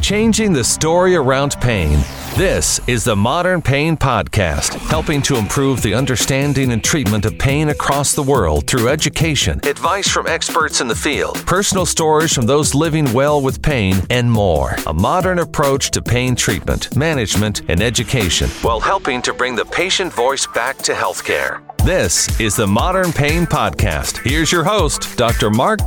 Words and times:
changing 0.00 0.52
the 0.52 0.64
story 0.64 1.16
around 1.16 1.56
pain. 1.60 1.98
This 2.36 2.80
is 2.88 3.04
the 3.04 3.14
Modern 3.14 3.62
Pain 3.62 3.96
Podcast, 3.96 4.74
helping 4.88 5.22
to 5.22 5.36
improve 5.36 5.82
the 5.82 5.94
understanding 5.94 6.72
and 6.72 6.82
treatment 6.82 7.24
of 7.24 7.38
pain 7.38 7.68
across 7.68 8.12
the 8.12 8.22
world 8.22 8.66
through 8.66 8.88
education, 8.88 9.60
advice 9.64 10.08
from 10.08 10.26
experts 10.26 10.80
in 10.80 10.88
the 10.88 10.94
field, 10.94 11.36
personal 11.46 11.86
stories 11.86 12.34
from 12.34 12.46
those 12.46 12.74
living 12.74 13.12
well 13.12 13.40
with 13.40 13.62
pain, 13.62 13.96
and 14.10 14.30
more. 14.30 14.76
A 14.86 14.92
modern 14.92 15.38
approach 15.38 15.90
to 15.92 16.02
pain 16.02 16.34
treatment, 16.34 16.96
management, 16.96 17.62
and 17.68 17.80
education 17.80 18.48
while 18.62 18.80
helping 18.80 19.22
to 19.22 19.32
bring 19.32 19.54
the 19.54 19.64
patient 19.64 20.12
voice 20.12 20.46
back 20.46 20.76
to 20.78 20.92
healthcare. 20.92 21.62
This 21.84 22.40
is 22.40 22.56
the 22.56 22.66
Modern 22.66 23.12
Pain 23.12 23.44
Podcast. 23.44 24.18
Here's 24.26 24.50
your 24.50 24.64
host, 24.64 25.16
Dr. 25.16 25.50
Mark 25.50 25.80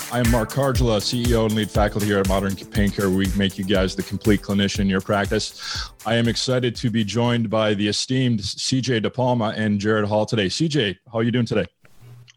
Kargela. 0.00 0.14
I'm 0.14 0.30
Mark 0.30 0.50
Kargela, 0.50 1.00
CEO 1.00 1.46
and 1.46 1.54
lead 1.54 1.70
faculty 1.70 2.06
here 2.06 2.18
at 2.18 2.28
Modern 2.28 2.54
Pain 2.56 2.90
Care. 2.90 3.10
We 3.10 3.26
make 3.36 3.58
you 3.58 3.64
guys 3.64 3.94
the 3.94 4.02
complete 4.02 4.42
clinician 4.42 4.80
in 4.80 4.88
your 4.88 5.00
practice. 5.00 5.90
I 6.06 6.14
am 6.16 6.28
excited 6.28 6.74
to 6.76 6.90
be 6.90 7.04
joined 7.04 7.50
by 7.50 7.74
the 7.74 7.88
esteemed 7.88 8.40
CJ 8.40 9.04
DePalma 9.04 9.56
and 9.56 9.80
Jarod 9.80 10.06
Hall 10.06 10.26
today. 10.26 10.46
CJ, 10.46 10.96
how 11.10 11.18
are 11.18 11.22
you 11.22 11.30
doing 11.30 11.46
today? 11.46 11.66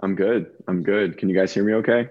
I'm 0.02 0.16
good. 0.16 0.52
I'm 0.68 0.84
good. 0.84 1.18
Can 1.18 1.30
you 1.30 1.36
guys 1.36 1.54
hear 1.54 1.64
me 1.64 1.74
okay? 1.76 2.10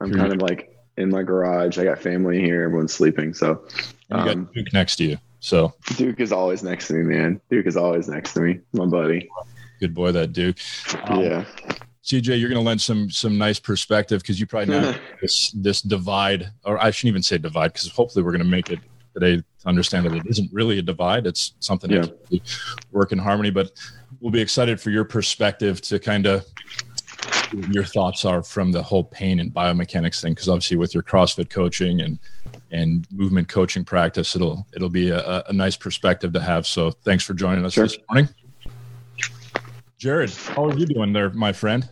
I'm 0.00 0.12
kind 0.12 0.32
of 0.32 0.40
like 0.40 0.76
in 0.96 1.10
my 1.10 1.22
garage. 1.22 1.78
I 1.78 1.84
got 1.84 1.98
family 1.98 2.40
here. 2.40 2.62
Everyone's 2.62 2.92
sleeping. 2.92 3.34
So 3.34 3.66
um, 4.10 4.26
you 4.26 4.34
got 4.34 4.54
Duke 4.54 4.72
next 4.72 4.96
to 4.96 5.04
you. 5.04 5.18
So 5.40 5.74
Duke 5.96 6.20
is 6.20 6.32
always 6.32 6.62
next 6.62 6.88
to 6.88 6.94
me, 6.94 7.02
man. 7.02 7.40
Duke 7.50 7.66
is 7.66 7.76
always 7.76 8.08
next 8.08 8.34
to 8.34 8.40
me. 8.40 8.60
My 8.72 8.86
buddy. 8.86 9.28
Good 9.78 9.94
boy, 9.94 10.12
that 10.12 10.32
Duke. 10.32 10.58
Um, 11.04 11.20
yeah. 11.20 11.44
CJ, 12.04 12.40
you're 12.40 12.48
going 12.48 12.60
to 12.60 12.66
lend 12.66 12.80
some 12.80 13.10
some 13.10 13.36
nice 13.36 13.58
perspective 13.58 14.22
because 14.22 14.40
you 14.40 14.46
probably 14.46 14.74
know 14.74 14.94
this 15.20 15.50
this 15.52 15.82
divide, 15.82 16.50
or 16.64 16.82
I 16.82 16.90
shouldn't 16.90 17.12
even 17.12 17.22
say 17.22 17.38
divide, 17.38 17.72
because 17.72 17.90
hopefully 17.90 18.24
we're 18.24 18.32
going 18.32 18.44
to 18.44 18.48
make 18.48 18.70
it 18.70 18.80
today 19.14 19.36
to 19.36 19.68
understand 19.68 20.06
that 20.06 20.14
it 20.14 20.26
isn't 20.26 20.50
really 20.52 20.78
a 20.78 20.82
divide. 20.82 21.26
It's 21.26 21.54
something 21.60 21.90
yeah. 21.90 22.06
that 22.30 22.40
work 22.92 23.12
in 23.12 23.18
harmony. 23.18 23.50
But 23.50 23.72
we'll 24.20 24.32
be 24.32 24.40
excited 24.40 24.80
for 24.80 24.90
your 24.90 25.04
perspective 25.04 25.80
to 25.82 25.98
kind 25.98 26.26
of 26.26 26.46
your 27.70 27.84
thoughts 27.84 28.24
are 28.24 28.42
from 28.42 28.72
the 28.72 28.82
whole 28.82 29.04
pain 29.04 29.40
and 29.40 29.52
biomechanics 29.52 30.22
thing, 30.22 30.32
because 30.32 30.48
obviously 30.48 30.76
with 30.76 30.94
your 30.94 31.02
CrossFit 31.02 31.50
coaching 31.50 32.00
and 32.00 32.18
and 32.70 33.06
movement 33.12 33.48
coaching 33.48 33.84
practice, 33.84 34.34
it'll 34.34 34.66
it'll 34.74 34.88
be 34.88 35.10
a, 35.10 35.42
a 35.48 35.52
nice 35.52 35.76
perspective 35.76 36.32
to 36.32 36.40
have. 36.40 36.66
So 36.66 36.90
thanks 36.90 37.24
for 37.24 37.34
joining 37.34 37.64
us 37.64 37.74
sure. 37.74 37.84
this 37.84 37.98
morning. 38.08 38.32
Jarod, 40.00 40.34
how 40.54 40.64
are 40.64 40.74
you 40.74 40.86
doing 40.86 41.12
there, 41.12 41.28
my 41.28 41.52
friend? 41.52 41.86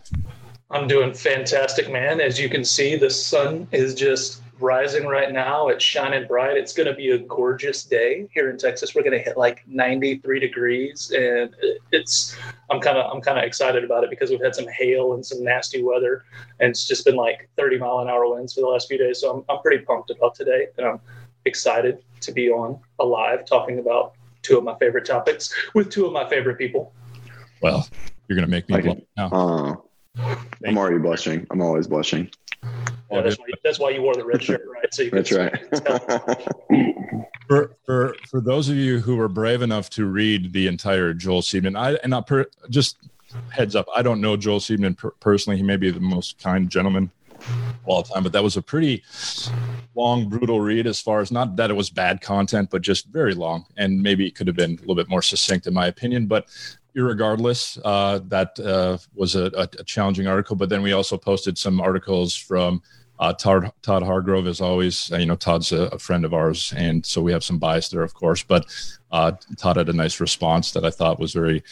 I'm 0.70 0.88
doing 0.88 1.12
fantastic, 1.12 1.92
man. 1.92 2.22
As 2.22 2.40
you 2.40 2.48
can 2.48 2.64
see, 2.64 2.96
the 2.96 3.10
sun 3.10 3.68
is 3.70 3.94
just 3.94 4.40
rising 4.60 5.06
right 5.06 5.30
now. 5.30 5.68
It's 5.68 5.84
shining 5.84 6.26
bright. 6.26 6.56
It's 6.56 6.72
going 6.72 6.86
to 6.86 6.94
be 6.94 7.10
a 7.10 7.18
gorgeous 7.18 7.84
day 7.84 8.26
here 8.32 8.48
in 8.48 8.56
Texas. 8.56 8.94
We're 8.94 9.02
going 9.02 9.18
to 9.18 9.22
hit 9.22 9.36
like 9.36 9.62
93 9.66 10.40
degrees, 10.40 11.12
and 11.14 11.54
it's. 11.92 12.34
I'm 12.70 12.80
kind 12.80 12.96
of 12.96 13.12
I'm 13.12 13.20
kind 13.20 13.38
of 13.38 13.44
excited 13.44 13.84
about 13.84 14.04
it 14.04 14.08
because 14.08 14.30
we've 14.30 14.42
had 14.42 14.54
some 14.54 14.68
hail 14.68 15.12
and 15.12 15.24
some 15.24 15.44
nasty 15.44 15.82
weather, 15.82 16.24
and 16.60 16.70
it's 16.70 16.88
just 16.88 17.04
been 17.04 17.16
like 17.16 17.50
30 17.58 17.76
mile 17.76 17.98
an 17.98 18.08
hour 18.08 18.26
winds 18.26 18.54
for 18.54 18.62
the 18.62 18.68
last 18.68 18.88
few 18.88 18.96
days. 18.96 19.20
So 19.20 19.30
I'm 19.30 19.44
I'm 19.50 19.60
pretty 19.60 19.84
pumped 19.84 20.08
about 20.08 20.34
today, 20.34 20.68
and 20.78 20.86
I'm 20.86 21.00
excited 21.44 22.02
to 22.22 22.32
be 22.32 22.48
on 22.48 22.80
alive 23.00 23.44
talking 23.44 23.78
about 23.78 24.14
two 24.40 24.56
of 24.56 24.64
my 24.64 24.78
favorite 24.78 25.04
topics 25.04 25.54
with 25.74 25.90
two 25.90 26.06
of 26.06 26.14
my 26.14 26.26
favorite 26.26 26.56
people. 26.56 26.94
Well, 27.60 27.88
you're 28.28 28.36
going 28.36 28.46
to 28.46 28.50
make 28.50 28.68
me 28.68 28.80
blush 28.80 28.98
now. 29.16 29.28
Uh, 29.28 29.76
I'm 30.66 30.78
already 30.78 30.98
blushing. 30.98 31.46
I'm 31.50 31.62
always 31.62 31.86
blushing. 31.86 32.30
Yeah, 33.10 33.22
that's, 33.22 33.38
why, 33.38 33.46
that's 33.64 33.78
why 33.78 33.90
you 33.90 34.02
wore 34.02 34.14
the 34.14 34.24
red 34.24 34.42
shirt, 34.42 34.62
right? 34.68 34.92
So 34.92 35.04
that's 35.10 35.32
right. 35.32 35.56
for, 37.48 37.76
for 37.86 38.14
for 38.28 38.40
those 38.40 38.68
of 38.68 38.76
you 38.76 38.98
who 39.00 39.16
were 39.16 39.28
brave 39.28 39.62
enough 39.62 39.88
to 39.90 40.04
read 40.04 40.52
the 40.52 40.66
entire 40.66 41.14
Joel 41.14 41.40
Seedman, 41.40 41.78
I 41.78 41.94
and 42.02 42.14
I 42.14 42.20
per, 42.20 42.46
just 42.68 42.98
heads 43.50 43.74
up, 43.74 43.86
I 43.94 44.02
don't 44.02 44.20
know 44.20 44.36
Joel 44.36 44.60
Seedman 44.60 44.96
per, 44.96 45.12
personally. 45.12 45.56
He 45.56 45.62
may 45.62 45.76
be 45.76 45.90
the 45.90 46.00
most 46.00 46.38
kind 46.38 46.68
gentleman 46.68 47.10
of 47.96 48.08
the 48.08 48.14
time, 48.14 48.22
but 48.22 48.32
that 48.32 48.42
was 48.42 48.56
a 48.56 48.62
pretty 48.62 49.02
long, 49.94 50.28
brutal 50.28 50.60
read 50.60 50.86
as 50.86 51.00
far 51.00 51.20
as 51.20 51.32
not 51.32 51.56
that 51.56 51.70
it 51.70 51.74
was 51.74 51.90
bad 51.90 52.20
content, 52.20 52.68
but 52.70 52.82
just 52.82 53.06
very 53.08 53.34
long, 53.34 53.64
and 53.76 54.02
maybe 54.02 54.26
it 54.26 54.34
could 54.34 54.46
have 54.46 54.56
been 54.56 54.72
a 54.72 54.80
little 54.80 54.94
bit 54.94 55.08
more 55.08 55.22
succinct 55.22 55.66
in 55.66 55.74
my 55.74 55.86
opinion. 55.86 56.26
But 56.26 56.48
irregardless, 56.96 57.80
uh, 57.84 58.20
that 58.28 58.58
uh, 58.60 58.98
was 59.14 59.36
a, 59.36 59.50
a, 59.56 59.84
challenging 59.84 60.26
article. 60.26 60.56
But 60.56 60.68
then 60.68 60.82
we 60.82 60.92
also 60.92 61.16
posted 61.16 61.56
some 61.56 61.80
articles 61.80 62.34
from 62.34 62.82
uh, 63.18 63.32
Todd, 63.32 63.72
Todd 63.82 64.02
Hargrove, 64.02 64.46
as 64.46 64.60
always. 64.60 65.10
You 65.10 65.26
know, 65.26 65.36
Todd's 65.36 65.72
a, 65.72 65.82
a, 65.84 65.98
friend 65.98 66.24
of 66.24 66.34
ours, 66.34 66.72
and 66.76 67.04
so 67.04 67.20
we 67.20 67.32
have 67.32 67.44
some 67.44 67.58
bias 67.58 67.88
there, 67.88 68.02
of 68.02 68.14
course. 68.14 68.42
But 68.42 68.66
uh, 69.10 69.32
Todd 69.56 69.76
had 69.76 69.88
a 69.88 69.92
nice 69.92 70.20
response 70.20 70.72
that 70.72 70.84
I 70.84 70.90
thought 70.90 71.20
was 71.20 71.32
very, 71.32 71.62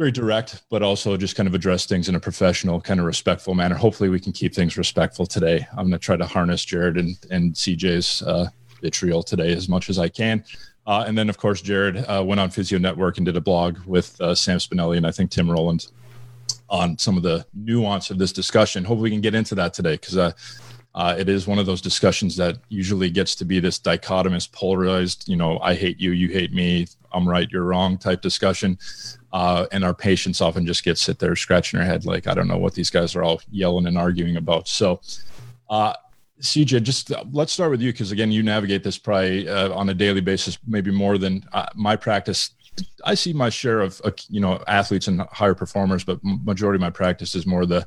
very 0.00 0.10
direct, 0.10 0.62
but 0.70 0.82
also 0.82 1.14
just 1.14 1.36
kind 1.36 1.46
of 1.46 1.54
address 1.54 1.84
things 1.84 2.08
in 2.08 2.14
a 2.14 2.20
professional, 2.20 2.80
kind 2.80 2.98
of 2.98 3.04
respectful 3.04 3.54
manner. 3.54 3.74
Hopefully, 3.74 4.08
we 4.08 4.18
can 4.18 4.32
keep 4.32 4.54
things 4.54 4.78
respectful 4.78 5.26
today. 5.26 5.66
I'm 5.72 5.88
going 5.88 5.90
to 5.90 5.98
try 5.98 6.16
to 6.16 6.24
harness 6.24 6.64
Jarod 6.64 6.98
and 6.98 7.18
and 7.30 7.52
CJ's 7.52 8.22
uh, 8.22 8.48
vitriol 8.80 9.22
today 9.22 9.52
as 9.52 9.68
much 9.68 9.90
as 9.90 9.98
I 9.98 10.08
can. 10.08 10.42
Uh, 10.86 11.04
and 11.06 11.18
then, 11.18 11.28
of 11.28 11.36
course, 11.36 11.60
Jarod 11.60 12.02
uh, 12.08 12.24
went 12.24 12.40
on 12.40 12.48
Physio 12.48 12.78
Network 12.78 13.18
and 13.18 13.26
did 13.26 13.36
a 13.36 13.42
blog 13.42 13.78
with 13.80 14.18
uh, 14.22 14.34
Sam 14.34 14.56
Spinelli 14.56 14.96
and 14.96 15.06
I 15.06 15.10
think 15.10 15.30
Tim 15.30 15.50
Rowland 15.50 15.88
on 16.70 16.96
some 16.96 17.18
of 17.18 17.22
the 17.22 17.44
nuance 17.52 18.08
of 18.10 18.16
this 18.16 18.32
discussion. 18.32 18.84
Hopefully, 18.84 19.10
we 19.10 19.14
can 19.14 19.20
get 19.20 19.34
into 19.34 19.54
that 19.56 19.74
today 19.74 19.96
because 19.96 20.16
uh, 20.94 20.98
uh, 20.98 21.14
it 21.18 21.28
is 21.28 21.46
one 21.46 21.58
of 21.58 21.66
those 21.66 21.80
discussions 21.80 22.36
that 22.36 22.58
usually 22.68 23.10
gets 23.10 23.34
to 23.36 23.44
be 23.44 23.60
this 23.60 23.78
dichotomous, 23.78 24.50
polarized, 24.50 25.28
you 25.28 25.36
know, 25.36 25.58
I 25.60 25.74
hate 25.74 26.00
you, 26.00 26.12
you 26.12 26.28
hate 26.28 26.52
me, 26.52 26.86
I'm 27.12 27.28
right, 27.28 27.48
you're 27.50 27.64
wrong 27.64 27.98
type 27.98 28.20
discussion. 28.22 28.78
Uh, 29.32 29.66
and 29.70 29.84
our 29.84 29.94
patients 29.94 30.40
often 30.40 30.66
just 30.66 30.82
get 30.82 30.98
sit 30.98 31.18
there 31.18 31.36
scratching 31.36 31.78
their 31.78 31.86
head 31.86 32.04
like, 32.04 32.26
I 32.26 32.34
don't 32.34 32.48
know 32.48 32.58
what 32.58 32.74
these 32.74 32.90
guys 32.90 33.14
are 33.14 33.22
all 33.22 33.40
yelling 33.50 33.86
and 33.86 33.96
arguing 33.96 34.36
about. 34.36 34.66
So, 34.68 35.00
CJ, 36.40 36.82
just 36.82 37.12
uh, 37.12 37.24
let's 37.32 37.52
start 37.52 37.70
with 37.70 37.80
you 37.80 37.92
because 37.92 38.12
again, 38.12 38.32
you 38.32 38.42
navigate 38.42 38.82
this 38.82 38.98
probably 38.98 39.48
uh, 39.48 39.72
on 39.72 39.88
a 39.88 39.94
daily 39.94 40.20
basis, 40.20 40.58
maybe 40.66 40.90
more 40.90 41.18
than 41.18 41.44
uh, 41.52 41.66
my 41.74 41.96
practice. 41.96 42.50
I 43.04 43.14
see 43.14 43.32
my 43.32 43.50
share 43.50 43.80
of 43.80 44.00
uh, 44.04 44.10
you 44.28 44.40
know 44.40 44.62
athletes 44.66 45.08
and 45.08 45.20
higher 45.30 45.54
performers, 45.54 46.04
but 46.04 46.18
majority 46.22 46.76
of 46.76 46.80
my 46.80 46.90
practice 46.90 47.34
is 47.34 47.46
more 47.46 47.66
the 47.66 47.86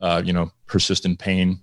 uh, 0.00 0.22
you 0.24 0.32
know 0.32 0.50
persistent 0.66 1.18
pain. 1.18 1.62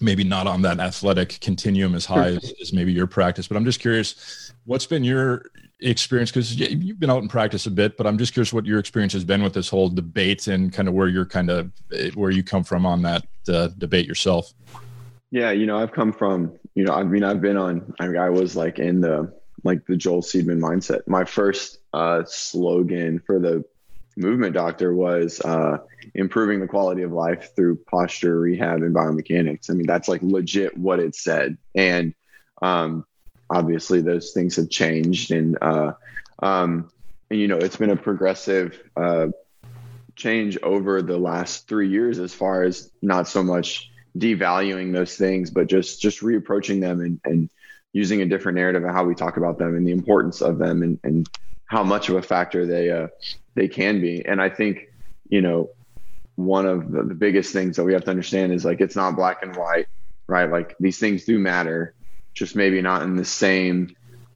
Maybe 0.00 0.24
not 0.24 0.46
on 0.46 0.62
that 0.62 0.80
athletic 0.80 1.40
continuum 1.40 1.94
as 1.94 2.06
high 2.06 2.28
as, 2.28 2.54
as 2.60 2.72
maybe 2.72 2.92
your 2.92 3.06
practice, 3.06 3.46
but 3.46 3.56
I'm 3.56 3.64
just 3.64 3.80
curious, 3.80 4.50
what's 4.64 4.86
been 4.86 5.04
your 5.04 5.50
experience? 5.80 6.30
Because 6.30 6.56
you've 6.56 6.98
been 6.98 7.10
out 7.10 7.22
in 7.22 7.28
practice 7.28 7.66
a 7.66 7.70
bit, 7.70 7.96
but 7.96 8.06
I'm 8.06 8.18
just 8.18 8.32
curious 8.32 8.52
what 8.52 8.66
your 8.66 8.78
experience 8.78 9.12
has 9.12 9.24
been 9.24 9.42
with 9.42 9.52
this 9.52 9.68
whole 9.68 9.88
debate 9.88 10.46
and 10.46 10.72
kind 10.72 10.88
of 10.88 10.94
where 10.94 11.08
you're 11.08 11.26
kind 11.26 11.50
of 11.50 11.70
eh, 11.92 12.10
where 12.14 12.30
you 12.30 12.42
come 12.42 12.64
from 12.64 12.86
on 12.86 13.02
that 13.02 13.26
uh, 13.48 13.68
debate 13.78 14.06
yourself. 14.06 14.52
Yeah, 15.30 15.50
you 15.50 15.66
know, 15.66 15.78
I've 15.78 15.92
come 15.92 16.12
from, 16.12 16.52
you 16.74 16.84
know, 16.84 16.92
I 16.92 17.04
mean, 17.04 17.22
I've 17.22 17.40
been 17.40 17.56
on, 17.56 17.92
I, 18.00 18.08
mean, 18.08 18.16
I 18.16 18.30
was 18.30 18.56
like 18.56 18.78
in 18.78 19.00
the, 19.00 19.32
like 19.62 19.86
the 19.86 19.96
Joel 19.96 20.22
Seedman 20.22 20.58
mindset. 20.58 21.06
My 21.06 21.24
first 21.24 21.78
uh, 21.92 22.22
slogan 22.26 23.20
for 23.20 23.38
the 23.38 23.64
movement 24.16 24.54
doctor 24.54 24.94
was 24.94 25.40
uh, 25.42 25.78
improving 26.14 26.60
the 26.60 26.66
quality 26.66 27.02
of 27.02 27.12
life 27.12 27.54
through 27.54 27.76
posture 27.90 28.38
rehab 28.38 28.82
and 28.82 28.94
biomechanics. 28.94 29.70
I 29.70 29.74
mean, 29.74 29.86
that's 29.86 30.08
like 30.08 30.22
legit 30.22 30.76
what 30.76 31.00
it 31.00 31.14
said. 31.14 31.56
And 31.74 32.14
um, 32.62 33.04
obviously 33.48 34.00
those 34.00 34.32
things 34.32 34.56
have 34.56 34.70
changed. 34.70 35.30
And, 35.30 35.58
uh, 35.60 35.92
um, 36.40 36.90
and, 37.30 37.38
you 37.38 37.48
know, 37.48 37.58
it's 37.58 37.76
been 37.76 37.90
a 37.90 37.96
progressive 37.96 38.82
uh, 38.96 39.28
change 40.16 40.58
over 40.62 41.02
the 41.02 41.18
last 41.18 41.68
three 41.68 41.88
years 41.88 42.18
as 42.18 42.34
far 42.34 42.62
as 42.62 42.90
not 43.02 43.28
so 43.28 43.42
much 43.42 43.90
devaluing 44.16 44.92
those 44.92 45.16
things, 45.16 45.50
but 45.50 45.66
just 45.66 46.00
just 46.00 46.20
reapproaching 46.20 46.80
them 46.80 47.00
and, 47.00 47.20
and 47.24 47.50
using 47.92 48.22
a 48.22 48.26
different 48.26 48.56
narrative 48.56 48.84
of 48.84 48.90
how 48.90 49.04
we 49.04 49.14
talk 49.14 49.36
about 49.36 49.58
them 49.58 49.76
and 49.76 49.86
the 49.86 49.92
importance 49.92 50.40
of 50.40 50.58
them 50.58 50.82
and, 50.82 50.98
and 51.04 51.28
how 51.66 51.82
much 51.82 52.08
of 52.08 52.16
a 52.16 52.22
factor 52.22 52.66
they 52.66 52.90
uh, 52.90 53.08
they 53.54 53.68
can 53.68 54.00
be. 54.00 54.24
And 54.24 54.40
I 54.40 54.48
think 54.48 54.92
you 55.28 55.40
know 55.40 55.70
one 56.44 56.66
of 56.66 56.90
the, 56.90 57.02
the 57.02 57.14
biggest 57.14 57.52
things 57.52 57.76
that 57.76 57.84
we 57.84 57.92
have 57.92 58.04
to 58.04 58.10
understand 58.10 58.52
is 58.52 58.64
like 58.64 58.80
it's 58.80 58.96
not 58.96 59.16
black 59.16 59.42
and 59.42 59.56
white, 59.56 59.86
right? 60.26 60.50
Like 60.50 60.76
these 60.80 60.98
things 60.98 61.24
do 61.24 61.38
matter, 61.38 61.94
just 62.34 62.56
maybe 62.56 62.80
not 62.82 63.02
in 63.02 63.16
the 63.16 63.24
same 63.24 63.94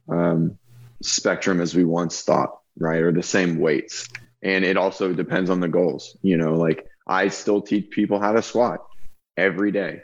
um, 0.09 0.57
spectrum 1.01 1.61
as 1.61 1.75
we 1.75 1.83
once 1.83 2.21
thought, 2.21 2.59
right? 2.77 3.01
Or 3.01 3.11
the 3.11 3.23
same 3.23 3.59
weights. 3.59 4.07
And 4.41 4.63
it 4.63 4.77
also 4.77 5.13
depends 5.13 5.49
on 5.49 5.59
the 5.59 5.67
goals. 5.67 6.17
You 6.21 6.37
know, 6.37 6.53
like 6.53 6.85
I 7.07 7.29
still 7.29 7.61
teach 7.61 7.89
people 7.89 8.19
how 8.19 8.33
to 8.33 8.41
squat 8.41 8.85
every 9.37 9.71
day, 9.71 10.01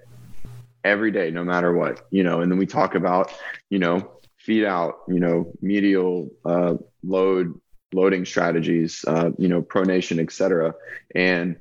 every 0.83 1.11
day, 1.11 1.31
no 1.31 1.43
matter 1.43 1.73
what, 1.73 2.07
you 2.09 2.23
know. 2.23 2.41
And 2.41 2.51
then 2.51 2.57
we 2.57 2.65
talk 2.65 2.95
about, 2.95 3.31
you 3.69 3.79
know, 3.79 4.11
feed 4.37 4.65
out, 4.65 4.99
you 5.07 5.19
know, 5.19 5.51
medial 5.61 6.29
uh, 6.45 6.75
load 7.03 7.59
loading 7.93 8.25
strategies, 8.25 9.03
uh, 9.07 9.31
you 9.37 9.47
know, 9.47 9.61
pronation, 9.61 10.19
etc. 10.19 10.73
And 11.13 11.57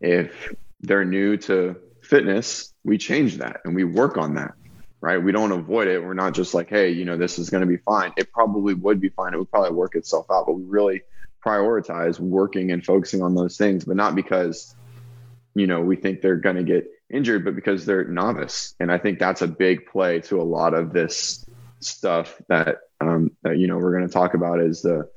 if 0.00 0.54
they're 0.80 1.04
new 1.04 1.36
to 1.36 1.76
fitness, 2.02 2.72
we 2.84 2.98
change 2.98 3.38
that 3.38 3.60
and 3.64 3.74
we 3.74 3.84
work 3.84 4.16
on 4.16 4.34
that, 4.34 4.54
right? 5.00 5.18
We 5.18 5.32
don't 5.32 5.52
avoid 5.52 5.88
it. 5.88 6.02
We're 6.02 6.14
not 6.14 6.34
just 6.34 6.54
like, 6.54 6.68
hey, 6.68 6.90
you 6.90 7.04
know, 7.04 7.16
this 7.16 7.38
is 7.38 7.50
going 7.50 7.60
to 7.62 7.66
be 7.66 7.76
fine. 7.78 8.12
It 8.16 8.32
probably 8.32 8.74
would 8.74 9.00
be 9.00 9.08
fine. 9.10 9.34
It 9.34 9.38
would 9.38 9.50
probably 9.50 9.72
work 9.72 9.94
itself 9.94 10.26
out, 10.30 10.46
but 10.46 10.54
we 10.54 10.64
really 10.64 11.02
prioritize 11.44 12.18
working 12.18 12.72
and 12.72 12.84
focusing 12.84 13.22
on 13.22 13.34
those 13.34 13.56
things, 13.56 13.84
but 13.84 13.96
not 13.96 14.14
because, 14.14 14.74
you 15.54 15.66
know, 15.66 15.80
we 15.80 15.96
think 15.96 16.20
they're 16.20 16.36
going 16.36 16.56
to 16.56 16.64
get 16.64 16.90
injured, 17.10 17.44
but 17.44 17.54
because 17.54 17.84
they're 17.86 18.04
novice. 18.04 18.74
And 18.80 18.90
I 18.90 18.98
think 18.98 19.18
that's 19.18 19.42
a 19.42 19.46
big 19.46 19.86
play 19.86 20.20
to 20.22 20.40
a 20.40 20.44
lot 20.44 20.74
of 20.74 20.92
this 20.92 21.44
stuff 21.80 22.40
that, 22.48 22.78
um, 23.00 23.30
that 23.42 23.58
you 23.58 23.66
know, 23.66 23.78
we're 23.78 23.96
going 23.96 24.06
to 24.06 24.12
talk 24.12 24.34
about 24.34 24.60
is 24.60 24.82
the, 24.82 25.08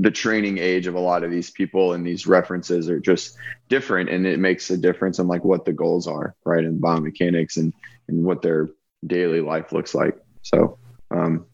the 0.00 0.10
training 0.10 0.56
age 0.56 0.86
of 0.86 0.94
a 0.94 1.00
lot 1.00 1.22
of 1.22 1.30
these 1.30 1.50
people 1.50 1.92
and 1.92 2.06
these 2.06 2.26
references 2.26 2.88
are 2.88 2.98
just 2.98 3.36
different 3.68 4.08
and 4.08 4.26
it 4.26 4.38
makes 4.38 4.70
a 4.70 4.76
difference 4.76 5.18
in 5.18 5.28
like 5.28 5.44
what 5.44 5.66
the 5.66 5.72
goals 5.72 6.06
are 6.06 6.34
right 6.44 6.64
in 6.64 6.80
biomechanics 6.80 7.58
and 7.58 7.74
and 8.08 8.24
what 8.24 8.40
their 8.40 8.68
daily 9.06 9.40
life 9.40 9.72
looks 9.72 9.94
like. 9.94 10.16
So 10.42 10.78
um 11.10 11.44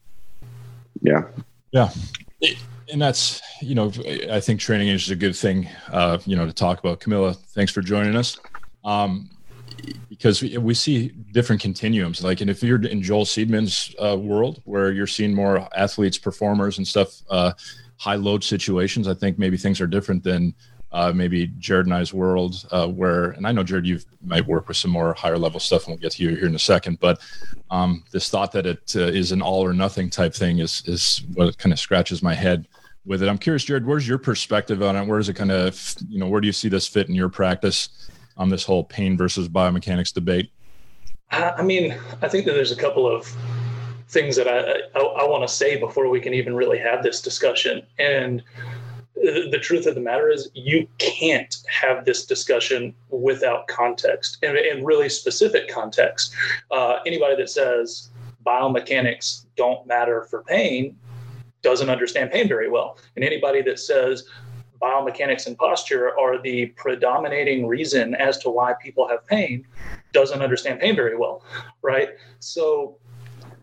yeah. 1.01 1.23
Yeah. 1.71 1.89
And 2.91 3.01
that's 3.01 3.41
you 3.61 3.75
know 3.75 3.91
i 4.31 4.39
think 4.39 4.59
training 4.59 4.87
age 4.87 5.03
is 5.03 5.09
a 5.09 5.15
good 5.15 5.35
thing 5.35 5.67
uh 5.91 6.19
you 6.25 6.37
know 6.37 6.45
to 6.45 6.53
talk 6.53 6.79
about. 6.79 7.01
Camilla 7.01 7.33
thanks 7.33 7.71
for 7.71 7.81
joining 7.81 8.15
us. 8.15 8.39
Um 8.85 9.29
because 10.09 10.41
we, 10.41 10.57
we 10.57 10.73
see 10.73 11.09
different 11.33 11.61
continuums. 11.61 12.23
Like 12.23 12.39
and 12.39 12.49
if 12.49 12.63
you're 12.63 12.81
in 12.81 13.01
joel 13.01 13.25
seedman's 13.25 13.93
uh, 13.99 14.17
world 14.17 14.61
where 14.63 14.93
you're 14.93 15.05
seeing 15.05 15.33
more 15.33 15.67
athletes 15.75 16.17
performers 16.17 16.77
and 16.77 16.87
stuff 16.87 17.21
uh 17.29 17.51
high 17.97 18.15
load 18.15 18.43
situations, 18.43 19.07
I 19.07 19.13
think 19.13 19.37
maybe 19.37 19.57
things 19.57 19.81
are 19.81 19.87
different 19.87 20.23
than 20.23 20.53
uh, 20.91 21.11
maybe 21.13 21.49
Jarod 21.59 21.81
and 21.81 21.93
I's 21.93 22.13
world, 22.13 22.65
uh, 22.71 22.87
where, 22.87 23.31
and 23.31 23.45
I 23.45 23.51
know 23.51 23.63
Jarod, 23.63 23.85
you 23.85 23.99
might 24.25 24.45
work 24.47 24.67
with 24.67 24.77
some 24.77 24.91
more 24.91 25.13
higher 25.13 25.37
level 25.37 25.59
stuff, 25.59 25.85
and 25.85 25.91
we'll 25.91 26.01
get 26.01 26.13
to 26.13 26.23
you 26.23 26.29
here 26.29 26.45
in 26.47 26.55
a 26.55 26.59
second. 26.59 26.99
But 26.99 27.19
um, 27.69 28.03
this 28.11 28.29
thought 28.29 28.51
that 28.53 28.65
it 28.65 28.93
uh, 28.95 29.01
is 29.01 29.31
an 29.31 29.41
all 29.41 29.65
or 29.65 29.73
nothing 29.73 30.09
type 30.09 30.33
thing 30.33 30.59
is 30.59 30.83
is 30.85 31.23
what 31.33 31.57
kind 31.57 31.73
of 31.73 31.79
scratches 31.79 32.23
my 32.23 32.33
head 32.33 32.67
with 33.05 33.21
it. 33.21 33.29
I'm 33.29 33.37
curious, 33.37 33.65
Jarod, 33.65 33.85
where's 33.85 34.07
your 34.07 34.17
perspective 34.17 34.81
on 34.81 34.95
it? 34.95 35.05
Where 35.05 35.19
is 35.19 35.29
it 35.29 35.33
kind 35.33 35.51
of, 35.51 35.95
you 36.07 36.19
know, 36.19 36.27
where 36.27 36.41
do 36.41 36.47
you 36.47 36.53
see 36.53 36.69
this 36.69 36.87
fit 36.87 37.09
in 37.09 37.15
your 37.15 37.29
practice 37.29 38.09
on 38.37 38.49
this 38.49 38.63
whole 38.63 38.83
pain 38.83 39.17
versus 39.17 39.49
biomechanics 39.49 40.13
debate? 40.13 40.51
I 41.31 41.61
mean, 41.61 41.97
I 42.21 42.29
think 42.29 42.45
that 42.45 42.53
there's 42.53 42.71
a 42.71 42.75
couple 42.75 43.07
of 43.07 43.35
things 44.09 44.35
that 44.35 44.47
I, 44.47 44.59
I, 44.97 45.03
I 45.03 45.27
want 45.27 45.47
to 45.47 45.53
say 45.53 45.77
before 45.77 46.09
we 46.09 46.19
can 46.19 46.33
even 46.33 46.55
really 46.55 46.79
have 46.79 47.03
this 47.03 47.21
discussion. 47.21 47.85
And 47.99 48.43
the 49.15 49.59
truth 49.61 49.87
of 49.87 49.95
the 49.95 50.01
matter 50.01 50.29
is, 50.29 50.49
you 50.53 50.87
can't 50.99 51.57
have 51.67 52.05
this 52.05 52.25
discussion 52.25 52.93
without 53.09 53.67
context 53.67 54.37
and, 54.43 54.55
and 54.57 54.85
really 54.85 55.09
specific 55.09 55.67
context. 55.69 56.33
Uh, 56.71 56.99
anybody 57.05 57.35
that 57.35 57.49
says 57.49 58.11
biomechanics 58.45 59.45
don't 59.55 59.85
matter 59.87 60.23
for 60.29 60.43
pain 60.43 60.95
doesn't 61.63 61.89
understand 61.89 62.31
pain 62.31 62.47
very 62.47 62.69
well. 62.69 62.97
And 63.15 63.25
anybody 63.25 63.61
that 63.63 63.79
says 63.79 64.29
biomechanics 64.81 65.47
and 65.47 65.57
posture 65.57 66.17
are 66.17 66.39
the 66.41 66.67
predominating 66.67 67.67
reason 67.67 68.13
as 68.15 68.37
to 68.39 68.49
why 68.49 68.73
people 68.81 69.07
have 69.07 69.25
pain 69.25 69.65
doesn't 70.13 70.41
understand 70.41 70.79
pain 70.79 70.95
very 70.95 71.17
well, 71.17 71.43
right? 71.81 72.09
So 72.39 72.97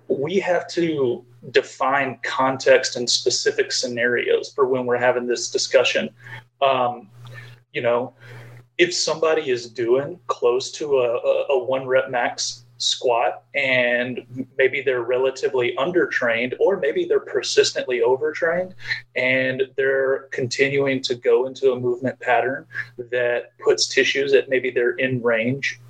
we 0.08 0.38
have 0.40 0.66
to 0.68 1.24
define 1.50 2.18
context 2.22 2.96
and 2.96 3.08
specific 3.08 3.72
scenarios 3.72 4.52
for 4.52 4.66
when 4.66 4.86
we're 4.86 4.98
having 4.98 5.26
this 5.26 5.50
discussion. 5.50 6.10
Um, 6.60 7.10
you 7.72 7.82
know, 7.82 8.14
if 8.78 8.94
somebody 8.94 9.50
is 9.50 9.68
doing 9.68 10.18
close 10.26 10.70
to 10.72 10.98
a, 10.98 11.16
a, 11.16 11.46
a 11.50 11.64
one 11.64 11.86
rep 11.86 12.10
max 12.10 12.64
squat 12.76 13.44
and 13.54 14.46
maybe 14.58 14.82
they're 14.82 15.02
relatively 15.02 15.74
undertrained 15.78 16.54
or 16.58 16.76
maybe 16.76 17.04
they're 17.04 17.20
persistently 17.20 18.02
overtrained 18.02 18.74
and 19.14 19.62
they're 19.76 20.28
continuing 20.32 21.00
to 21.00 21.14
go 21.14 21.46
into 21.46 21.72
a 21.72 21.80
movement 21.80 22.18
pattern 22.20 22.66
that 23.10 23.52
puts 23.58 23.86
tissues 23.86 24.32
that 24.32 24.48
maybe 24.48 24.70
they're 24.70 24.98
end 25.00 25.24
range 25.24 25.80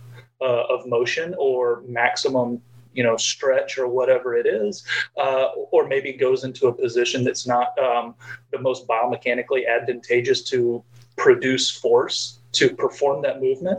uh, 0.41 0.65
of 0.69 0.87
motion 0.87 1.35
or 1.39 1.83
maximum 1.89 2.61
you 2.95 3.03
know 3.03 3.17
stretch 3.17 3.79
or 3.79 3.89
whatever 3.89 4.37
it 4.37 4.47
is, 4.47 4.85
uh, 5.17 5.49
or 5.71 5.87
maybe 5.87 6.13
goes 6.13 6.45
into 6.45 6.69
a 6.69 6.73
position 6.73 7.25
that's 7.25 7.47
not 7.47 7.79
um, 7.79 8.15
the 8.51 8.59
most 8.59 8.87
biomechanically 8.87 9.69
advantageous 9.69 10.43
to 10.43 10.83
produce 11.17 11.71
force 11.71 12.39
to 12.53 12.75
perform 12.75 13.23
that 13.23 13.41
movement. 13.41 13.79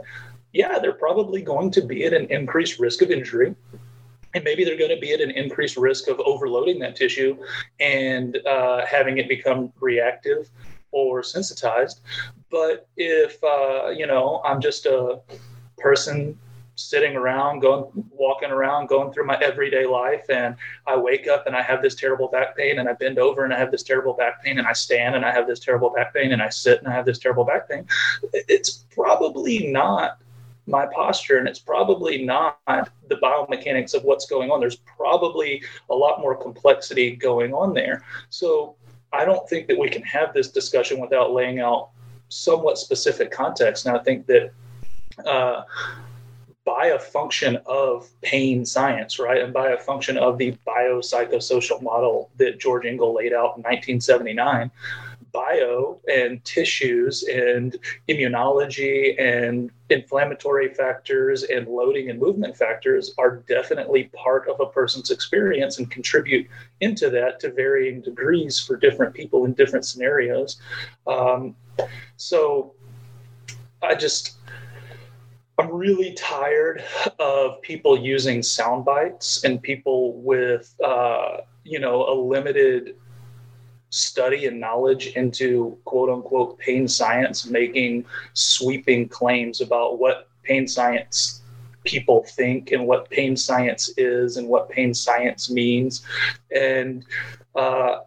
Yeah, 0.53 0.79
they're 0.79 0.93
probably 0.93 1.41
going 1.41 1.71
to 1.71 1.81
be 1.81 2.05
at 2.05 2.13
an 2.13 2.27
increased 2.27 2.79
risk 2.79 3.01
of 3.01 3.11
injury 3.11 3.55
and 4.35 4.43
maybe 4.43 4.65
they're 4.65 4.77
going 4.77 4.93
to 4.93 4.99
be 4.99 5.13
at 5.13 5.21
an 5.21 5.31
increased 5.31 5.77
risk 5.77 6.09
of 6.09 6.19
overloading 6.19 6.77
that 6.79 6.95
tissue 6.95 7.37
and 7.79 8.37
uh, 8.45 8.85
having 8.85 9.17
it 9.17 9.29
become 9.29 9.71
reactive 9.79 10.49
or 10.91 11.23
sensitized. 11.23 12.01
But 12.51 12.87
if 12.97 13.41
uh, 13.43 13.89
you 13.89 14.05
know, 14.05 14.41
I'm 14.45 14.61
just 14.61 14.85
a 14.85 15.21
person 15.77 16.37
sitting 16.75 17.15
around, 17.15 17.59
going, 17.59 17.85
walking 18.11 18.51
around, 18.51 18.87
going 18.87 19.11
through 19.11 19.25
my 19.25 19.37
everyday 19.41 19.85
life. 19.85 20.25
And 20.29 20.55
I 20.85 20.97
wake 20.97 21.27
up 21.27 21.47
and 21.47 21.55
I 21.55 21.61
have 21.61 21.81
this 21.81 21.95
terrible 21.95 22.27
back 22.27 22.55
pain, 22.55 22.79
and 22.79 22.89
I 22.89 22.93
bend 22.93 23.17
over 23.17 23.43
and 23.43 23.53
I 23.53 23.57
have 23.57 23.71
this 23.71 23.83
terrible 23.83 24.13
back 24.13 24.43
pain, 24.43 24.59
and 24.59 24.67
I 24.67 24.73
stand 24.73 25.15
and 25.15 25.25
I 25.25 25.31
have 25.31 25.47
this 25.47 25.59
terrible 25.59 25.89
back 25.89 26.13
pain, 26.13 26.31
and 26.31 26.41
I 26.41 26.49
sit 26.49 26.79
and 26.79 26.87
I 26.87 26.91
have 26.91 27.05
this 27.05 27.19
terrible 27.19 27.45
back 27.45 27.69
pain. 27.69 27.87
It's 28.33 28.85
probably 28.91 29.67
not 29.67 30.17
my 30.67 30.87
posture, 30.87 31.37
and 31.37 31.47
it's 31.47 31.59
probably 31.59 32.23
not 32.25 32.59
the 32.65 33.15
biomechanics 33.15 33.93
of 33.93 34.03
what's 34.03 34.25
going 34.25 34.49
on. 34.51 34.59
There's 34.59 34.77
probably 34.77 35.63
a 35.89 35.95
lot 35.95 36.19
more 36.19 36.35
complexity 36.35 37.15
going 37.15 37.53
on 37.53 37.73
there. 37.73 38.03
So 38.29 38.75
I 39.13 39.25
don't 39.25 39.47
think 39.47 39.67
that 39.67 39.77
we 39.77 39.89
can 39.89 40.01
have 40.03 40.33
this 40.33 40.49
discussion 40.49 40.99
without 40.99 41.31
laying 41.31 41.59
out 41.59 41.89
somewhat 42.29 42.77
specific 42.77 43.31
context. 43.31 43.85
And 43.85 43.95
I 43.95 44.01
think 44.01 44.25
that 44.25 44.51
uh, 45.25 45.63
by 46.65 46.87
a 46.87 46.99
function 46.99 47.59
of 47.67 48.09
pain 48.21 48.65
science, 48.65 49.19
right? 49.19 49.41
And 49.41 49.53
by 49.53 49.69
a 49.69 49.77
function 49.77 50.17
of 50.17 50.39
the 50.39 50.57
biopsychosocial 50.67 51.81
model 51.81 52.31
that 52.37 52.59
George 52.59 52.85
Engel 52.85 53.13
laid 53.13 53.33
out 53.33 53.55
in 53.57 53.63
1979, 53.63 54.71
bio 55.31 55.99
and 56.11 56.43
tissues 56.45 57.23
and 57.23 57.77
immunology 58.07 59.21
and 59.21 59.69
inflammatory 59.89 60.73
factors 60.73 61.43
and 61.43 61.67
loading 61.67 62.09
and 62.09 62.19
movement 62.19 62.55
factors 62.55 63.13
are 63.17 63.43
definitely 63.47 64.05
part 64.13 64.47
of 64.47 64.59
a 64.61 64.65
person's 64.65 65.11
experience 65.11 65.77
and 65.77 65.91
contribute 65.91 66.47
into 66.79 67.09
that 67.09 67.39
to 67.41 67.51
varying 67.51 68.01
degrees 68.01 68.59
for 68.59 68.77
different 68.77 69.13
people 69.13 69.43
in 69.43 69.53
different 69.53 69.85
scenarios. 69.85 70.59
Um, 71.05 71.53
so 72.15 72.73
I 73.83 73.93
just, 73.93 74.34
I'm 75.57 75.71
really 75.71 76.13
tired 76.13 76.83
of 77.19 77.61
people 77.61 77.97
using 77.97 78.43
sound 78.43 78.83
bites 78.83 79.43
and 79.45 79.61
people 79.61 80.13
with, 80.21 80.75
uh, 80.83 81.37
you 81.63 81.79
know, 81.79 82.09
a 82.09 82.13
limited 82.13 82.95
study 83.89 84.47
and 84.47 84.59
knowledge 84.59 85.07
into 85.15 85.77
quote 85.85 86.09
unquote 86.09 86.57
pain 86.59 86.87
science 86.87 87.45
making 87.45 88.03
sweeping 88.33 89.07
claims 89.07 89.61
about 89.61 89.97
what 89.97 90.27
pain 90.43 90.67
science 90.67 91.41
people 91.85 92.23
think 92.23 92.71
and 92.71 92.85
what 92.85 93.09
pain 93.09 93.37
science 93.37 93.89
is 93.95 94.35
and 94.35 94.47
what 94.49 94.69
pain 94.69 94.93
science 94.93 95.49
means. 95.49 96.01
And, 96.53 97.05
uh, 97.55 97.99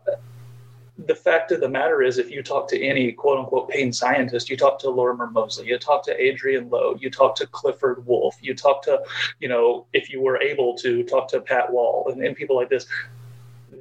the 1.08 1.14
fact 1.14 1.50
of 1.52 1.60
the 1.60 1.68
matter 1.68 2.02
is, 2.02 2.18
if 2.18 2.30
you 2.30 2.42
talk 2.42 2.68
to 2.68 2.80
any 2.80 3.12
quote 3.12 3.38
unquote 3.38 3.70
pain 3.70 3.92
scientist, 3.92 4.50
you 4.50 4.58
talk 4.58 4.78
to 4.80 4.90
Lorimer 4.90 5.26
Moseley, 5.26 5.66
you 5.66 5.78
talk 5.78 6.04
to 6.04 6.14
Adriaan 6.14 6.68
Louw, 6.68 7.00
you 7.00 7.10
talk 7.10 7.34
to 7.36 7.46
Clifford 7.46 8.06
Woolf, 8.06 8.36
you 8.42 8.54
talk 8.54 8.82
to, 8.82 9.02
you 9.40 9.48
know, 9.48 9.86
if 9.94 10.10
you 10.10 10.20
were 10.20 10.40
able 10.40 10.76
to 10.76 11.02
talk 11.04 11.26
to 11.28 11.40
Pat 11.40 11.72
Wall 11.72 12.06
and, 12.12 12.22
and 12.22 12.36
people 12.36 12.56
like 12.56 12.68
this, 12.68 12.86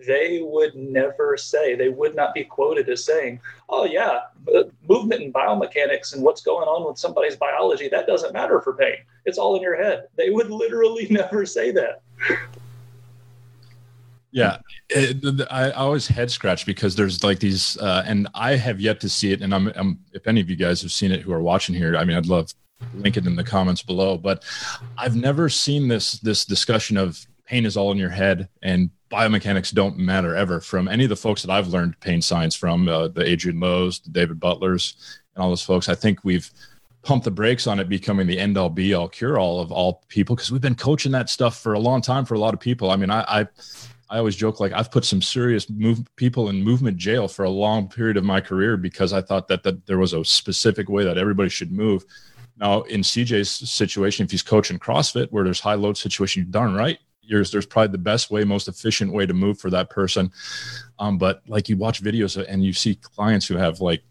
they 0.07 0.39
would 0.41 0.73
never 0.75 1.35
say, 1.35 1.75
they 1.75 1.89
would 1.89 2.15
not 2.15 2.33
be 2.33 2.45
quoted 2.45 2.87
as 2.87 3.03
saying, 3.03 3.41
oh, 3.67 3.83
yeah, 3.83 4.21
uh, 4.55 4.63
movement 4.87 5.21
and 5.21 5.33
biomechanics 5.33 6.13
and 6.13 6.23
what's 6.23 6.41
going 6.41 6.67
on 6.67 6.87
with 6.87 6.97
somebody's 6.97 7.35
biology, 7.35 7.89
that 7.89 8.07
doesn't 8.07 8.31
matter 8.31 8.61
for 8.61 8.73
pain. 8.73 8.95
It's 9.25 9.37
all 9.37 9.57
in 9.57 9.61
your 9.61 9.75
head. 9.75 10.07
They 10.15 10.29
would 10.29 10.49
literally 10.49 11.07
never 11.11 11.45
say 11.45 11.71
that. 11.71 12.01
Yeah, 14.37 14.59
it, 14.89 15.47
I 15.49 15.71
always 15.71 16.07
head 16.07 16.29
scratch 16.29 16.67
because 16.67 16.95
there's 16.95 17.23
like 17.23 17.39
these, 17.39 17.75
uh, 17.77 18.03
and 18.05 18.27
I 18.35 18.55
have 18.55 18.79
yet 18.79 18.99
to 18.99 19.09
see 19.09 19.31
it. 19.31 19.41
And 19.41 19.53
I'm, 19.53 19.71
I'm, 19.75 19.99
if 20.13 20.27
any 20.27 20.41
of 20.41 20.49
you 20.49 20.55
guys 20.55 20.83
have 20.83 20.91
seen 20.91 21.11
it 21.11 21.21
who 21.21 21.33
are 21.33 21.41
watching 21.41 21.73
here, 21.73 21.97
I 21.97 22.03
mean, 22.03 22.15
I'd 22.15 22.27
love 22.27 22.53
link 22.93 23.17
it 23.17 23.25
in 23.25 23.35
the 23.35 23.43
comments 23.43 23.81
below. 23.81 24.15
But 24.15 24.43
I've 24.95 25.15
never 25.15 25.49
seen 25.49 25.87
this 25.87 26.19
this 26.19 26.45
discussion 26.45 26.97
of 26.97 27.25
pain 27.45 27.65
is 27.65 27.75
all 27.75 27.91
in 27.91 27.97
your 27.97 28.11
head 28.11 28.47
and 28.61 28.91
biomechanics 29.09 29.73
don't 29.73 29.97
matter 29.97 30.35
ever 30.35 30.59
from 30.59 30.87
any 30.87 31.05
of 31.05 31.09
the 31.09 31.15
folks 31.15 31.41
that 31.41 31.49
I've 31.49 31.69
learned 31.69 31.99
pain 32.01 32.21
science 32.21 32.55
from, 32.55 32.87
uh, 32.89 33.07
the 33.07 33.21
Adriaan 33.21 33.61
Louw's, 33.61 33.99
the 34.01 34.09
David 34.11 34.39
Butlers, 34.39 35.19
and 35.33 35.41
all 35.41 35.49
those 35.49 35.63
folks. 35.63 35.87
I 35.89 35.95
think 35.95 36.19
we've 36.23 36.51
pumped 37.03 37.23
the 37.23 37.31
brakes 37.31 37.67
on 37.67 37.79
it 37.79 37.87
becoming 37.87 38.27
the 38.27 38.37
end 38.37 38.57
all 38.57 38.69
be 38.69 38.93
all 38.93 39.07
cure 39.07 39.39
all 39.39 39.61
of 39.61 39.71
all 39.71 40.03
people 40.09 40.35
because 40.35 40.51
we've 40.51 40.61
been 40.61 40.75
coaching 40.75 41.13
that 41.13 41.29
stuff 41.29 41.57
for 41.57 41.73
a 41.73 41.79
long 41.79 42.01
time 42.01 42.25
for 42.25 42.33
a 42.35 42.39
lot 42.39 42.53
of 42.53 42.59
people. 42.59 42.91
I 42.91 42.97
mean, 42.97 43.09
I, 43.09 43.21
I 43.21 43.47
I 44.09 44.17
always 44.17 44.35
joke 44.35 44.59
like 44.59 44.71
I've 44.71 44.91
put 44.91 45.05
some 45.05 45.21
serious 45.21 45.69
move 45.69 46.03
people 46.15 46.49
in 46.49 46.63
movement 46.63 46.97
jail 46.97 47.27
for 47.27 47.43
a 47.43 47.49
long 47.49 47.89
period 47.89 48.17
of 48.17 48.23
my 48.23 48.39
career 48.39 48.77
because 48.77 49.11
I 49.13 49.21
thought 49.21 49.47
that 49.49 49.63
that 49.63 49.85
there 49.85 49.97
was 49.97 50.13
a 50.13 50.23
specific 50.23 50.89
way 50.89 51.03
that 51.03 51.17
everybody 51.17 51.49
should 51.49 51.71
move. 51.71 52.05
Now 52.57 52.83
in 52.83 53.01
CJ's 53.01 53.49
situation, 53.49 54.25
if 54.25 54.31
he's 54.31 54.43
coaching 54.43 54.79
CrossFit 54.79 55.27
where 55.31 55.43
there's 55.43 55.59
high 55.59 55.75
load 55.75 55.97
situation, 55.97 56.47
darn 56.49 56.73
right, 56.73 56.99
there's 57.29 57.51
there's 57.51 57.65
probably 57.65 57.91
the 57.91 57.97
best 57.97 58.31
way, 58.31 58.43
most 58.43 58.67
efficient 58.67 59.11
way 59.11 59.25
to 59.25 59.33
move 59.33 59.59
for 59.59 59.69
that 59.71 59.89
person. 59.89 60.31
Um, 60.99 61.17
but 61.17 61.41
like 61.47 61.67
you 61.67 61.77
watch 61.77 62.01
videos 62.01 62.43
and 62.47 62.63
you 62.63 62.73
see 62.73 62.95
clients 62.95 63.45
who 63.47 63.57
have 63.57 63.81
like 63.81 64.03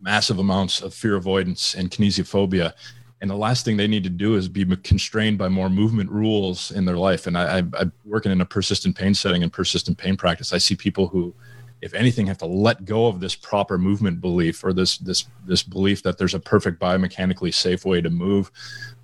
massive 0.00 0.38
amounts 0.38 0.80
of 0.80 0.94
fear 0.94 1.16
avoidance 1.16 1.74
and 1.74 1.90
kinesiophobia 1.90 2.72
and 3.20 3.28
the 3.28 3.36
last 3.36 3.64
thing 3.64 3.76
they 3.76 3.88
need 3.88 4.04
to 4.04 4.10
do 4.10 4.36
is 4.36 4.48
be 4.48 4.64
constrained 4.76 5.38
by 5.38 5.48
more 5.48 5.68
movement 5.68 6.10
rules 6.10 6.70
in 6.70 6.84
their 6.84 6.96
life. 6.96 7.26
And 7.26 7.36
I, 7.36 7.58
I, 7.58 7.62
i'm 7.78 7.92
working 8.04 8.30
in 8.30 8.40
a 8.40 8.44
persistent 8.44 8.96
pain 8.96 9.14
setting 9.14 9.42
and 9.42 9.52
persistent 9.52 9.98
pain 9.98 10.16
practice. 10.16 10.52
I 10.52 10.58
see 10.58 10.76
people 10.76 11.08
who 11.08 11.34
if 11.80 11.94
anything 11.94 12.26
have 12.26 12.38
to 12.38 12.46
let 12.46 12.84
go 12.84 13.06
of 13.06 13.20
this 13.20 13.36
proper 13.36 13.78
movement 13.78 14.20
belief 14.20 14.64
or 14.64 14.72
this 14.72 14.98
this 14.98 15.26
this 15.46 15.62
belief 15.62 16.02
that 16.02 16.18
there's 16.18 16.34
a 16.34 16.40
perfect 16.40 16.80
biomechanically 16.80 17.54
safe 17.54 17.84
way 17.84 18.00
to 18.00 18.10
move 18.10 18.50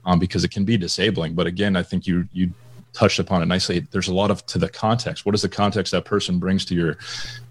um, 0.04 0.18
because 0.18 0.44
it 0.44 0.50
can 0.50 0.64
be 0.64 0.76
disabling. 0.76 1.34
But 1.34 1.46
again 1.46 1.76
i 1.76 1.82
think 1.82 2.06
you 2.06 2.28
you 2.32 2.52
touched 2.94 3.18
upon 3.18 3.42
it 3.42 3.46
nicely. 3.46 3.80
There's 3.90 4.08
a 4.08 4.14
lot 4.14 4.30
of 4.30 4.46
to 4.46 4.58
the 4.58 4.68
context. 4.68 5.26
What 5.26 5.34
is 5.34 5.42
the 5.42 5.48
context 5.48 5.92
that 5.92 6.04
person 6.04 6.38
brings 6.38 6.64
to 6.66 6.74
your 6.74 6.96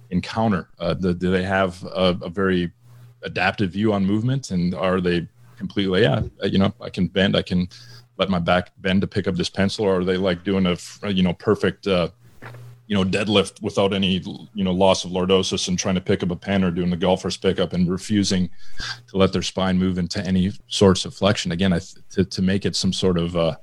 encounter? 0.10 0.70
Uh, 0.80 0.94
the, 0.94 1.14
do 1.14 1.30
they 1.30 1.44
have 1.44 1.84
a, 1.84 2.18
a 2.22 2.30
very 2.30 2.72
adaptive 3.24 3.72
view 3.72 3.94
on 3.94 4.06
movement 4.06 4.52
and 4.52 4.74
are 4.74 5.00
they 5.00 5.28
completely 5.58 6.02
yeah 6.02 6.22
you 6.44 6.58
know 6.58 6.74
i 6.82 6.90
can 6.90 7.08
bend 7.08 7.36
i 7.36 7.42
can 7.42 7.68
let 8.18 8.30
my 8.30 8.40
back 8.40 8.72
bend 8.80 9.02
to 9.02 9.08
pick 9.08 9.28
up 9.28 9.36
this 9.36 9.50
pencil 9.50 9.86
or 9.86 10.00
are 10.00 10.04
they 10.06 10.18
like 10.18 10.44
doing 10.44 10.66
a 10.66 11.10
you 11.10 11.24
know 11.24 11.34
perfect 11.34 11.88
uh 11.88 12.10
you 12.88 12.96
know 12.96 13.04
deadlift 13.04 13.62
without 13.62 13.94
any 13.94 14.22
you 14.54 14.64
know 14.64 14.72
loss 14.72 15.06
of 15.06 15.12
lordosis 15.12 15.68
and 15.68 15.80
trying 15.80 15.96
to 15.96 16.02
pick 16.02 16.22
up 16.22 16.32
a 16.32 16.36
pen 16.36 16.64
or 16.64 16.72
doing 16.72 16.90
the 16.90 16.98
golfer's 16.98 17.38
pickup 17.38 17.74
and 17.74 17.90
refusing 17.90 18.50
to 19.08 19.18
let 19.18 19.32
their 19.32 19.42
spine 19.42 19.78
move 19.78 19.98
into 19.98 20.24
any 20.26 20.52
sorts 20.68 21.06
of 21.06 21.14
flexion? 21.14 21.52
Again 21.52 21.74
I 21.74 21.80
to, 22.12 22.26
to 22.26 22.42
make 22.42 22.66
it 22.66 22.76
some 22.76 22.94
sort 22.94 23.18
of 23.18 23.36
uh 23.36 23.56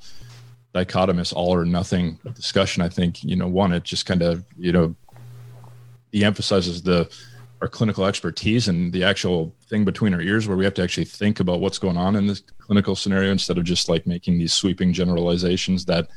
dichotomous 0.74 1.32
all 1.32 1.52
or 1.52 1.64
nothing 1.64 2.16
discussion 2.34 2.80
i 2.80 2.88
think 2.88 3.24
you 3.24 3.34
know 3.34 3.48
one 3.48 3.72
it 3.72 3.82
just 3.82 4.06
kind 4.06 4.22
of 4.22 4.44
you 4.56 4.70
know 4.70 4.94
de-emphasizes 6.12 6.80
the 6.80 7.10
our 7.60 7.68
clinical 7.68 8.06
expertise 8.06 8.68
and 8.68 8.92
the 8.92 9.04
actual 9.04 9.54
thing 9.68 9.84
between 9.84 10.14
our 10.14 10.20
ears 10.20 10.48
where 10.48 10.56
we 10.56 10.64
have 10.64 10.74
to 10.74 10.82
actually 10.82 11.04
think 11.04 11.40
about 11.40 11.60
what's 11.60 11.78
going 11.78 11.96
on 11.96 12.16
in 12.16 12.26
this 12.26 12.40
clinical 12.58 12.96
scenario 12.96 13.30
instead 13.30 13.58
of 13.58 13.64
just 13.64 13.88
like 13.88 14.06
making 14.06 14.38
these 14.38 14.52
sweeping 14.52 14.92
generalizations 14.92 15.84
that 15.84 16.08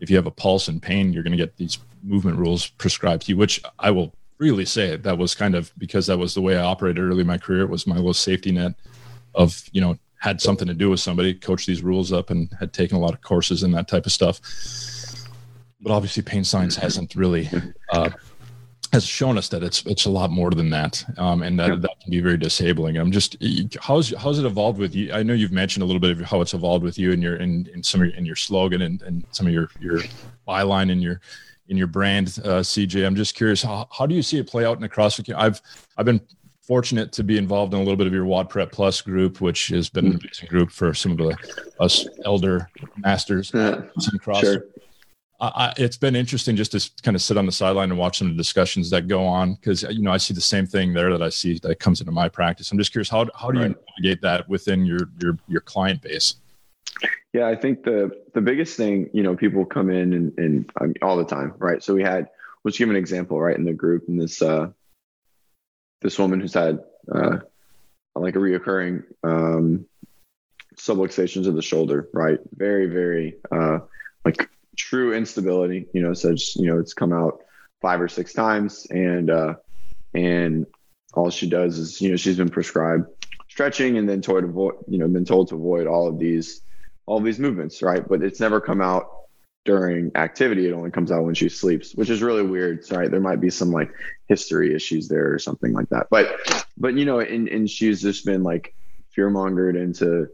if 0.00 0.10
you 0.10 0.16
have 0.16 0.26
a 0.26 0.30
pulse 0.30 0.68
and 0.68 0.82
pain 0.82 1.12
you're 1.12 1.22
going 1.22 1.30
to 1.30 1.36
get 1.36 1.56
these 1.56 1.78
movement 2.02 2.36
rules 2.36 2.68
prescribed 2.68 3.22
to 3.22 3.32
you 3.32 3.36
which 3.36 3.62
i 3.78 3.90
will 3.90 4.12
really 4.38 4.64
say 4.64 4.96
that 4.96 5.18
was 5.18 5.34
kind 5.34 5.54
of 5.54 5.72
because 5.78 6.06
that 6.06 6.18
was 6.18 6.34
the 6.34 6.40
way 6.40 6.56
i 6.56 6.62
operated 6.62 7.02
early 7.02 7.20
in 7.20 7.26
my 7.26 7.38
career. 7.38 7.62
It 7.62 7.70
was 7.70 7.86
my 7.86 7.96
little 7.96 8.14
safety 8.14 8.52
net 8.52 8.74
of 9.34 9.62
you 9.72 9.80
know 9.80 9.98
had 10.18 10.40
something 10.40 10.66
to 10.66 10.74
do 10.74 10.90
with 10.90 11.00
somebody 11.00 11.34
coached 11.34 11.66
these 11.66 11.82
rules 11.82 12.12
up 12.12 12.30
and 12.30 12.50
had 12.58 12.72
taken 12.72 12.96
a 12.96 13.00
lot 13.00 13.14
of 13.14 13.20
courses 13.20 13.62
and 13.62 13.74
that 13.74 13.86
type 13.86 14.06
of 14.06 14.12
stuff. 14.12 14.40
But 15.80 15.92
obviously 15.92 16.22
pain 16.22 16.42
science 16.42 16.74
hasn't 16.74 17.14
really 17.14 17.48
uh, 17.92 18.10
has 18.92 19.04
shown 19.04 19.36
us 19.36 19.48
that 19.48 19.62
it's 19.62 19.84
it's 19.86 20.06
a 20.06 20.10
lot 20.10 20.30
more 20.30 20.50
than 20.50 20.70
that, 20.70 21.04
um, 21.18 21.42
and 21.42 21.58
that, 21.58 21.68
yeah. 21.68 21.76
that 21.76 22.00
can 22.00 22.10
be 22.10 22.20
very 22.20 22.36
disabling. 22.36 22.96
I'm 22.96 23.12
just 23.12 23.36
how's 23.80 24.14
how's 24.16 24.38
it 24.38 24.46
evolved 24.46 24.78
with 24.78 24.94
you? 24.94 25.12
I 25.12 25.22
know 25.22 25.34
you've 25.34 25.52
mentioned 25.52 25.82
a 25.82 25.86
little 25.86 26.00
bit 26.00 26.12
of 26.12 26.20
how 26.20 26.40
it's 26.40 26.54
evolved 26.54 26.84
with 26.84 26.98
you 26.98 27.12
and 27.12 27.22
your 27.22 27.36
in, 27.36 27.68
in 27.74 27.82
some 27.82 28.00
of 28.00 28.08
your, 28.08 28.16
in 28.16 28.24
your 28.24 28.36
slogan 28.36 28.82
and, 28.82 29.02
and 29.02 29.24
some 29.30 29.46
of 29.46 29.52
your 29.52 29.68
your 29.80 30.00
byline 30.46 30.90
in 30.90 31.00
your 31.00 31.20
in 31.68 31.76
your 31.76 31.86
brand, 31.86 32.38
uh, 32.44 32.60
CJ. 32.60 33.06
I'm 33.06 33.14
just 33.14 33.34
curious 33.34 33.62
how, 33.62 33.88
how 33.90 34.06
do 34.06 34.14
you 34.14 34.22
see 34.22 34.38
it 34.38 34.46
play 34.46 34.64
out 34.64 34.76
in 34.76 34.82
the 34.82 34.88
CrossFit? 34.88 35.34
I've 35.34 35.60
I've 35.96 36.06
been 36.06 36.20
fortunate 36.62 37.12
to 37.12 37.24
be 37.24 37.38
involved 37.38 37.72
in 37.72 37.80
a 37.80 37.82
little 37.82 37.96
bit 37.96 38.06
of 38.06 38.12
your 38.12 38.26
WOD 38.26 38.50
Prep 38.50 38.72
Plus 38.72 39.00
group, 39.00 39.40
which 39.40 39.68
has 39.68 39.88
been 39.88 40.06
an 40.06 40.12
mm. 40.12 40.20
amazing 40.20 40.48
group 40.48 40.70
for 40.70 40.92
some 40.92 41.12
of 41.12 41.18
the 41.18 41.36
us 41.80 42.06
elder 42.24 42.68
masters 42.98 43.50
in 43.52 44.18
CrossFit. 44.18 44.40
Sure. 44.42 44.64
I, 45.40 45.72
it's 45.76 45.96
been 45.96 46.16
interesting 46.16 46.56
just 46.56 46.72
to 46.72 46.90
kind 47.02 47.14
of 47.14 47.22
sit 47.22 47.36
on 47.36 47.46
the 47.46 47.52
sideline 47.52 47.90
and 47.90 47.98
watch 47.98 48.18
some 48.18 48.28
of 48.28 48.34
the 48.34 48.36
discussions 48.36 48.90
that 48.90 49.06
go 49.06 49.24
on 49.24 49.54
because 49.54 49.82
you 49.84 50.02
know 50.02 50.10
I 50.10 50.16
see 50.16 50.34
the 50.34 50.40
same 50.40 50.66
thing 50.66 50.92
there 50.92 51.10
that 51.12 51.22
I 51.22 51.28
see 51.28 51.60
that 51.60 51.78
comes 51.78 52.00
into 52.00 52.10
my 52.10 52.28
practice. 52.28 52.72
I'm 52.72 52.78
just 52.78 52.90
curious 52.90 53.08
how 53.08 53.26
how 53.36 53.52
do 53.52 53.60
you 53.60 53.76
navigate 53.98 54.20
that 54.22 54.48
within 54.48 54.84
your 54.84 55.08
your 55.20 55.38
your 55.46 55.60
client 55.60 56.02
base? 56.02 56.34
Yeah, 57.32 57.46
I 57.46 57.54
think 57.54 57.84
the 57.84 58.10
the 58.34 58.40
biggest 58.40 58.76
thing 58.76 59.10
you 59.12 59.22
know 59.22 59.36
people 59.36 59.64
come 59.64 59.90
in 59.90 60.12
and, 60.12 60.38
and 60.38 60.72
I 60.80 60.84
mean, 60.86 60.94
all 61.02 61.16
the 61.16 61.24
time, 61.24 61.54
right? 61.58 61.82
So 61.82 61.94
we 61.94 62.02
had 62.02 62.28
let's 62.64 62.76
give 62.76 62.90
an 62.90 62.96
example, 62.96 63.40
right, 63.40 63.56
in 63.56 63.64
the 63.64 63.72
group, 63.72 64.08
and 64.08 64.20
this 64.20 64.42
uh, 64.42 64.70
this 66.02 66.18
woman 66.18 66.40
who's 66.40 66.54
had 66.54 66.80
uh, 67.14 67.38
like 68.16 68.34
a 68.34 68.38
reoccurring 68.38 69.04
um, 69.22 69.86
subluxations 70.76 71.46
of 71.46 71.54
the 71.54 71.62
shoulder, 71.62 72.08
right? 72.12 72.40
Very 72.56 72.86
very 72.86 73.36
uh, 73.52 73.80
like 74.24 74.48
true 74.78 75.14
instability. 75.14 75.86
You 75.92 76.02
know, 76.02 76.14
so 76.14 76.34
you 76.56 76.66
know 76.66 76.78
it's 76.78 76.94
come 76.94 77.12
out 77.12 77.42
five 77.82 78.00
or 78.00 78.08
six 78.08 78.32
times, 78.32 78.86
and 78.90 79.30
uh, 79.30 79.54
and 80.14 80.66
all 81.12 81.30
she 81.30 81.48
does 81.48 81.78
is 81.78 82.00
you 82.00 82.10
know 82.10 82.16
she's 82.16 82.36
been 82.36 82.48
prescribed 82.48 83.08
stretching 83.48 83.96
and 83.98 84.08
then 84.08 84.20
told 84.20 84.42
to 84.42 84.48
avoid 84.48 84.74
you 84.86 84.98
know 84.98 85.08
been 85.08 85.24
told 85.24 85.48
to 85.48 85.56
avoid 85.56 85.86
all 85.86 86.06
of 86.08 86.18
these 86.18 86.62
all 87.06 87.18
of 87.18 87.24
these 87.24 87.38
movements, 87.38 87.82
right? 87.82 88.06
But 88.06 88.22
it's 88.22 88.40
never 88.40 88.60
come 88.60 88.80
out 88.80 89.08
during 89.64 90.12
activity. 90.14 90.68
It 90.68 90.72
only 90.72 90.90
comes 90.90 91.10
out 91.10 91.24
when 91.24 91.34
she 91.34 91.48
sleeps, 91.48 91.94
which 91.94 92.10
is 92.10 92.22
really 92.22 92.42
weird. 92.42 92.84
Right? 92.90 93.10
There 93.10 93.20
might 93.20 93.40
be 93.40 93.50
some 93.50 93.70
like 93.70 93.90
history 94.28 94.74
issues 94.74 95.08
there 95.08 95.32
or 95.32 95.38
something 95.38 95.72
like 95.72 95.88
that. 95.88 96.06
But 96.10 96.38
but 96.76 96.94
you 96.94 97.04
know, 97.04 97.20
and 97.20 97.48
and 97.48 97.68
she's 97.68 98.00
just 98.00 98.24
been 98.24 98.42
like 98.42 98.74
fear 99.10 99.30
mongered 99.30 99.76
into 99.76 100.28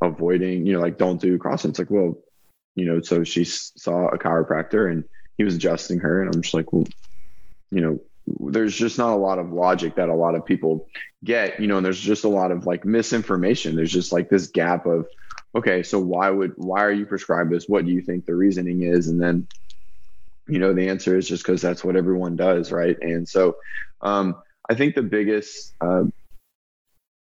avoiding, 0.00 0.66
you 0.66 0.74
know, 0.74 0.80
like 0.80 0.98
don't 0.98 1.20
do 1.20 1.38
CrossFit. 1.38 1.70
It's 1.70 1.78
like, 1.78 1.90
well, 1.90 2.18
you 2.78 2.84
know, 2.84 3.00
so 3.00 3.24
she 3.24 3.42
saw 3.42 4.06
a 4.06 4.18
chiropractor 4.18 4.88
and 4.90 5.02
he 5.36 5.42
was 5.42 5.56
adjusting 5.56 5.98
her. 5.98 6.22
And 6.22 6.32
I'm 6.32 6.42
just 6.42 6.54
like, 6.54 6.72
well, 6.72 6.86
you 7.72 7.80
know, 7.80 7.98
there's 8.52 8.76
just 8.76 8.98
not 8.98 9.14
a 9.14 9.16
lot 9.16 9.40
of 9.40 9.52
logic 9.52 9.96
that 9.96 10.08
a 10.08 10.14
lot 10.14 10.36
of 10.36 10.46
people 10.46 10.86
get, 11.24 11.58
you 11.58 11.66
know, 11.66 11.78
and 11.78 11.84
there's 11.84 11.98
just 11.98 12.22
a 12.22 12.28
lot 12.28 12.52
of 12.52 12.66
like 12.66 12.84
misinformation. 12.84 13.74
There's 13.74 13.92
just 13.92 14.12
like 14.12 14.28
this 14.28 14.46
gap 14.46 14.86
of, 14.86 15.08
okay, 15.56 15.82
so 15.82 15.98
why 15.98 16.30
would, 16.30 16.52
why 16.54 16.84
are 16.84 16.92
you 16.92 17.04
prescribed 17.04 17.50
this? 17.50 17.68
What 17.68 17.84
do 17.84 17.90
you 17.90 18.00
think 18.00 18.26
the 18.26 18.36
reasoning 18.36 18.82
is? 18.82 19.08
And 19.08 19.20
then, 19.20 19.48
you 20.46 20.60
know, 20.60 20.72
the 20.72 20.88
answer 20.88 21.18
is 21.18 21.26
just 21.26 21.42
because 21.42 21.60
that's 21.60 21.82
what 21.82 21.96
everyone 21.96 22.36
does. 22.36 22.70
Right. 22.70 22.96
And 23.00 23.28
so, 23.28 23.56
um, 24.02 24.36
I 24.70 24.76
think 24.76 24.94
the 24.94 25.02
biggest, 25.02 25.74
uh, 25.80 26.04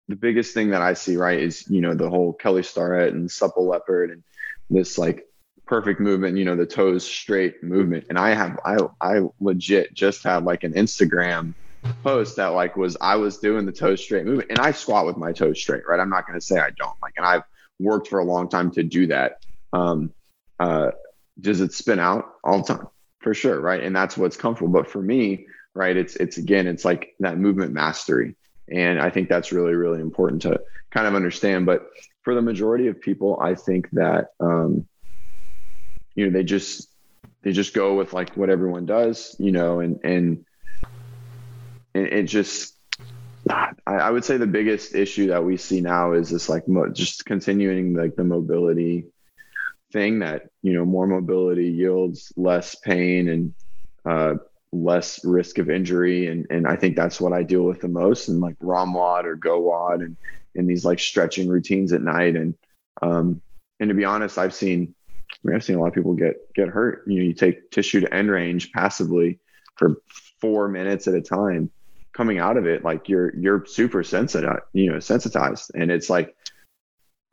the 0.09 0.17
biggest 0.17 0.53
thing 0.53 0.71
that 0.71 0.81
I 0.81 0.95
see, 0.95 1.15
right, 1.15 1.39
is, 1.39 1.65
you 1.69 1.79
know, 1.79 1.93
the 1.93 2.09
whole 2.09 2.33
Kelly 2.33 2.63
Starrett 2.63 3.13
and 3.13 3.31
supple 3.31 3.67
leopard 3.67 4.09
and 4.12 4.21
this 4.69 4.97
like 4.97 5.25
perfect 5.65 6.00
movement, 6.00 6.38
you 6.38 6.45
know, 6.45 6.55
the 6.55 6.65
toes 6.65 7.05
straight 7.05 7.63
movement. 7.63 8.05
And 8.10 8.17
I 8.19 8.34
have, 8.34 8.60
I, 8.65 8.77
I 9.01 9.22
legit 9.39 9.93
just 9.93 10.24
had 10.24 10.43
like 10.43 10.63
an 10.63 10.74
Instagram 10.74 11.53
post 12.03 12.36
that 12.36 12.48
like 12.48 12.77
was, 12.77 12.95
I 13.01 13.15
was 13.15 13.38
doing 13.38 13.65
the 13.65 13.72
toes 13.72 14.01
straight 14.01 14.25
movement 14.25 14.50
and 14.50 14.60
I 14.60 14.72
squat 14.72 15.05
with 15.05 15.17
my 15.17 15.31
toes 15.31 15.60
straight, 15.60 15.84
right? 15.88 16.00
I'm 16.00 16.10
not 16.10 16.27
going 16.27 16.39
to 16.39 16.45
say 16.45 16.60
I 16.60 16.69
don't 16.77 16.95
like, 17.01 17.13
and 17.17 17.25
I've 17.25 17.43
worked 17.79 18.07
for 18.07 18.19
a 18.19 18.24
long 18.24 18.48
time 18.48 18.72
to 18.72 18.84
do 18.84 19.07
that. 19.07 19.43
Um, 19.74 20.13
uh, 20.60 20.91
does 21.41 21.62
it 21.62 21.74
spin 21.74 22.00
out 22.00 22.36
all 22.43 22.62
the 22.62 22.74
time? 22.74 22.88
For 23.19 23.34
sure. 23.34 23.60
Right. 23.60 23.84
And 23.84 23.95
that's 23.95 24.17
what's 24.17 24.38
comfortable. 24.38 24.72
But 24.72 24.89
for 24.89 25.01
me, 25.01 25.48
right, 25.74 25.98
it's, 25.98 26.15
it's 26.17 26.38
again, 26.38 26.67
it's 26.67 26.86
like 26.86 27.15
that 27.19 27.39
movement 27.39 27.74
mastery. 27.74 28.36
And 28.72 29.00
I 29.00 29.10
think 29.10 29.29
that's 29.29 29.51
really, 29.51 29.74
really 29.74 30.00
important 30.00 30.43
to 30.43 30.62
kind 30.91 31.07
of 31.07 31.15
understand. 31.15 31.65
But 31.65 31.88
for 32.22 32.36
the 32.36 32.41
majority 32.41 32.88
of 32.88 33.01
people, 33.01 33.39
I 33.41 33.55
think 33.55 33.89
that, 33.91 34.29
um, 34.39 34.88
you 36.15 36.25
know 36.25 36.31
they 36.31 36.43
just 36.43 36.89
they 37.43 37.51
just 37.51 37.74
go 37.74 37.95
with 37.95 38.13
like 38.13 38.36
what 38.36 38.50
everyone 38.50 38.86
does 38.86 39.36
you 39.39 39.51
know 39.51 39.79
and 39.79 40.00
and, 40.03 40.45
and 41.93 42.07
it 42.07 42.24
just 42.24 42.75
I, 43.48 43.74
I, 43.86 44.10
would 44.10 44.25
say 44.25 44.38
the 44.38 44.48
biggest 44.48 44.95
issue 44.95 45.27
that 45.27 45.43
we 45.43 45.57
see 45.57 45.79
now 45.79 46.13
is 46.13 46.31
this 46.31 46.50
like 46.50 46.67
mo- 46.67 46.89
just 46.89 47.25
continuing 47.25 47.93
like 47.93 48.15
the 48.15 48.24
mobility 48.24 49.05
thing 49.93 50.19
that 50.19 50.50
you 50.63 50.74
know 50.74 50.84
more 50.84 51.05
mobility 51.05 51.69
yields 51.69 52.34
less 52.36 52.74
pain 52.74 53.29
and 53.29 53.53
uh, 54.03 54.36
less 54.72 55.24
risk 55.24 55.57
of 55.57 55.69
injury. 55.69 56.27
And 56.27 56.48
and 56.50 56.67
I 56.67 56.75
think 56.75 56.95
that's 56.95 57.22
what 57.22 57.34
I 57.34 57.43
deal 57.43 57.63
with 57.63 57.81
the 57.81 57.88
most 57.88 58.27
and 58.27 58.39
like 58.39 58.57
ROMWOD 58.60 59.25
or 59.25 59.36
GOWOD 59.36 60.01
and 60.01 60.17
in 60.55 60.67
these 60.67 60.86
like 60.86 61.00
stretching 61.00 61.48
routines 61.48 61.93
at 61.93 62.01
night. 62.01 62.36
And 62.36 62.55
um 63.01 63.41
and 63.79 63.89
to 63.89 63.93
be 63.93 64.05
honest 64.05 64.38
I've 64.38 64.53
seen 64.53 64.94
I 65.32 65.38
mean, 65.44 65.55
I've 65.55 65.63
seen 65.63 65.75
a 65.75 65.79
lot 65.79 65.88
of 65.88 65.94
people 65.94 66.13
get 66.13 66.53
get 66.53 66.70
hurt. 66.70 67.03
You 67.08 67.20
know, 67.20 67.25
you 67.25 67.34
take 67.34 67.72
tissue 67.72 68.01
to 68.01 68.13
end 68.13 68.32
range 68.32 68.72
passively 68.72 69.39
for 69.75 70.01
four 70.39 70.67
minutes 70.67 71.08
at 71.08 71.13
a 71.13 71.22
time. 71.22 71.72
Coming 72.13 72.39
out 72.39 72.58
of 72.58 72.65
it, 72.65 72.84
like 72.84 73.10
you're 73.10 73.36
you're 73.36 73.65
super 73.65 74.01
sensitive, 74.03 74.62
you 74.72 74.91
know, 74.91 75.00
sensitized, 75.00 75.72
and 75.75 75.91
it's 75.91 76.10
like 76.10 76.36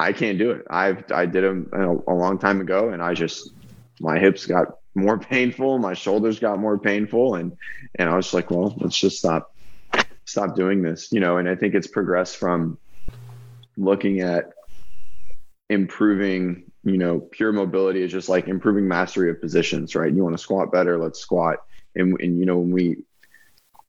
I 0.00 0.12
can't 0.12 0.38
do 0.38 0.50
it. 0.50 0.66
I've 0.68 1.10
I 1.12 1.26
did 1.26 1.44
them 1.44 1.70
a, 1.72 2.12
a 2.12 2.14
long 2.14 2.38
time 2.38 2.60
ago, 2.60 2.88
and 2.88 3.00
I 3.00 3.14
just 3.14 3.50
my 4.00 4.18
hips 4.18 4.46
got 4.46 4.78
more 4.94 5.18
painful, 5.30 5.78
my 5.78 5.94
shoulders 5.94 6.40
got 6.40 6.58
more 6.58 6.78
painful, 6.78 7.36
and 7.36 7.56
and 7.94 8.08
I 8.08 8.16
was 8.16 8.34
like, 8.34 8.50
well, 8.50 8.74
let's 8.78 8.98
just 8.98 9.18
stop 9.18 9.54
stop 10.24 10.56
doing 10.56 10.82
this, 10.82 11.12
you 11.12 11.20
know. 11.20 11.36
And 11.36 11.48
I 11.48 11.54
think 11.54 11.74
it's 11.74 11.86
progressed 11.86 12.36
from 12.36 12.78
looking 13.76 14.20
at 14.20 14.50
improving 15.70 16.71
you 16.84 16.98
know 16.98 17.20
pure 17.20 17.52
mobility 17.52 18.02
is 18.02 18.12
just 18.12 18.28
like 18.28 18.48
improving 18.48 18.88
mastery 18.88 19.30
of 19.30 19.40
positions 19.40 19.94
right? 19.94 20.12
You 20.12 20.22
want 20.22 20.36
to 20.36 20.42
squat 20.42 20.72
better 20.72 20.98
let's 20.98 21.20
squat. 21.20 21.58
And, 21.94 22.18
and 22.20 22.38
you 22.38 22.46
know 22.46 22.58
when 22.58 22.70
we 22.70 23.04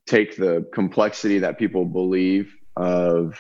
take 0.07 0.35
the 0.35 0.67
complexity 0.73 1.39
that 1.39 1.57
people 1.57 1.85
believe 1.85 2.53
of 2.75 3.39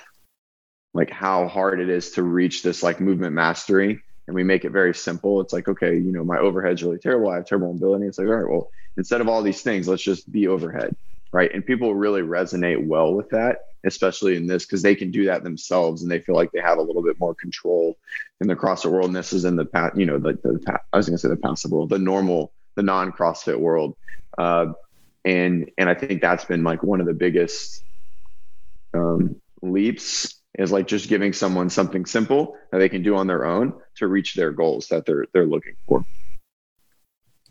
like 0.93 1.09
how 1.09 1.47
hard 1.47 1.79
it 1.79 1.89
is 1.89 2.11
to 2.11 2.23
reach 2.23 2.63
this 2.63 2.83
like 2.83 3.01
movement 3.01 3.33
mastery 3.33 4.01
and 4.27 4.35
we 4.35 4.43
make 4.43 4.63
it 4.63 4.71
very 4.71 4.93
simple 4.93 5.41
it's 5.41 5.51
like 5.53 5.67
okay 5.67 5.95
you 5.95 6.11
know 6.11 6.23
my 6.23 6.37
overhead's 6.37 6.83
really 6.83 6.99
terrible 6.99 7.29
i 7.29 7.35
have 7.35 7.45
terrible 7.45 7.73
mobility. 7.73 8.05
It's 8.05 8.17
like 8.17 8.27
all 8.27 8.35
right 8.35 8.49
well 8.49 8.69
instead 8.95 9.21
of 9.21 9.27
all 9.27 9.41
these 9.41 9.61
things 9.61 9.87
let's 9.87 10.03
just 10.03 10.31
be 10.31 10.47
overhead 10.47 10.95
right? 11.33 11.51
And 11.53 11.65
people 11.65 11.95
really 11.95 12.21
resonate 12.21 12.85
well 12.85 13.13
with 13.13 13.29
that 13.31 13.57
especially 13.85 14.35
in 14.35 14.47
this 14.47 14.65
because 14.65 14.81
they 14.81 14.95
can 14.95 15.11
do 15.11 15.25
that 15.25 15.43
themselves 15.43 16.01
and 16.01 16.11
they 16.11 16.19
feel 16.19 16.35
like 16.35 16.51
they 16.51 16.61
have 16.61 16.77
a 16.77 16.81
little 16.81 17.03
bit 17.03 17.19
more 17.19 17.35
control 17.35 17.97
in 18.41 18.47
the 18.47 18.55
CrossFit 18.55 18.91
world. 18.91 19.07
And 19.07 19.15
this 19.15 19.33
is 19.33 19.45
in 19.45 19.55
the 19.55 19.65
past, 19.65 19.97
you 19.97 20.05
know, 20.05 20.19
the, 20.19 20.33
the 20.43 20.79
I 20.91 20.97
was 20.97 21.07
going 21.07 21.17
to 21.17 21.21
say 21.21 21.29
the 21.29 21.35
passive 21.35 21.71
world, 21.71 21.89
the 21.89 21.99
normal, 21.99 22.53
the 22.75 22.83
non 22.83 23.11
CrossFit 23.11 23.59
world. 23.59 23.95
Uh, 24.37 24.73
and 25.25 25.71
and 25.77 25.89
I 25.89 25.93
think 25.93 26.21
that's 26.21 26.45
been 26.45 26.63
like 26.63 26.83
one 26.83 26.99
of 26.99 27.07
the 27.07 27.13
biggest 27.13 27.83
um, 28.93 29.35
leaps 29.61 30.35
is 30.57 30.71
like 30.71 30.87
just 30.87 31.09
giving 31.09 31.33
someone 31.33 31.69
something 31.69 32.05
simple 32.05 32.55
that 32.71 32.77
they 32.77 32.89
can 32.89 33.03
do 33.03 33.15
on 33.15 33.27
their 33.27 33.45
own 33.45 33.73
to 33.95 34.07
reach 34.07 34.35
their 34.35 34.51
goals 34.51 34.87
that 34.89 35.05
they're 35.05 35.25
they're 35.33 35.45
looking 35.45 35.75
for. 35.87 36.03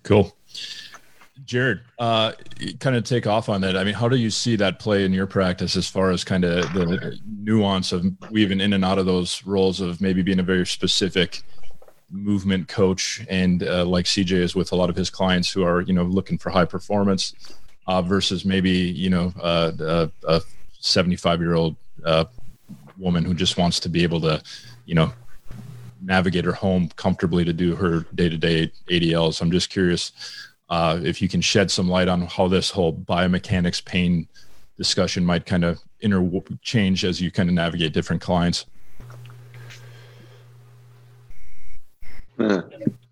Cool. 0.02 0.36
Jarod, 1.44 1.80
uh, 1.98 2.32
kind 2.78 2.94
of 2.94 3.04
take 3.04 3.26
off 3.26 3.48
on 3.48 3.62
that. 3.62 3.76
I 3.76 3.84
mean, 3.84 3.94
how 3.94 4.08
do 4.08 4.16
you 4.16 4.30
see 4.30 4.56
that 4.56 4.78
play 4.78 5.04
in 5.04 5.12
your 5.12 5.26
practice 5.26 5.76
as 5.76 5.88
far 5.88 6.10
as 6.10 6.24
kind 6.24 6.44
of 6.44 6.72
the 6.74 7.18
nuance 7.26 7.92
of 7.92 8.04
weaving 8.30 8.60
in 8.60 8.72
and 8.74 8.84
out 8.84 8.98
of 8.98 9.06
those 9.06 9.44
roles 9.44 9.80
of 9.80 10.00
maybe 10.00 10.22
being 10.22 10.38
a 10.38 10.44
very 10.44 10.66
specific 10.66 11.42
movement 12.10 12.68
coach 12.68 13.24
and 13.30 13.62
uh, 13.62 13.84
like 13.86 14.04
CJ 14.04 14.32
is 14.32 14.54
with 14.54 14.72
a 14.72 14.76
lot 14.76 14.90
of 14.90 14.96
his 14.96 15.08
clients 15.08 15.50
who 15.50 15.64
are, 15.64 15.80
you 15.80 15.94
know, 15.94 16.04
looking 16.04 16.36
for 16.36 16.50
high 16.50 16.66
performance 16.66 17.34
uh, 17.86 18.02
versus 18.02 18.44
maybe, 18.44 18.70
you 18.70 19.08
know, 19.08 19.32
uh, 19.40 20.06
a 20.28 20.42
75 20.78 21.40
year 21.40 21.54
old 21.54 21.76
uh, 22.04 22.26
woman 22.98 23.24
who 23.24 23.32
just 23.32 23.56
wants 23.56 23.80
to 23.80 23.88
be 23.88 24.02
able 24.02 24.20
to, 24.20 24.42
you 24.84 24.94
know, 24.94 25.12
navigate 26.02 26.44
her 26.44 26.52
home 26.52 26.90
comfortably 26.96 27.44
to 27.44 27.52
do 27.52 27.74
her 27.74 28.00
day 28.14 28.28
to 28.28 28.36
day 28.36 28.70
ADLs. 28.90 29.40
I'm 29.40 29.50
just 29.50 29.70
curious 29.70 30.12
uh, 30.72 30.98
if 31.04 31.20
you 31.20 31.28
can 31.28 31.42
shed 31.42 31.70
some 31.70 31.86
light 31.86 32.08
on 32.08 32.22
how 32.22 32.48
this 32.48 32.70
whole 32.70 32.94
biomechanics 32.94 33.84
pain 33.84 34.26
discussion 34.78 35.22
might 35.22 35.44
kind 35.44 35.64
of 35.64 35.78
interchange 36.00 37.04
as 37.04 37.20
you 37.20 37.30
kind 37.30 37.50
of 37.50 37.54
navigate 37.54 37.92
different 37.92 38.22
clients. 38.22 38.64
I 42.38 42.62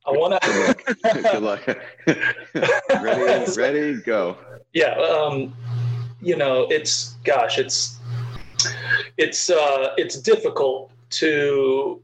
want 0.07 0.43
to. 0.43 0.77
Good 1.03 1.43
luck. 1.43 1.67
ready, 3.03 3.53
ready, 3.53 4.01
go. 4.01 4.39
Yeah. 4.73 4.95
Um, 4.95 5.55
you 6.23 6.37
know, 6.37 6.67
it's 6.71 7.17
gosh, 7.25 7.59
it's 7.59 7.99
it's 9.19 9.51
uh, 9.51 9.93
it's 9.99 10.19
difficult 10.19 10.93
to 11.11 12.01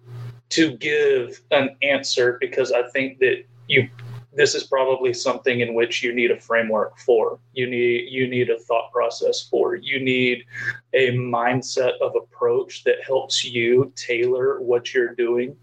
to 0.51 0.77
give 0.77 1.41
an 1.51 1.77
answer 1.81 2.37
because 2.43 2.73
I 2.73 2.83
think 2.91 3.21
that 3.21 3.45
you 3.69 3.89
this 4.37 4.55
is 4.55 4.65
probably 4.65 5.15
something 5.15 5.61
in 5.61 5.75
which 5.75 6.03
you 6.03 6.15
need 6.15 6.31
a 6.31 6.39
framework 6.39 6.99
for. 6.99 7.39
You 7.55 7.69
need 7.69 8.09
you 8.11 8.29
need 8.29 8.51
a 8.51 8.59
thought 8.59 8.93
process 8.93 9.43
for. 9.43 9.75
You 9.75 9.99
need 9.99 10.45
a 10.93 11.13
mindset 11.13 11.99
of 12.01 12.15
approach 12.15 12.85
that 12.85 13.03
helps 13.05 13.45
you 13.45 13.93
tailor 13.97 14.61
what 14.61 14.93
you're 14.93 15.15
doing 15.15 15.57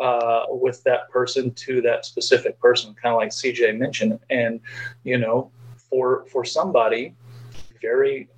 uh, 0.00 0.44
with 0.48 0.82
that 0.84 1.10
person 1.10 1.52
to 1.54 1.82
that 1.82 2.06
specific 2.06 2.58
person 2.58 2.94
kind 2.94 3.14
of 3.14 3.18
like 3.18 3.30
cj 3.30 3.78
mentioned. 3.78 4.18
And 4.30 4.60
you 5.04 5.18
know 5.18 5.50
for 5.90 6.24
for 6.26 6.44
somebody 6.44 7.14
very 7.82 8.28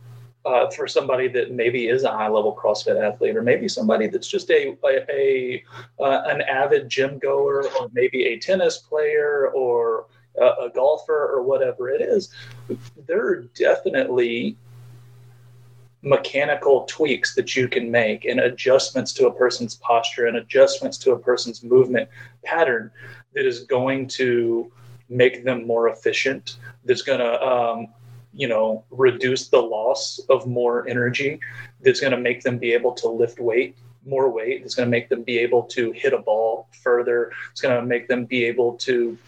uh, 0.48 0.70
for 0.70 0.88
somebody 0.88 1.28
that 1.28 1.52
maybe 1.52 1.88
is 1.88 2.04
a 2.04 2.10
high 2.10 2.28
level 2.28 2.56
CrossFit 2.56 3.00
athlete, 3.00 3.36
or 3.36 3.42
maybe 3.42 3.68
somebody 3.68 4.06
that's 4.06 4.28
just 4.28 4.50
a, 4.50 4.76
a, 4.84 5.04
a 5.10 5.64
uh, 6.00 6.22
an 6.26 6.40
avid 6.42 6.88
gym 6.88 7.18
goer, 7.18 7.68
or 7.78 7.90
maybe 7.92 8.24
a 8.24 8.38
tennis 8.38 8.78
player, 8.78 9.48
or 9.54 10.06
a, 10.40 10.46
a 10.66 10.70
golfer, 10.74 11.30
or 11.34 11.42
whatever 11.42 11.90
it 11.90 12.00
is, 12.00 12.32
there 13.06 13.26
are 13.26 13.42
definitely 13.54 14.56
mechanical 16.02 16.84
tweaks 16.84 17.34
that 17.34 17.56
you 17.56 17.68
can 17.68 17.90
make 17.90 18.24
and 18.24 18.40
adjustments 18.40 19.12
to 19.12 19.26
a 19.26 19.32
person's 19.32 19.74
posture 19.74 20.26
and 20.26 20.36
adjustments 20.36 20.96
to 20.96 21.10
a 21.12 21.18
person's 21.18 21.62
movement 21.64 22.08
pattern 22.44 22.90
that 23.34 23.44
is 23.44 23.64
going 23.64 24.06
to 24.06 24.70
make 25.08 25.44
them 25.44 25.66
more 25.66 25.88
efficient 25.88 26.56
that's 26.84 27.02
going 27.02 27.18
to 27.18 27.42
um, 27.44 27.88
you 28.38 28.46
know 28.46 28.84
reduce 28.90 29.48
the 29.48 29.60
loss 29.60 30.20
of 30.30 30.46
more 30.46 30.88
energy 30.88 31.40
that's 31.82 32.00
going 32.00 32.12
to 32.12 32.20
make 32.28 32.42
them 32.42 32.56
be 32.56 32.72
able 32.72 32.92
to 32.92 33.08
lift 33.08 33.38
weight 33.40 33.76
more 34.06 34.30
weight 34.30 34.62
it's 34.64 34.74
going 34.74 34.86
to 34.86 34.90
make 34.90 35.08
them 35.08 35.22
be 35.22 35.38
able 35.38 35.64
to 35.64 35.90
hit 35.92 36.12
a 36.12 36.18
ball 36.18 36.68
further 36.82 37.32
it's 37.50 37.60
going 37.60 37.74
to 37.78 37.84
make 37.84 38.06
them 38.08 38.24
be 38.24 38.44
able 38.44 38.74
to 38.76 39.18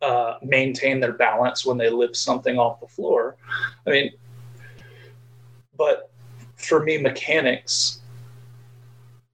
uh, 0.00 0.38
maintain 0.42 1.00
their 1.00 1.12
balance 1.12 1.66
when 1.66 1.76
they 1.76 1.90
lift 1.90 2.14
something 2.14 2.56
off 2.56 2.80
the 2.80 2.86
floor. 2.86 3.36
I 3.86 3.90
mean 3.90 4.12
but 5.76 6.10
for 6.56 6.84
me 6.84 6.98
mechanics 6.98 8.00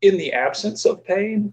in 0.00 0.16
the 0.16 0.32
absence 0.32 0.86
of 0.86 1.04
pain 1.04 1.52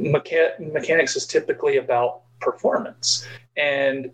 mecha- 0.00 0.58
mechanics 0.72 1.16
is 1.16 1.26
typically 1.26 1.76
about 1.76 2.22
performance. 2.40 3.26
And 3.56 4.10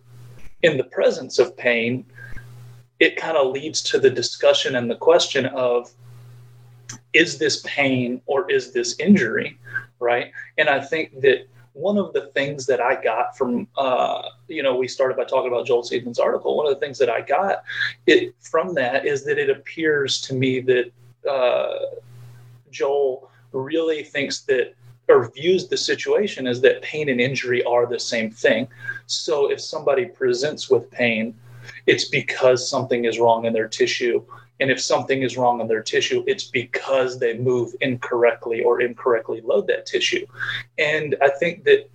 in 0.63 0.79
the 0.79 0.85
presence 0.85 1.39
of 1.39 1.57
pain 1.57 2.07
it 3.05 3.17
kind 3.17 3.37
of 3.37 3.53
leads 3.53 3.83
to 3.83 3.99
the 3.99 4.11
discussion 4.11 4.77
and 4.77 4.91
the 4.91 4.97
question 4.97 5.47
of 5.47 5.93
is 7.13 7.39
this 7.39 7.63
pain 7.65 8.21
or 8.27 8.51
is 8.51 8.73
this 8.73 8.99
injury 8.99 9.59
right? 10.01 10.33
And 10.59 10.69
i 10.69 10.81
think 10.81 11.21
that 11.21 11.47
one 11.73 11.99
of 11.99 12.13
the 12.13 12.27
things 12.39 12.67
that 12.67 12.81
i 12.81 12.95
got 13.11 13.37
from 13.37 13.67
uh, 13.77 14.23
you 14.49 14.63
know 14.63 14.77
we 14.77 14.87
started 14.89 15.17
by 15.17 15.25
talking 15.25 15.51
about 15.53 15.67
joel 15.67 15.83
seedman's 15.83 16.21
article 16.21 16.57
one 16.57 16.67
of 16.67 16.75
the 16.75 16.81
things 16.85 16.99
that 16.99 17.11
i 17.11 17.21
got 17.21 17.65
it 18.07 18.35
from 18.41 18.75
that 18.75 19.07
is 19.07 19.25
that 19.25 19.39
it 19.39 19.51
appears 19.51 20.21
to 20.21 20.35
me 20.35 20.61
that 20.61 20.87
uh, 21.29 21.79
joel 22.71 23.31
really 23.53 24.03
thinks 24.03 24.41
that 24.41 24.75
or 25.09 25.31
views 25.33 25.69
the 25.69 25.77
situation 25.77 26.47
as 26.47 26.61
that 26.63 26.83
pain 26.83 27.09
and 27.09 27.21
injury 27.21 27.63
are 27.65 27.87
the 27.87 28.01
same 28.01 28.31
thing. 28.31 28.67
So 29.07 29.51
if 29.51 29.61
somebody 29.61 30.07
presents 30.07 30.71
with 30.71 30.91
pain 30.91 31.35
it's 31.87 32.07
because 32.07 32.69
something 32.69 33.05
is 33.05 33.19
wrong 33.19 33.45
in 33.45 33.53
their 33.53 33.69
tissue. 33.69 34.25
And 34.61 34.71
if 34.71 34.81
something 34.81 35.23
is 35.23 35.37
wrong 35.37 35.61
in 35.61 35.69
their 35.69 35.83
tissue, 35.83 36.23
it's 36.27 36.45
because 36.45 37.19
they 37.19 37.37
move 37.37 37.75
incorrectly 37.81 38.63
or 38.63 38.81
incorrectly 38.81 39.41
load 39.41 39.67
that 39.67 39.87
tissue. 39.87 40.27
And 40.79 41.17
I 41.21 41.29
think 41.29 41.65
that 41.65 41.91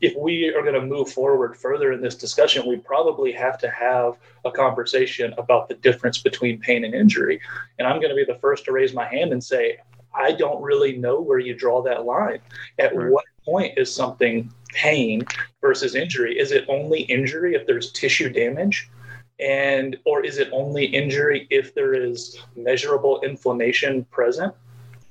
if 0.00 0.16
we 0.16 0.48
are 0.48 0.62
going 0.62 0.74
to 0.74 0.84
move 0.84 1.08
forward 1.10 1.56
further 1.56 1.92
in 1.92 2.02
this 2.02 2.16
discussion, 2.16 2.66
we 2.66 2.76
probably 2.76 3.30
have 3.30 3.56
to 3.58 3.70
have 3.70 4.16
a 4.44 4.50
conversation 4.50 5.32
about 5.38 5.68
the 5.68 5.76
difference 5.76 6.18
between 6.18 6.58
pain 6.58 6.84
and 6.84 6.92
injury. 6.92 7.40
And 7.78 7.86
I'm 7.86 8.00
going 8.00 8.10
to 8.10 8.16
be 8.16 8.24
the 8.24 8.38
first 8.40 8.64
to 8.64 8.72
raise 8.72 8.92
my 8.92 9.06
hand 9.06 9.32
and 9.32 9.42
say, 9.42 9.78
I 10.14 10.32
don't 10.32 10.60
really 10.60 10.96
know 10.96 11.20
where 11.20 11.38
you 11.38 11.54
draw 11.54 11.82
that 11.82 12.04
line. 12.04 12.40
At 12.78 12.94
right. 12.94 13.10
what 13.10 13.24
point 13.44 13.78
is 13.78 13.94
something 13.94 14.52
pain 14.72 15.24
versus 15.60 15.94
injury? 15.94 16.38
Is 16.38 16.50
it 16.50 16.64
only 16.68 17.02
injury 17.02 17.54
if 17.54 17.66
there's 17.66 17.92
tissue 17.92 18.28
damage? 18.28 18.90
And 19.40 19.96
or 20.04 20.24
is 20.24 20.38
it 20.38 20.48
only 20.52 20.84
injury 20.84 21.46
if 21.50 21.74
there 21.74 21.94
is 21.94 22.40
measurable 22.54 23.20
inflammation 23.22 24.04
present 24.06 24.54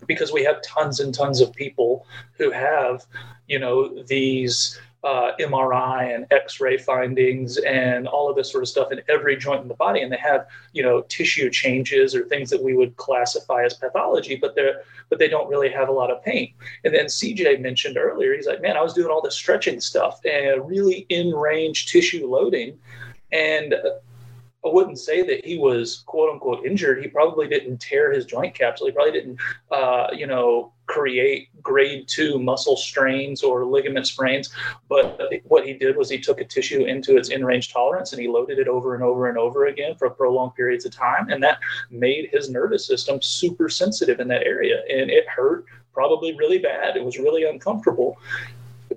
because 0.07 0.31
we 0.31 0.43
have 0.43 0.61
tons 0.61 0.99
and 0.99 1.13
tons 1.13 1.41
of 1.41 1.53
people 1.53 2.05
who 2.37 2.51
have 2.51 3.05
you 3.47 3.59
know 3.59 4.03
these 4.03 4.79
uh, 5.03 5.31
MRI 5.39 6.13
and 6.13 6.27
X-ray 6.29 6.77
findings 6.77 7.57
and 7.57 8.07
all 8.07 8.29
of 8.29 8.35
this 8.35 8.51
sort 8.51 8.63
of 8.63 8.69
stuff 8.69 8.91
in 8.91 9.01
every 9.09 9.35
joint 9.35 9.61
in 9.61 9.67
the 9.67 9.73
body, 9.73 10.01
and 10.01 10.11
they 10.11 10.17
have 10.17 10.47
you 10.73 10.83
know 10.83 11.01
tissue 11.03 11.49
changes 11.49 12.13
or 12.15 12.25
things 12.25 12.49
that 12.49 12.61
we 12.61 12.75
would 12.75 12.95
classify 12.97 13.63
as 13.63 13.73
pathology, 13.73 14.35
but 14.35 14.55
they're 14.55 14.83
but 15.09 15.19
they 15.19 15.27
don't 15.27 15.49
really 15.49 15.69
have 15.69 15.89
a 15.89 15.91
lot 15.91 16.11
of 16.11 16.23
pain. 16.23 16.53
And 16.85 16.93
then 16.93 17.05
CJ 17.05 17.59
mentioned 17.61 17.97
earlier, 17.97 18.33
he's 18.33 18.47
like, 18.47 18.61
man, 18.61 18.77
I 18.77 18.81
was 18.81 18.93
doing 18.93 19.09
all 19.09 19.21
this 19.21 19.35
stretching 19.35 19.81
stuff 19.81 20.21
and 20.23 20.67
really 20.67 21.05
end 21.09 21.33
range 21.39 21.87
tissue 21.87 22.27
loading, 22.27 22.77
and 23.31 23.75
I 24.63 24.69
wouldn't 24.69 24.99
say 24.99 25.23
that 25.23 25.43
he 25.43 25.57
was 25.57 26.03
quote 26.05 26.31
unquote 26.31 26.65
injured. 26.65 27.01
He 27.01 27.07
probably 27.07 27.47
didn't 27.47 27.79
tear 27.79 28.11
his 28.11 28.25
joint 28.25 28.53
capsule. 28.53 28.87
He 28.87 28.93
probably 28.93 29.11
didn't, 29.11 29.39
uh, 29.71 30.07
you 30.13 30.27
know, 30.27 30.71
create 30.85 31.49
grade 31.63 32.07
two 32.07 32.37
muscle 32.37 32.77
strains 32.77 33.41
or 33.41 33.65
ligament 33.65 34.05
sprains. 34.05 34.53
But 34.87 35.19
what 35.45 35.65
he 35.65 35.73
did 35.73 35.97
was 35.97 36.09
he 36.09 36.19
took 36.19 36.41
a 36.41 36.45
tissue 36.45 36.85
into 36.85 37.17
its 37.17 37.31
end 37.31 37.45
range 37.45 37.73
tolerance 37.73 38.13
and 38.13 38.21
he 38.21 38.27
loaded 38.27 38.59
it 38.59 38.67
over 38.67 38.93
and 38.93 39.03
over 39.03 39.29
and 39.29 39.37
over 39.37 39.65
again 39.65 39.95
for 39.95 40.09
prolonged 40.11 40.53
periods 40.53 40.85
of 40.85 40.91
time. 40.91 41.29
And 41.29 41.41
that 41.41 41.59
made 41.89 42.29
his 42.31 42.49
nervous 42.49 42.85
system 42.85 43.19
super 43.21 43.67
sensitive 43.67 44.19
in 44.19 44.27
that 44.27 44.43
area. 44.43 44.83
And 44.89 45.09
it 45.09 45.27
hurt 45.27 45.65
probably 45.91 46.35
really 46.37 46.59
bad. 46.59 46.97
It 46.97 47.03
was 47.03 47.17
really 47.17 47.45
uncomfortable. 47.45 48.19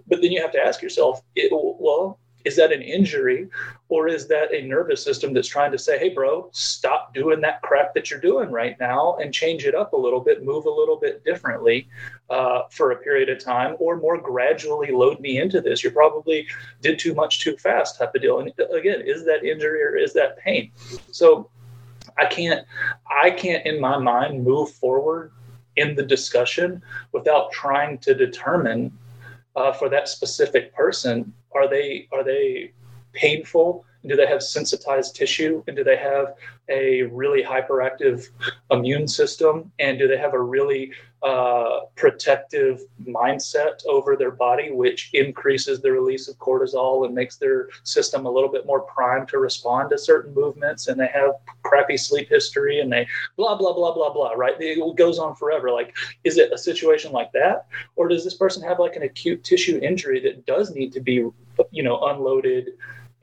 But 0.09 0.21
then 0.21 0.33
you 0.33 0.43
have 0.43 0.53
to 0.53 0.61
ask 0.61 0.83
yourself, 0.83 1.23
it, 1.37 1.51
well, 1.53 2.19
is 2.45 2.57
that 2.57 2.73
an 2.73 2.83
injury 2.83 3.49
or 3.89 4.07
is 4.07 4.29
that 4.29 4.53
a 4.53 4.63
nervous 4.63 5.03
system 5.03 5.33
that's 5.33 5.49
trying 5.49 5.73
to 5.73 5.79
say 5.79 5.99
hey 5.99 6.11
bro 6.11 6.49
stop 6.53 7.13
doing 7.15 7.41
that 7.41 7.61
crap 7.63 7.95
that 7.95 8.11
you're 8.11 8.21
doing 8.21 8.51
right 8.51 8.79
now 8.79 9.17
and 9.21 9.33
change 9.33 9.65
it 9.65 9.75
up 9.75 9.93
a 9.93 9.97
little 9.97 10.21
bit 10.21 10.45
move 10.45 10.67
a 10.67 10.71
little 10.71 10.97
bit 10.97 11.25
differently 11.25 11.89
uh, 12.31 12.63
for 12.71 12.93
a 12.93 12.97
period 12.97 13.29
of 13.29 13.43
time 13.43 13.77
or 13.79 13.97
more 13.97 14.19
gradually 14.19 14.93
load 14.93 15.19
me 15.21 15.41
into 15.41 15.61
this 15.61 15.83
you 15.83 15.91
probably 15.91 16.47
did 16.81 16.99
too 16.99 17.15
much 17.15 17.41
too 17.41 17.57
fast 17.57 17.99
type 17.99 18.15
of 18.15 18.23
deal. 18.23 18.39
And 18.39 18.53
again 18.73 19.01
is 19.05 19.25
that 19.25 19.45
injury 19.45 19.83
or 19.83 19.97
is 19.97 20.13
that 20.13 20.39
pain? 20.39 20.71
So 21.11 21.51
i 22.19 22.27
can't 22.27 22.67
i 23.23 23.31
can't 23.31 23.67
in 23.67 23.81
my 23.81 23.99
mind 23.99 24.45
move 24.45 24.71
forward 24.71 25.33
in 25.77 25.95
the 25.95 26.03
discussion 26.03 26.81
without 27.13 27.51
trying 27.51 27.99
to 27.99 28.15
determine 28.15 28.97
uh, 29.57 29.73
for 29.73 29.89
that 29.89 30.09
specific 30.09 30.75
person 30.75 31.33
are 31.55 31.69
they 31.69 32.09
are 32.13 32.25
they 32.25 32.73
painful? 33.13 33.85
Do 34.07 34.17
they 34.17 34.27
have 34.27 34.43
sensitized 34.43 35.17
tissue? 35.17 35.63
And 35.67 35.77
do 35.77 35.85
they 35.85 35.97
have 35.97 36.35
a 36.69 37.03
really 37.05 37.43
hyperactive 37.43 38.29
immune 38.71 39.09
system? 39.09 39.73
And 39.79 39.99
do 39.99 40.07
they 40.07 40.19
have 40.19 40.35
a 40.35 40.41
really 40.41 40.93
uh, 41.25 41.87
protective 41.97 42.83
mindset 43.09 43.85
over 43.87 44.15
their 44.15 44.31
body 44.31 44.71
which 44.71 45.09
increases 45.15 45.81
the 45.81 45.91
release 45.91 46.29
of 46.29 46.37
cortisol 46.37 47.07
and 47.07 47.15
makes 47.15 47.37
their 47.37 47.71
system 47.83 48.27
a 48.27 48.31
little 48.31 48.51
bit 48.51 48.67
more 48.67 48.81
primed 48.81 49.27
to 49.27 49.39
respond 49.39 49.89
to 49.89 49.97
certain 49.97 50.35
movements. 50.35 50.89
And 50.89 51.01
they 51.01 51.07
have 51.07 51.37
crappy 51.63 51.97
sleep 51.97 52.29
history 52.29 52.81
and 52.81 52.93
they 52.93 53.07
blah 53.37 53.57
blah 53.57 53.73
blah 53.73 53.95
blah 53.95 54.13
blah 54.13 54.33
right? 54.33 54.55
It 54.61 54.97
goes 54.97 55.19
on 55.19 55.35
forever. 55.35 55.71
Like 55.71 55.97
is 56.25 56.37
it 56.37 56.53
a 56.53 56.59
situation 56.59 57.11
like 57.11 57.33
that? 57.33 57.69
Or 57.97 58.07
does 58.07 58.23
this 58.23 58.35
person 58.35 58.63
have 58.63 58.79
like 58.79 58.97
an 58.97 59.03
acute 59.03 59.43
tissue 59.45 59.81
injury 59.83 60.21
that 60.21 60.45
does 60.45 60.75
need 60.75 60.93
to 60.93 61.01
be 61.01 61.27
you 61.71 61.83
know 61.83 62.05
unloaded 62.05 62.73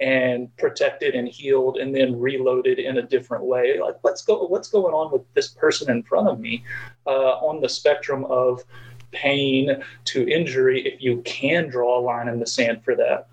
and 0.02 0.56
protected 0.58 1.14
and 1.14 1.28
healed 1.28 1.78
and 1.78 1.96
then 1.96 2.20
reloaded 2.20 2.80
in 2.80 2.98
a 2.98 3.02
different 3.02 3.44
way. 3.44 3.80
Like 3.80 3.98
what's 4.02 4.24
go 4.24 4.44
what's 4.48 4.68
going 4.68 4.94
on 4.94 5.12
with 5.12 5.22
this 5.34 5.50
person 5.50 5.90
in 5.92 6.04
front 6.04 6.28
of 6.28 6.40
me 6.40 6.64
uh, 7.06 7.38
on 7.38 7.62
the 7.62 7.70
spectrum 7.70 8.26
of 8.26 8.64
pain 9.12 9.84
to 10.06 10.28
injury 10.28 10.82
if 10.88 11.02
you 11.02 11.22
can 11.22 11.70
draw 11.70 12.00
a 12.00 12.02
line 12.02 12.28
in 12.28 12.40
the 12.40 12.48
sand 12.48 12.84
for 12.84 12.96
that 12.96 13.28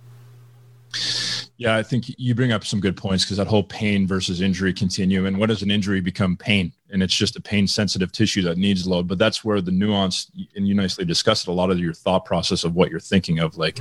yeah, 1.59 1.77
I 1.77 1.83
think 1.83 2.05
you 2.17 2.37
bring 2.37 2.53
up 2.53 2.65
some 2.65 2.79
good 2.79 2.97
points 2.97 3.25
because 3.25 3.39
that 3.39 3.49
whole 3.49 3.65
pain 3.65 4.07
versus 4.07 4.41
injury 4.41 4.73
continuum 4.73 5.27
and 5.27 5.39
what 5.39 5.49
does 5.49 5.61
an 5.61 5.73
injury 5.73 6.01
become 6.01 6.37
pain? 6.37 6.73
And 6.91 7.03
it's 7.03 7.15
just 7.15 7.35
a 7.35 7.41
pain 7.41 7.67
sensitive 7.67 8.13
tissue 8.13 8.43
that 8.43 8.59
needs 8.59 8.87
load. 8.87 9.09
But 9.09 9.19
that's 9.19 9.45
where 9.45 9.61
the 9.61 9.73
nuance, 9.73 10.31
and 10.55 10.69
you 10.69 10.75
nicely 10.75 11.05
discussed 11.05 11.49
it, 11.49 11.51
a 11.51 11.53
lot 11.53 11.73
of 11.73 11.81
your 11.81 11.93
thought 11.93 12.25
process 12.25 12.63
of 12.63 12.77
what 12.77 12.93
you're 12.93 13.01
thinking 13.01 13.41
of. 13.41 13.57
Like, 13.57 13.81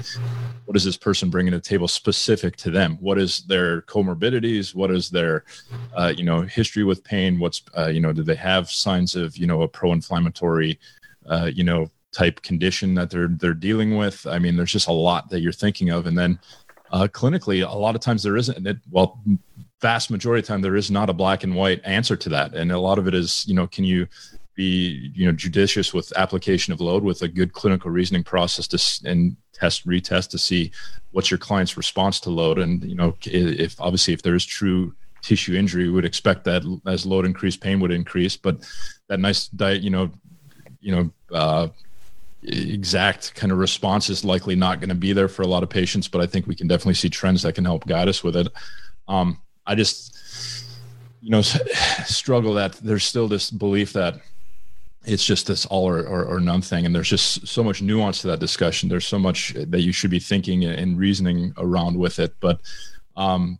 what 0.65 0.73
does 0.73 0.85
this 0.85 0.97
person 0.97 1.29
bring 1.29 1.45
to 1.45 1.51
the 1.51 1.61
table 1.61 1.87
specific 1.87 2.55
to 2.57 2.71
them? 2.71 2.97
What 2.99 3.19
is 3.19 3.43
their 3.45 3.83
comorbidities? 3.83 4.73
What 4.73 4.89
is 4.89 5.11
their, 5.11 5.45
uh, 5.95 6.11
you 6.17 6.23
know, 6.23 6.41
history 6.41 6.83
with 6.83 7.03
pain? 7.03 7.37
What's, 7.37 7.61
uh, 7.77 7.87
you 7.87 8.01
know, 8.01 8.11
do 8.11 8.23
they 8.23 8.35
have 8.35 8.71
signs 8.71 9.15
of, 9.15 9.37
you 9.37 9.45
know, 9.45 9.61
a 9.61 9.67
pro 9.67 9.93
inflammatory, 9.93 10.79
uh, 11.27 11.51
you 11.53 11.63
know, 11.63 11.91
type 12.11 12.41
condition 12.41 12.95
that 12.95 13.11
they're 13.11 13.27
they're 13.27 13.53
dealing 13.53 13.97
with? 13.97 14.25
I 14.25 14.39
mean, 14.39 14.55
there's 14.55 14.71
just 14.71 14.87
a 14.87 14.91
lot 14.91 15.29
that 15.29 15.41
you're 15.41 15.53
thinking 15.53 15.91
of. 15.91 16.07
And 16.07 16.17
then, 16.17 16.39
uh, 16.91 17.07
clinically, 17.11 17.67
a 17.67 17.77
lot 17.77 17.95
of 17.95 18.01
times 18.01 18.23
there 18.23 18.37
isn't. 18.37 18.65
It, 18.65 18.77
well, 18.89 19.19
vast 19.81 20.09
majority 20.09 20.39
of 20.39 20.47
time 20.47 20.61
there 20.61 20.75
is 20.75 20.89
not 20.89 21.09
a 21.09 21.13
black 21.13 21.43
and 21.43 21.55
white 21.55 21.81
answer 21.83 22.15
to 22.15 22.29
that, 22.29 22.53
and 22.53 22.71
a 22.71 22.79
lot 22.79 22.99
of 22.99 23.07
it 23.07 23.13
is, 23.13 23.45
you 23.47 23.53
know, 23.53 23.67
can 23.67 23.83
you 23.83 24.07
be, 24.55 25.11
you 25.13 25.25
know, 25.25 25.31
judicious 25.31 25.93
with 25.93 26.11
application 26.17 26.73
of 26.73 26.81
load 26.81 27.03
with 27.03 27.21
a 27.21 27.27
good 27.27 27.53
clinical 27.53 27.91
reasoning 27.91 28.23
process 28.23 28.67
to 28.67 29.09
and 29.09 29.37
test 29.53 29.87
retest 29.87 30.29
to 30.29 30.37
see 30.37 30.71
what's 31.11 31.29
your 31.29 31.37
client's 31.37 31.77
response 31.77 32.19
to 32.21 32.29
load, 32.29 32.57
and 32.57 32.83
you 32.83 32.95
know, 32.95 33.15
if 33.25 33.79
obviously 33.79 34.13
if 34.13 34.21
there 34.21 34.35
is 34.35 34.45
true 34.45 34.93
tissue 35.21 35.55
injury, 35.55 35.85
we 35.85 35.91
would 35.91 36.05
expect 36.05 36.43
that 36.45 36.63
as 36.85 37.05
load 37.05 37.25
increase, 37.25 37.57
pain 37.57 37.79
would 37.79 37.91
increase, 37.91 38.37
but 38.37 38.57
that 39.09 39.19
nice 39.19 39.47
diet, 39.49 39.81
you 39.81 39.89
know, 39.89 40.09
you 40.79 40.95
know. 40.95 41.11
Uh, 41.31 41.67
exact 42.43 43.35
kind 43.35 43.51
of 43.51 43.57
response 43.57 44.09
is 44.09 44.23
likely 44.23 44.55
not 44.55 44.79
going 44.79 44.89
to 44.89 44.95
be 44.95 45.13
there 45.13 45.27
for 45.27 45.41
a 45.41 45.47
lot 45.47 45.63
of 45.63 45.69
patients, 45.69 46.07
but 46.07 46.21
I 46.21 46.27
think 46.27 46.47
we 46.47 46.55
can 46.55 46.67
definitely 46.67 46.93
see 46.93 47.09
trends 47.09 47.43
that 47.43 47.55
can 47.55 47.65
help 47.65 47.85
guide 47.85 48.07
us 48.07 48.23
with 48.23 48.35
it. 48.35 48.47
Um, 49.07 49.41
I 49.65 49.75
just, 49.75 50.17
you 51.21 51.29
know, 51.29 51.41
struggle 52.05 52.53
that 52.55 52.73
there's 52.73 53.03
still 53.03 53.27
this 53.27 53.49
belief 53.49 53.93
that 53.93 54.21
it's 55.05 55.25
just 55.25 55.47
this 55.47 55.65
all 55.65 55.87
or, 55.87 56.05
or, 56.05 56.25
or, 56.25 56.39
none 56.41 56.61
thing. 56.61 56.85
And 56.85 56.93
there's 56.93 57.07
just 57.07 57.47
so 57.47 57.63
much 57.63 57.81
nuance 57.81 58.19
to 58.21 58.27
that 58.27 58.41
discussion. 58.41 58.89
There's 58.89 59.07
so 59.07 59.17
much 59.17 59.53
that 59.55 59.79
you 59.79 59.93
should 59.93 60.11
be 60.11 60.19
thinking 60.19 60.65
and 60.65 60.97
reasoning 60.97 61.53
around 61.57 61.97
with 61.97 62.19
it. 62.19 62.35
But 62.41 62.59
um, 63.15 63.57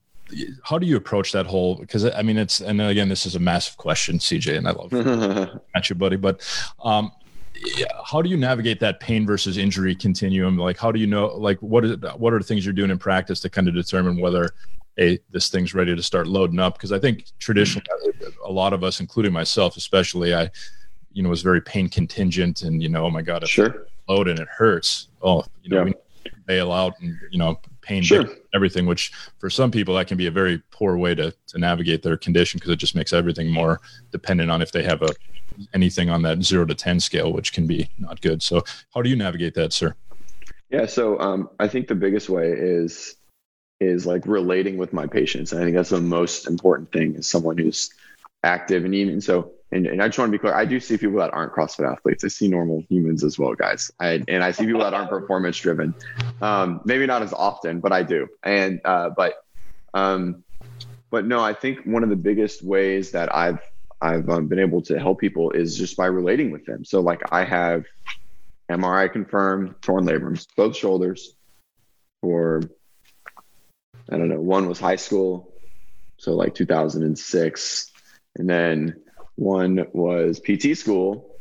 how 0.64 0.78
do 0.78 0.86
you 0.86 0.98
approach 0.98 1.32
that 1.32 1.46
whole 1.46 1.76
because 1.76 2.06
i 2.06 2.22
mean 2.22 2.38
it's 2.38 2.60
and 2.60 2.82
again 2.82 3.08
this 3.08 3.26
is 3.26 3.36
a 3.36 3.40
massive 3.40 3.78
question 3.78 4.18
cj 4.18 4.58
and 4.58 4.68
i 4.68 4.72
love 4.72 5.60
at 5.76 5.90
you 5.90 5.96
buddy 5.96 6.18
but 6.18 6.46
um 6.84 7.12
how 8.06 8.22
do 8.22 8.30
you 8.30 8.38
navigate 8.38 8.80
that 8.80 9.00
pain 9.00 9.26
versus 9.26 9.58
injury 9.58 9.96
continuum? 9.96 10.58
Like, 10.58 10.78
how 10.78 10.92
do 10.92 11.00
you 11.00 11.08
know, 11.08 11.28
like, 11.28 11.62
what 11.62 11.86
is, 11.86 11.98
what 12.16 12.34
are 12.34 12.40
the 12.40 12.44
things 12.44 12.66
you're 12.66 12.74
doing 12.74 12.92
in 12.92 12.98
practice 12.98 13.40
to 13.42 13.50
kind 13.50 13.68
of 13.68 13.74
determine 13.74 14.20
whether, 14.20 14.52
a 15.00 15.20
this 15.30 15.50
thing's 15.50 15.74
ready 15.74 15.96
to 15.96 16.02
start 16.02 16.28
loading 16.28 16.60
up? 16.60 16.74
Because 16.74 16.92
I 16.92 17.00
think 17.00 17.26
traditionally, 17.40 17.86
a 18.46 18.52
lot 18.52 18.74
of 18.74 18.84
us, 18.84 19.00
including 19.00 19.32
myself, 19.32 19.78
especially, 19.78 20.34
I, 20.34 20.50
you 21.12 21.24
know, 21.24 21.30
was 21.30 21.42
very 21.42 21.62
pain 21.62 21.90
contingent, 21.90 22.62
and 22.62 22.82
you 22.82 22.90
know, 22.90 23.06
oh 23.06 23.10
my 23.10 23.22
god, 23.22 23.44
if 23.44 23.50
sure. 23.50 23.88
load 24.08 24.28
and 24.28 24.40
it 24.40 24.48
hurts, 24.48 25.10
oh, 25.22 25.44
you 25.64 25.70
know, 25.70 25.78
yeah. 25.78 25.84
we 25.84 25.94
bail 26.46 26.72
out, 26.72 26.94
and 27.02 27.18
you 27.32 27.40
know, 27.40 27.60
pain, 27.82 28.04
sure. 28.04 28.26
everything. 28.54 28.86
Which 28.86 29.12
for 29.40 29.50
some 29.50 29.72
people, 29.72 29.96
that 29.96 30.08
can 30.08 30.18
be 30.18 30.28
a 30.28 30.32
very 30.32 30.62
poor 30.72 30.98
way 30.98 31.16
to 31.16 31.34
to 31.48 31.58
navigate 31.58 32.04
their 32.04 32.18
condition 32.18 32.58
because 32.58 32.72
it 32.72 32.78
just 32.78 32.96
makes 32.96 33.14
everything 33.14 33.50
more 33.50 33.82
dependent 34.12 34.52
on 34.52 34.62
if 34.62 34.72
they 34.72 34.84
have 34.84 35.02
a 35.02 35.10
anything 35.74 36.10
on 36.10 36.22
that 36.24 36.44
zero 36.44 36.66
to 36.66 36.76
10 36.76 37.00
scale, 37.00 37.34
which 37.34 37.54
can 37.54 37.66
be 37.68 37.90
not 37.98 38.22
good. 38.22 38.44
So, 38.44 38.64
how 38.94 39.02
do 39.02 39.10
you 39.10 39.16
navigate 39.16 39.54
that, 39.56 39.74
sir? 39.74 39.96
Yeah. 40.70 40.86
So, 40.86 41.20
um, 41.20 41.50
I 41.60 41.68
think 41.68 41.88
the 41.88 41.96
biggest 41.96 42.30
way 42.30 42.52
is 42.52 43.16
is 43.80 44.06
like 44.06 44.26
relating 44.26 44.78
with 44.78 44.92
my 44.92 45.06
patients. 45.06 45.52
And 45.52 45.62
I 45.62 45.64
think 45.64 45.76
that's 45.76 45.90
the 45.90 46.02
most 46.02 46.48
important 46.48 46.92
thing 46.92 47.16
is 47.16 47.28
someone 47.28 47.58
who's 47.58 47.92
active 48.44 48.86
and 48.86 48.96
even 48.96 49.22
so 49.22 49.52
and, 49.72 49.86
and 49.86 50.02
I 50.02 50.08
just 50.08 50.18
want 50.18 50.30
to 50.30 50.32
be 50.32 50.40
clear, 50.40 50.54
I 50.54 50.66
do 50.66 50.80
see 50.80 50.98
people 50.98 51.20
that 51.20 51.34
aren't 51.34 51.54
CrossFit 51.54 51.92
athletes. 51.92 52.24
I 52.24 52.30
see 52.30 52.48
normal 52.48 52.84
humans 52.90 53.24
as 53.24 53.38
well, 53.38 53.54
guys. 53.54 53.92
I, 54.00 54.24
and 54.28 54.44
I 54.44 54.52
see 54.52 54.66
people 54.66 54.82
that 54.82 54.94
aren't 54.94 55.10
performance 55.10 55.58
driven. 55.58 55.94
Um, 56.42 56.82
maybe 56.86 57.06
not 57.06 57.22
as 57.22 57.34
often, 57.34 57.82
but 57.82 57.92
I 57.92 58.04
do. 58.04 58.28
And 58.44 58.80
uh, 58.86 59.10
but 59.10 59.44
um, 59.94 60.44
but 61.10 61.26
no, 61.26 61.44
I 61.44 61.54
think 61.54 61.86
one 61.86 62.04
of 62.04 62.10
the 62.10 62.16
biggest 62.16 62.64
ways 62.64 63.12
that 63.12 63.34
I've 63.36 63.60
I've 64.00 64.30
um, 64.30 64.48
been 64.48 64.60
able 64.60 64.82
to 64.84 65.00
help 65.00 65.20
people 65.20 65.52
is 65.52 65.78
just 65.78 65.98
by 65.98 66.06
relating 66.06 66.52
with 66.52 66.66
them. 66.66 66.86
So 66.86 67.02
like 67.02 67.34
I 67.34 67.44
have 67.44 67.86
MRI 68.72 69.12
confirmed 69.12 69.76
torn 69.82 70.06
labrums, 70.06 70.48
both 70.56 70.78
shoulders 70.78 71.34
for 72.22 72.62
I 74.10 74.18
don't 74.18 74.30
know, 74.30 74.40
one 74.40 74.70
was 74.70 74.80
high 74.80 74.96
school, 74.96 75.54
so 76.18 76.34
like 76.34 76.56
2006, 76.56 77.92
and 78.38 78.50
then 78.50 79.02
one 79.38 79.88
was 79.94 80.42
PT 80.42 80.78
school, 80.78 81.36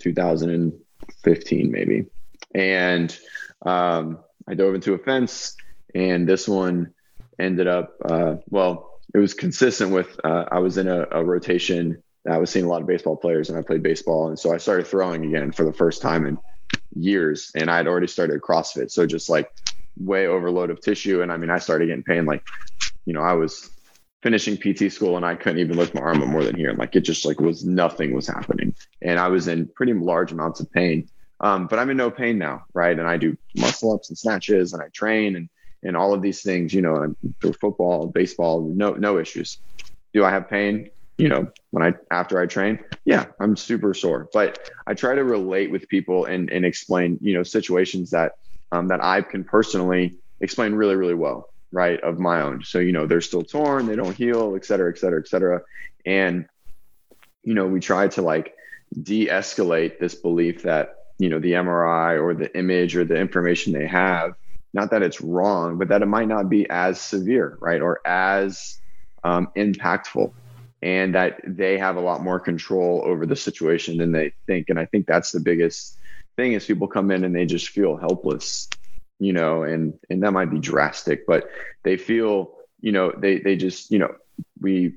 2015 0.00 1.70
maybe, 1.70 2.06
and 2.54 3.16
um, 3.64 4.18
I 4.48 4.54
dove 4.54 4.74
into 4.74 4.94
a 4.94 4.98
fence, 4.98 5.56
and 5.94 6.28
this 6.28 6.48
one 6.48 6.92
ended 7.38 7.68
up 7.68 7.94
uh, 8.04 8.36
well 8.50 8.88
it 9.14 9.18
was 9.18 9.34
consistent 9.34 9.92
with 9.92 10.18
uh, 10.24 10.44
I 10.50 10.58
was 10.58 10.76
in 10.76 10.88
a, 10.88 11.06
a 11.10 11.24
rotation. 11.24 12.02
I 12.28 12.38
was 12.38 12.50
seeing 12.50 12.64
a 12.64 12.68
lot 12.68 12.82
of 12.82 12.86
baseball 12.86 13.16
players, 13.16 13.48
and 13.48 13.58
I 13.58 13.62
played 13.62 13.82
baseball, 13.82 14.28
and 14.28 14.38
so 14.38 14.52
I 14.52 14.58
started 14.58 14.86
throwing 14.86 15.24
again 15.24 15.52
for 15.52 15.64
the 15.64 15.72
first 15.72 16.02
time 16.02 16.26
in 16.26 16.38
years. 16.94 17.50
And 17.54 17.70
I 17.70 17.76
had 17.76 17.86
already 17.86 18.06
started 18.06 18.40
CrossFit, 18.42 18.90
so 18.90 19.06
just 19.06 19.30
like 19.30 19.50
way 19.98 20.26
overload 20.26 20.70
of 20.70 20.80
tissue. 20.80 21.22
And 21.22 21.32
I 21.32 21.36
mean, 21.36 21.50
I 21.50 21.58
started 21.58 21.86
getting 21.86 22.02
pain. 22.02 22.26
Like, 22.26 22.46
you 23.06 23.14
know, 23.14 23.22
I 23.22 23.32
was 23.32 23.70
finishing 24.22 24.56
PT 24.56 24.92
school, 24.92 25.16
and 25.16 25.24
I 25.24 25.34
couldn't 25.34 25.60
even 25.60 25.76
lift 25.76 25.94
my 25.94 26.00
arm 26.00 26.18
more 26.18 26.44
than 26.44 26.56
here. 26.56 26.72
Like, 26.72 26.96
it 26.96 27.00
just 27.00 27.24
like 27.24 27.40
was 27.40 27.64
nothing 27.64 28.14
was 28.14 28.26
happening, 28.26 28.74
and 29.02 29.18
I 29.18 29.28
was 29.28 29.48
in 29.48 29.68
pretty 29.74 29.94
large 29.94 30.32
amounts 30.32 30.60
of 30.60 30.70
pain. 30.72 31.08
Um, 31.40 31.68
but 31.68 31.78
I'm 31.78 31.90
in 31.90 31.96
no 31.96 32.10
pain 32.10 32.36
now, 32.36 32.64
right? 32.74 32.98
And 32.98 33.08
I 33.08 33.16
do 33.16 33.36
muscle 33.54 33.94
ups 33.94 34.08
and 34.08 34.18
snatches, 34.18 34.72
and 34.72 34.82
I 34.82 34.88
train, 34.88 35.36
and 35.36 35.48
and 35.82 35.96
all 35.96 36.12
of 36.12 36.22
these 36.22 36.42
things, 36.42 36.74
you 36.74 36.82
know, 36.82 37.14
through 37.40 37.52
football, 37.54 38.08
baseball, 38.08 38.72
no 38.74 38.94
no 38.94 39.18
issues. 39.18 39.58
Do 40.12 40.24
I 40.24 40.30
have 40.30 40.48
pain? 40.48 40.90
You 41.16 41.28
know, 41.28 41.48
when 41.70 41.82
I 41.82 41.94
after 42.10 42.40
I 42.40 42.46
train, 42.46 42.78
yeah, 43.04 43.26
I'm 43.40 43.56
super 43.56 43.94
sore. 43.94 44.28
But 44.32 44.70
I 44.86 44.94
try 44.94 45.14
to 45.14 45.24
relate 45.24 45.70
with 45.70 45.88
people 45.88 46.24
and 46.24 46.50
and 46.50 46.64
explain, 46.64 47.18
you 47.20 47.34
know, 47.34 47.42
situations 47.42 48.10
that 48.10 48.32
um, 48.72 48.88
that 48.88 49.02
I 49.02 49.22
can 49.22 49.44
personally 49.44 50.16
explain 50.40 50.74
really 50.74 50.96
really 50.96 51.14
well, 51.14 51.50
right, 51.72 52.00
of 52.00 52.18
my 52.18 52.40
own. 52.42 52.62
So 52.64 52.78
you 52.78 52.92
know, 52.92 53.06
they're 53.06 53.20
still 53.20 53.44
torn, 53.44 53.86
they 53.86 53.96
don't 53.96 54.16
heal, 54.16 54.54
et 54.56 54.64
cetera, 54.64 54.90
et 54.90 54.98
cetera, 54.98 55.20
et 55.20 55.28
cetera, 55.28 55.62
and 56.04 56.46
you 57.44 57.54
know, 57.54 57.66
we 57.66 57.80
try 57.80 58.08
to 58.08 58.22
like 58.22 58.54
de-escalate 59.02 59.98
this 59.98 60.14
belief 60.14 60.62
that 60.62 60.96
you 61.18 61.28
know 61.28 61.38
the 61.38 61.52
MRI 61.52 62.20
or 62.20 62.34
the 62.34 62.56
image 62.56 62.96
or 62.96 63.04
the 63.04 63.16
information 63.16 63.72
they 63.72 63.86
have 63.86 64.34
not 64.74 64.90
that 64.90 65.02
it's 65.02 65.20
wrong, 65.20 65.78
but 65.78 65.88
that 65.88 66.02
it 66.02 66.06
might 66.06 66.28
not 66.28 66.48
be 66.48 66.68
as 66.68 67.00
severe, 67.00 67.56
right, 67.60 67.80
or 67.80 68.00
as 68.06 68.78
um, 69.24 69.48
impactful, 69.56 70.32
and 70.82 71.14
that 71.14 71.40
they 71.44 71.78
have 71.78 71.96
a 71.96 72.00
lot 72.00 72.22
more 72.22 72.38
control 72.38 73.02
over 73.04 73.26
the 73.26 73.36
situation 73.36 73.96
than 73.96 74.12
they 74.12 74.32
think. 74.46 74.68
And 74.68 74.78
I 74.78 74.84
think 74.84 75.06
that's 75.06 75.32
the 75.32 75.40
biggest 75.40 75.98
thing 76.36 76.52
is 76.52 76.66
people 76.66 76.86
come 76.86 77.10
in 77.10 77.24
and 77.24 77.34
they 77.34 77.46
just 77.46 77.70
feel 77.70 77.96
helpless, 77.96 78.68
you 79.18 79.32
know, 79.32 79.62
and 79.62 79.98
and 80.10 80.22
that 80.22 80.32
might 80.32 80.50
be 80.50 80.58
drastic, 80.58 81.26
but 81.26 81.48
they 81.82 81.96
feel, 81.96 82.56
you 82.80 82.92
know, 82.92 83.12
they 83.16 83.38
they 83.38 83.56
just, 83.56 83.90
you 83.90 83.98
know, 83.98 84.14
we 84.60 84.94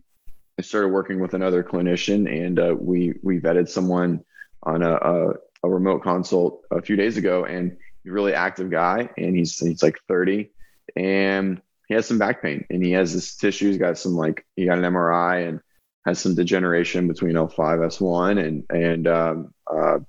started 0.59 0.89
working 0.89 1.19
with 1.19 1.33
another 1.33 1.63
clinician 1.63 2.29
and 2.29 2.59
uh, 2.59 2.75
we 2.77 3.15
we 3.23 3.39
vetted 3.39 3.67
someone 3.67 4.23
on 4.63 4.83
a, 4.83 4.93
a, 4.93 5.33
a 5.63 5.69
remote 5.69 6.03
consult 6.03 6.63
a 6.69 6.81
few 6.81 6.95
days 6.95 7.17
ago 7.17 7.45
and 7.45 7.77
he's 8.03 8.11
a 8.11 8.13
really 8.13 8.33
active 8.33 8.69
guy, 8.69 9.09
and 9.17 9.35
he's 9.35 9.57
he's 9.57 9.83
like 9.83 9.97
30, 10.07 10.49
and 10.95 11.61
he 11.87 11.93
has 11.95 12.05
some 12.05 12.19
back 12.19 12.41
pain, 12.41 12.65
and 12.69 12.83
he 12.83 12.91
has 12.91 13.13
this 13.13 13.35
tissue. 13.35 13.67
He's 13.67 13.77
got 13.77 13.97
some 13.97 14.13
like 14.13 14.45
he 14.55 14.65
got 14.65 14.77
an 14.77 14.83
MRI 14.83 15.47
and 15.47 15.59
has 16.05 16.19
some 16.19 16.35
degeneration 16.35 17.07
between 17.07 17.33
L5 17.33 17.55
S1 17.55 18.43
and 18.43 18.65
and 18.69 19.07
um, 19.07 19.53
uh, 19.67 19.99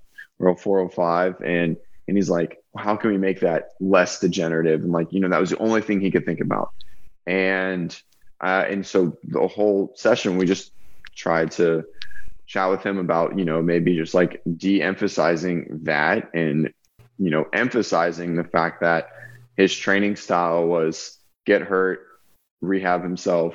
L405, 0.40 1.40
and 1.44 1.76
and 2.08 2.16
he's 2.16 2.30
like, 2.30 2.61
how 2.76 2.96
can 2.96 3.10
we 3.10 3.18
make 3.18 3.40
that 3.40 3.70
less 3.80 4.20
degenerative? 4.20 4.82
And 4.82 4.92
like, 4.92 5.12
you 5.12 5.20
know, 5.20 5.28
that 5.28 5.40
was 5.40 5.50
the 5.50 5.58
only 5.58 5.82
thing 5.82 6.00
he 6.00 6.10
could 6.10 6.24
think 6.24 6.40
about, 6.40 6.70
and 7.26 7.96
uh, 8.40 8.64
and 8.68 8.86
so 8.86 9.16
the 9.24 9.46
whole 9.46 9.92
session 9.96 10.36
we 10.36 10.46
just 10.46 10.72
tried 11.14 11.50
to 11.52 11.84
chat 12.46 12.70
with 12.70 12.82
him 12.82 12.98
about 12.98 13.38
you 13.38 13.44
know 13.44 13.62
maybe 13.62 13.96
just 13.96 14.14
like 14.14 14.42
de-emphasizing 14.56 15.80
that 15.84 16.30
and 16.34 16.72
you 17.22 17.30
know, 17.30 17.46
emphasizing 17.52 18.34
the 18.34 18.44
fact 18.44 18.80
that 18.80 19.10
his 19.56 19.74
training 19.74 20.16
style 20.16 20.66
was 20.66 21.18
get 21.46 21.62
hurt, 21.62 22.00
rehab 22.60 23.02
himself, 23.02 23.54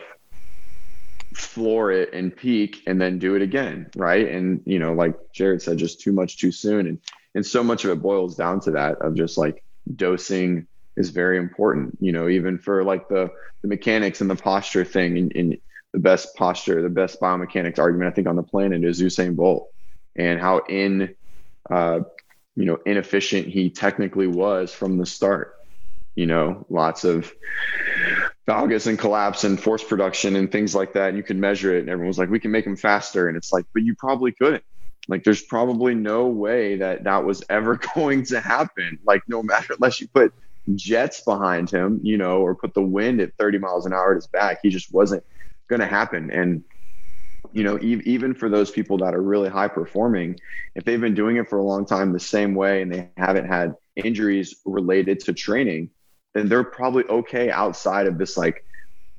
floor 1.35 1.91
it 1.91 2.13
and 2.13 2.33
peak 2.33 2.83
and 2.87 3.01
then 3.01 3.19
do 3.19 3.35
it 3.35 3.41
again. 3.41 3.89
Right. 3.95 4.29
And, 4.29 4.61
you 4.65 4.79
know, 4.79 4.93
like 4.93 5.15
Jarod 5.37 5.61
said, 5.61 5.77
just 5.77 5.99
too 5.99 6.13
much 6.13 6.37
too 6.37 6.51
soon. 6.51 6.87
And 6.87 6.99
and 7.35 7.45
so 7.45 7.63
much 7.63 7.85
of 7.85 7.91
it 7.91 8.01
boils 8.01 8.35
down 8.35 8.59
to 8.61 8.71
that 8.71 9.01
of 9.01 9.15
just 9.15 9.37
like 9.37 9.63
dosing 9.95 10.67
is 10.95 11.09
very 11.09 11.37
important, 11.37 11.97
you 12.01 12.11
know, 12.11 12.27
even 12.27 12.57
for 12.57 12.83
like 12.83 13.07
the 13.07 13.29
the 13.61 13.67
mechanics 13.67 14.21
and 14.21 14.29
the 14.29 14.35
posture 14.35 14.85
thing 14.85 15.17
and, 15.17 15.35
and 15.35 15.57
the 15.93 15.99
best 15.99 16.35
posture, 16.35 16.81
the 16.81 16.89
best 16.89 17.19
biomechanics 17.19 17.79
argument 17.79 18.11
I 18.11 18.15
think 18.15 18.27
on 18.27 18.35
the 18.35 18.43
planet 18.43 18.83
is 18.83 19.01
Usain 19.01 19.35
Bolt 19.35 19.69
and 20.15 20.39
how 20.39 20.59
in 20.69 21.15
uh, 21.69 21.99
you 22.55 22.65
know 22.65 22.77
inefficient 22.85 23.47
he 23.47 23.69
technically 23.69 24.27
was 24.27 24.73
from 24.73 24.97
the 24.97 25.05
start 25.05 25.53
you 26.15 26.25
know 26.25 26.65
lots 26.69 27.03
of 27.03 27.31
valgus 28.47 28.87
and 28.87 28.97
collapse 28.97 29.43
and 29.43 29.61
force 29.61 29.83
production 29.83 30.35
and 30.35 30.51
things 30.51 30.73
like 30.73 30.93
that. 30.93 31.09
And 31.09 31.17
you 31.17 31.23
can 31.23 31.39
measure 31.39 31.75
it 31.75 31.81
and 31.81 31.89
everyone's 31.89 32.17
like 32.17 32.29
we 32.29 32.39
can 32.39 32.51
make 32.51 32.65
him 32.65 32.75
faster. 32.75 33.27
And 33.27 33.37
it's 33.37 33.51
like 33.51 33.65
but 33.73 33.83
you 33.83 33.95
probably 33.95 34.31
couldn't 34.31 34.63
like 35.07 35.23
there's 35.23 35.41
probably 35.41 35.95
no 35.95 36.27
way 36.27 36.77
that 36.77 37.03
that 37.05 37.25
was 37.25 37.43
ever 37.49 37.79
going 37.95 38.23
to 38.25 38.39
happen. 38.39 38.99
Like 39.05 39.23
no 39.27 39.43
matter 39.43 39.73
unless 39.73 40.01
you 40.01 40.07
put 40.07 40.33
jets 40.75 41.21
behind 41.21 41.69
him 41.69 41.97
you 42.03 42.17
know 42.17 42.41
or 42.41 42.53
put 42.53 42.73
the 42.73 42.81
wind 42.81 43.21
at 43.21 43.31
30 43.39 43.57
miles 43.57 43.85
an 43.85 43.93
hour 43.93 44.11
at 44.11 44.15
his 44.15 44.27
back 44.27 44.59
he 44.61 44.69
just 44.69 44.93
wasn't 44.93 45.23
going 45.69 45.79
to 45.79 45.87
happen. 45.87 46.31
And 46.31 46.63
you 47.53 47.63
know, 47.63 47.77
e- 47.79 48.01
even 48.05 48.33
for 48.33 48.49
those 48.49 48.71
people 48.71 48.97
that 48.99 49.13
are 49.13 49.21
really 49.21 49.49
high 49.49 49.67
performing, 49.67 50.39
if 50.75 50.83
they've 50.83 50.99
been 50.99 51.15
doing 51.15 51.37
it 51.37 51.49
for 51.49 51.59
a 51.59 51.63
long 51.63 51.85
time 51.85 52.11
the 52.11 52.19
same 52.19 52.55
way 52.55 52.81
and 52.81 52.93
they 52.93 53.09
haven't 53.17 53.47
had 53.47 53.75
injuries 53.95 54.55
related 54.65 55.19
to 55.21 55.33
training, 55.33 55.89
then 56.33 56.49
they're 56.49 56.63
probably 56.63 57.03
okay 57.05 57.49
outside 57.49 58.07
of 58.07 58.17
this 58.17 58.37
like 58.37 58.63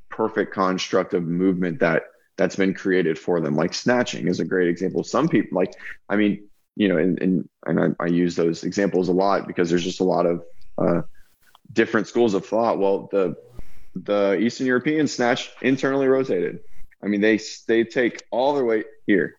perfect 0.09 0.53
construct 0.53 1.13
of 1.13 1.23
movement 1.23 1.79
that 1.79 2.03
that's 2.39 2.55
been 2.55 2.73
created 2.73 3.19
for 3.19 3.39
them. 3.39 3.55
Like 3.55 3.73
snatching 3.73 4.27
is 4.27 4.39
a 4.39 4.45
great 4.45 4.67
example. 4.67 5.03
Some 5.03 5.27
people 5.27 5.55
like, 5.55 5.73
I 6.09 6.15
mean, 6.15 6.47
you 6.75 6.87
know, 6.87 6.97
and 6.97 7.21
and, 7.21 7.49
and 7.67 7.95
I, 7.99 8.03
I 8.03 8.07
use 8.07 8.35
those 8.35 8.63
examples 8.63 9.09
a 9.09 9.13
lot 9.13 9.45
because 9.45 9.69
there's 9.69 9.83
just 9.83 9.99
a 9.99 10.05
lot 10.05 10.25
of 10.25 10.43
uh, 10.77 11.01
different 11.71 12.07
schools 12.07 12.33
of 12.33 12.45
thought. 12.45 12.79
Well, 12.79 13.09
the 13.11 13.35
the 13.95 14.37
Eastern 14.39 14.65
European 14.65 15.07
snatch 15.07 15.51
internally 15.61 16.07
rotated 16.07 16.61
I 17.03 17.07
mean, 17.07 17.21
they 17.21 17.39
they 17.67 17.83
take 17.83 18.23
all 18.31 18.53
their 18.53 18.65
weight 18.65 18.87
here, 19.07 19.35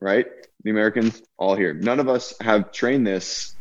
right? 0.00 0.26
The 0.62 0.70
Americans 0.70 1.22
all 1.38 1.56
here. 1.56 1.74
None 1.74 2.00
of 2.00 2.08
us 2.08 2.34
have 2.40 2.72
trained 2.72 3.06
this 3.06 3.54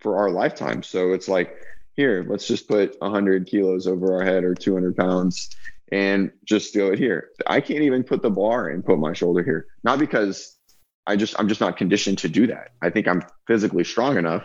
for 0.00 0.18
our 0.18 0.30
lifetime, 0.30 0.82
so 0.82 1.12
it's 1.12 1.28
like 1.28 1.56
here, 1.96 2.24
let's 2.28 2.46
just 2.46 2.68
put 2.68 2.96
100 3.00 3.46
kilos 3.46 3.86
over 3.86 4.14
our 4.14 4.24
head 4.24 4.44
or 4.44 4.54
200 4.54 4.96
pounds 4.96 5.50
and 5.92 6.30
just 6.44 6.72
do 6.72 6.92
it 6.92 6.98
here. 6.98 7.28
I 7.46 7.60
can't 7.60 7.82
even 7.82 8.04
put 8.04 8.22
the 8.22 8.30
bar 8.30 8.68
and 8.68 8.84
put 8.84 8.98
my 8.98 9.12
shoulder 9.12 9.42
here, 9.42 9.66
not 9.84 9.98
because 9.98 10.56
I 11.06 11.16
just 11.16 11.34
I'm 11.38 11.48
just 11.48 11.60
not 11.60 11.76
conditioned 11.76 12.18
to 12.18 12.28
do 12.28 12.46
that. 12.48 12.72
I 12.82 12.90
think 12.90 13.08
I'm 13.08 13.22
physically 13.46 13.84
strong 13.84 14.16
enough, 14.16 14.44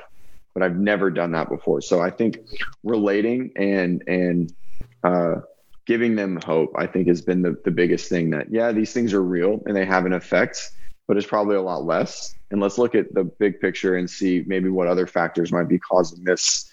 but 0.54 0.64
I've 0.64 0.78
never 0.78 1.12
done 1.12 1.32
that 1.32 1.50
before. 1.50 1.82
So 1.82 2.02
I 2.02 2.10
think 2.10 2.40
relating 2.84 3.52
and 3.56 4.04
and 4.08 4.54
uh, 5.04 5.42
giving 5.86 6.16
them 6.16 6.40
hope, 6.44 6.74
I 6.76 6.88
think, 6.88 7.08
has 7.08 7.22
been 7.22 7.42
the, 7.42 7.56
the 7.64 7.72
biggest 7.72 8.10
thing 8.10 8.32
that, 8.32 8.52
yeah, 8.52 8.72
these 8.72 8.92
things 8.92 9.14
are 9.14 9.22
real 9.22 9.62
and 9.66 9.76
they 9.76 9.86
have 9.86 10.06
an 10.06 10.14
effect, 10.14 10.72
but 11.08 11.18
it's 11.18 11.28
probably 11.28 11.56
a 11.56 11.62
lot 11.62 11.86
less. 11.86 12.34
And 12.52 12.60
let's 12.60 12.78
look 12.78 12.96
at 12.96 13.14
the 13.14 13.24
big 13.24 13.60
picture 13.60 13.96
and 13.96 14.10
see 14.10 14.44
maybe 14.48 14.70
what 14.70 14.88
other 14.88 15.08
factors 15.08 15.52
might 15.52 15.68
be 15.68 15.80
causing 15.80 16.24
this, 16.24 16.70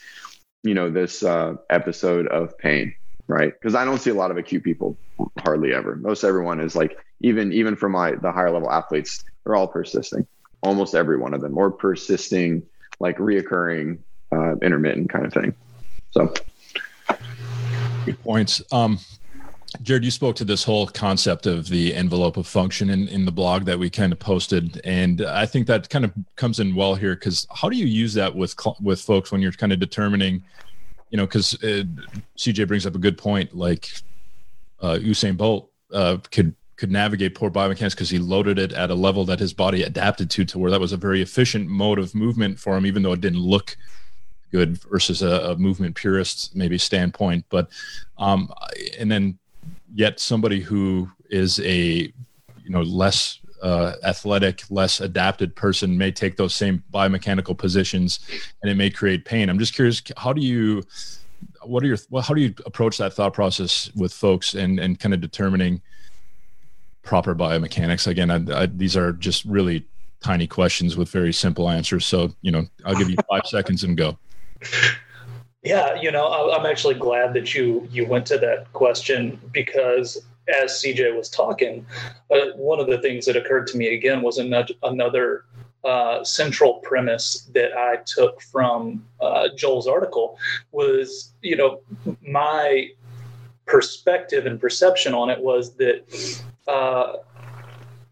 you 0.62 0.74
know, 0.74 0.90
this 0.90 1.22
uh, 1.22 1.54
episode 1.68 2.26
of 2.28 2.56
pain, 2.58 2.94
right? 3.33 3.53
Because 3.53 3.75
I 3.75 3.85
don't 3.85 3.99
see 3.99 4.11
a 4.11 4.14
lot 4.14 4.31
of 4.31 4.37
acute 4.37 4.62
people 4.62 4.97
hardly 5.40 5.73
ever. 5.73 5.97
Most 5.97 6.25
everyone 6.25 6.61
is 6.61 6.77
like, 6.77 6.99
even 7.21 7.53
even 7.53 7.77
for 7.77 7.88
my 7.88 8.12
the 8.12 8.33
higher 8.33 8.51
level 8.51 8.71
athletes, 8.71 9.25
they're 9.45 9.57
all 9.57 9.68
persisting, 9.68 10.27
almost 10.62 10.95
every 10.95 11.18
one 11.18 11.35
of 11.35 11.40
them, 11.40 11.57
or 11.57 11.71
persisting, 11.71 12.62
like 13.01 13.16
reoccurring, 13.18 13.99
uh, 14.33 14.57
intermittent 14.62 15.11
kind 15.11 15.27
of 15.27 15.33
thing. 15.33 15.55
So 16.11 16.33
Good 18.05 18.21
points. 18.23 18.61
Um, 18.73 18.99
Jarod, 19.83 20.03
you 20.03 20.11
spoke 20.11 20.37
to 20.37 20.45
this 20.45 20.64
whole 20.64 20.87
concept 20.88 21.47
of 21.47 21.68
the 21.68 21.95
envelope 21.95 22.37
of 22.37 22.47
function 22.47 22.90
in, 22.90 23.09
in 23.09 23.25
the 23.25 23.33
blog 23.33 23.64
that 23.64 23.79
we 23.79 23.88
kind 23.90 24.12
of 24.12 24.18
posted, 24.18 24.81
and 24.85 25.23
I 25.23 25.47
think 25.47 25.66
that 25.68 25.88
kind 25.88 26.05
of 26.05 26.12
comes 26.37 26.61
in 26.61 26.75
well 26.75 26.95
here 26.95 27.14
because 27.14 27.47
how 27.55 27.68
do 27.68 27.77
you 27.77 27.87
use 27.87 28.12
that 28.14 28.35
with 28.35 28.55
with 28.81 29.01
folks 29.01 29.31
when 29.33 29.40
you're 29.40 29.53
kind 29.53 29.73
of 29.73 29.79
determining, 29.79 30.42
you 31.12 31.18
know, 31.18 31.27
because 31.27 31.55
uh, 31.62 31.85
CJ 32.38 32.66
brings 32.66 32.87
up 32.87 32.94
a 32.94 32.98
good 32.98 33.18
point, 33.18 33.55
like 33.55 33.87
uh, 34.81 34.98
Usain 35.01 35.37
Bolt 35.37 35.70
uh, 35.92 36.16
could 36.33 36.57
could 36.77 36.90
navigate 36.90 37.35
poor 37.37 37.51
biomechanics 37.51 37.90
because 37.90 38.11
he 38.11 38.18
loaded 38.18 38.59
it 38.59 38.72
at 38.72 38.90
a 38.90 38.94
level 38.94 39.25
that 39.27 39.38
his 39.38 39.53
body 39.53 39.83
adapted 39.83 40.29
to, 40.31 40.44
to 40.44 40.59
where 40.59 40.70
that 40.70 40.81
was 40.81 40.90
a 40.90 40.96
very 40.96 41.22
efficient 41.22 41.68
mode 41.68 41.98
of 41.98 42.12
movement 42.14 42.59
for 42.59 42.77
him, 42.77 42.87
even 42.87 43.03
though 43.03 43.12
it 43.12 43.20
didn't 43.20 43.38
look 43.38 43.77
good 44.51 44.83
versus 44.90 45.22
a, 45.22 45.53
a 45.53 45.57
movement 45.57 45.94
purist 45.94 46.57
maybe 46.57 46.79
standpoint. 46.79 47.44
But 47.51 47.68
um, 48.16 48.51
and 48.98 49.12
then 49.12 49.38
yet 49.94 50.18
somebody 50.18 50.61
who 50.61 51.11
is 51.29 51.61
a 51.61 52.11
you 52.64 52.70
know 52.70 52.83
less 52.83 53.38
uh, 53.62 53.94
athletic, 54.03 54.64
less 54.70 55.01
adapted 55.01 55.55
person 55.55 55.96
may 55.96 56.11
take 56.11 56.37
those 56.37 56.55
same 56.55 56.83
biomechanical 56.92 57.57
positions, 57.57 58.20
and 58.61 58.70
it 58.70 58.75
may 58.75 58.90
create 58.90 59.25
pain. 59.25 59.48
I'm 59.48 59.59
just 59.59 59.75
curious, 59.75 60.03
how 60.16 60.33
do 60.33 60.40
you, 60.40 60.83
what 61.62 61.83
are 61.85 61.87
your, 61.87 61.98
well, 62.11 62.22
how 62.22 62.35
do 62.35 62.40
you 62.40 62.55
approach 62.66 62.98
that 62.98 63.14
thought 63.14 63.33
process 63.33 63.90
with 63.94 64.12
folks, 64.12 64.55
and 64.55 64.79
and 64.81 64.98
kind 64.98 65.14
of 65.14 65.20
determining 65.20 65.81
proper 67.03 67.35
biomechanics? 67.35 68.07
Again, 68.07 68.31
I, 68.31 68.62
I, 68.62 68.66
these 68.66 68.96
are 68.96 69.12
just 69.12 69.44
really 69.44 69.87
tiny 70.20 70.46
questions 70.46 70.96
with 70.96 71.09
very 71.09 71.33
simple 71.33 71.70
answers. 71.70 72.05
So 72.05 72.35
you 72.42 72.51
know, 72.51 72.66
I'll 72.85 72.96
give 72.96 73.11
you 73.11 73.16
five 73.31 73.46
seconds 73.46 73.85
and 73.85 73.96
go. 73.96 74.18
Yeah, 75.62 75.94
you 75.94 76.11
know, 76.11 76.51
I'm 76.51 76.66
actually 76.66 76.94
glad 76.94 77.33
that 77.35 77.55
you 77.55 77.87
you 77.92 78.07
went 78.07 78.27
to 78.27 78.38
that 78.38 78.72
question 78.72 79.40
because 79.53 80.20
as 80.48 80.72
CJ 80.72 81.16
was 81.16 81.28
talking, 81.28 81.87
uh, 82.31 82.52
one 82.57 82.81
of 82.81 82.87
the 82.87 82.98
things 82.98 83.26
that 83.26 83.37
occurred 83.37 83.66
to 83.68 83.76
me 83.76 83.94
again 83.94 84.22
was 84.22 84.38
another 84.38 85.44
uh, 85.85 86.22
central 86.22 86.74
premise 86.74 87.50
that 87.55 87.76
I 87.76 87.96
took 88.07 88.40
from 88.40 89.05
uh, 89.20 89.48
Joel's 89.57 89.88
article 89.88 90.38
was, 90.70 91.33
you 91.42 91.57
know, 91.57 91.81
my 92.20 92.90
perspective 93.66 94.46
and 94.46 94.61
perception 94.61 95.14
on 95.14 95.31
it 95.31 95.40
was 95.40 95.74
that 95.76 96.05
uh, 96.68 97.14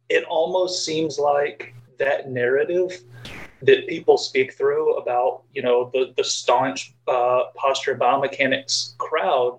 it 0.09 0.25
almost 0.25 0.85
seems 0.85 1.19
like 1.19 1.75
that 1.99 2.31
narrative 2.31 3.03
that 3.63 3.87
people 3.87 4.17
speak 4.17 4.55
through 4.55 4.97
about, 4.97 5.43
you 5.53 5.63
know, 5.63 5.91
the 5.93 6.13
the 6.17 6.25
staunch 6.25 6.95
uh, 7.07 7.45
posture 7.55 7.95
biomechanics 7.95 8.97
crowd. 8.99 9.59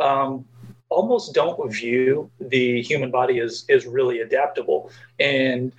Um, 0.00 0.44
almost 0.92 1.34
don't 1.34 1.72
view 1.72 2.30
the 2.40 2.82
human 2.82 3.10
body 3.10 3.40
as 3.40 3.64
is 3.68 3.86
really 3.86 4.20
adaptable. 4.20 4.90
And 5.18 5.72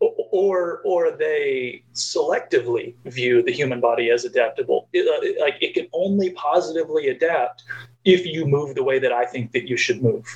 or 0.00 0.82
or 0.84 1.12
they 1.12 1.82
selectively 1.94 2.94
view 3.06 3.42
the 3.42 3.52
human 3.52 3.80
body 3.80 4.10
as 4.10 4.24
adaptable. 4.24 4.88
It, 4.92 5.06
uh, 5.08 5.42
like 5.42 5.56
it 5.60 5.74
can 5.74 5.88
only 5.92 6.30
positively 6.32 7.08
adapt 7.08 7.64
if 8.04 8.26
you 8.26 8.46
move 8.46 8.74
the 8.74 8.82
way 8.84 8.98
that 8.98 9.12
i 9.12 9.24
think 9.24 9.52
that 9.52 9.66
you 9.68 9.76
should 9.76 10.02
move. 10.02 10.26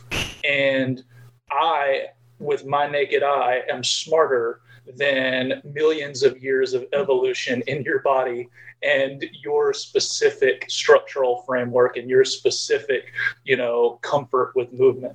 And 0.45 1.03
i 1.51 2.07
with 2.40 2.66
my 2.66 2.88
naked 2.88 3.22
eye 3.22 3.62
am 3.70 3.85
smarter 3.85 4.61
than 4.96 5.62
millions 5.64 6.22
of 6.22 6.42
years 6.42 6.74
of 6.74 6.85
evolution 6.92 7.62
in 7.66 7.83
your 7.83 8.00
body 8.00 8.48
and 8.83 9.24
your 9.44 9.74
specific 9.74 10.64
structural 10.68 11.42
framework 11.42 11.98
and 11.98 12.09
your 12.09 12.24
specific 12.24 13.12
you 13.44 13.57
know 13.57 13.98
comfort 14.03 14.53
with 14.57 14.72
movement. 14.72 15.14